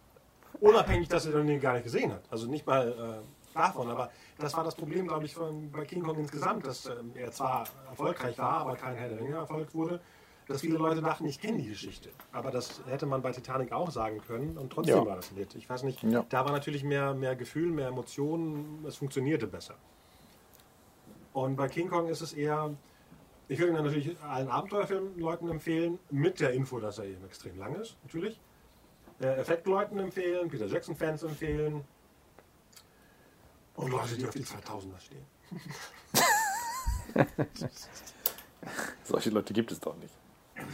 [0.60, 2.22] Unabhängig, dass sie den gar nicht gesehen hat.
[2.30, 6.02] Also nicht mal äh, davon, aber das war das Problem, glaube ich, von, bei King
[6.02, 10.00] Kong insgesamt, dass ähm, er zwar erfolgreich war, aber kein Herr der Ringe Erfolg wurde,
[10.48, 12.08] dass viele Leute dachten, ich kenne die Geschichte.
[12.32, 15.06] Aber das hätte man bei Titanic auch sagen können und trotzdem Ja.
[15.06, 15.54] war das ein Hit.
[15.54, 16.24] Ich weiß nicht, Ja.
[16.30, 19.74] da war natürlich mehr, mehr Gefühl, mehr Emotionen, es funktionierte besser.
[21.32, 22.74] Und bei King Kong ist es eher,
[23.48, 27.58] ich würde ihn dann natürlich allen Abenteuerfilmleuten empfehlen, mit der Info, dass er eben extrem
[27.58, 28.40] lang ist, natürlich.
[29.20, 31.84] Äh, Effektleuten empfehlen, Peter Jackson-Fans empfehlen.
[33.76, 35.26] Und Leute, die auf die 2000er stehen.
[39.04, 40.14] Solche Leute gibt es doch nicht.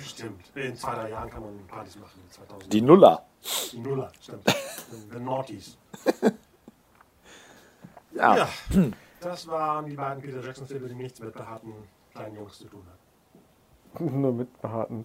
[0.03, 0.43] Stimmt.
[0.55, 2.69] In zwei, drei Jahren kann man Partys machen, die 2000er.
[2.69, 3.27] Die Nuller.
[3.73, 4.43] Die Nuller, stimmt.
[5.13, 5.77] The Naughties.
[8.13, 8.37] Ja.
[8.37, 8.49] Ja,
[9.21, 11.73] das waren die beiden Peter Jackson-Filme, die nichts mit behaarten
[12.13, 12.83] kleinen Jungs zu tun
[13.99, 14.21] haben.
[14.21, 15.05] Nur mit behaarten.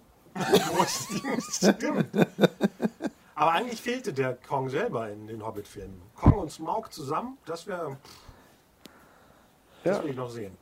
[1.50, 2.06] Stimmt.
[3.34, 6.00] Aber eigentlich fehlte der Kong selber in den Hobbit-Filmen.
[6.14, 7.96] Kong und Smaug zusammen, das wäre.
[9.84, 10.02] Das Ja.
[10.04, 10.56] will ich noch sehen.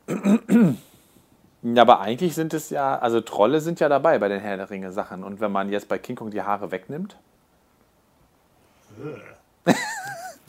[1.63, 4.71] Ja, aber eigentlich sind es ja, also Trolle sind ja dabei bei den Herr der
[4.71, 5.25] Ringe Sachen.
[5.25, 7.19] Und wenn man jetzt bei King Kong die Haare wegnimmt,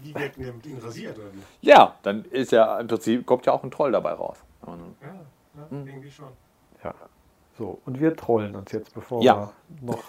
[0.04, 1.68] Die wegnimmt, ihn rasiert oder wie?
[1.68, 4.38] ja, dann ist ja im Prinzip, kommt ja auch ein Troll dabei raus.
[4.66, 4.74] Ja,
[5.08, 6.30] ja irgendwie schon.
[6.84, 6.94] Ja.
[7.58, 9.52] So, und wir trollen uns jetzt, bevor Ja.
[9.68, 10.04] wir noch,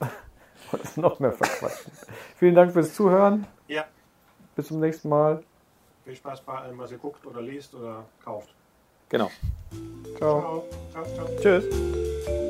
[0.72, 1.92] uns noch mehr verquatschen.
[2.36, 3.46] Vielen Dank fürs Zuhören.
[3.68, 3.84] Ja,
[4.54, 5.42] Bis zum nächsten Mal.
[6.04, 8.54] viel Spaß bei allem, was ihr guckt oder liest oder kauft.
[9.08, 9.30] Genau.
[10.16, 10.64] Ciao.
[10.92, 11.36] Ciao, ciao, ciao.
[11.40, 12.45] Tschüss.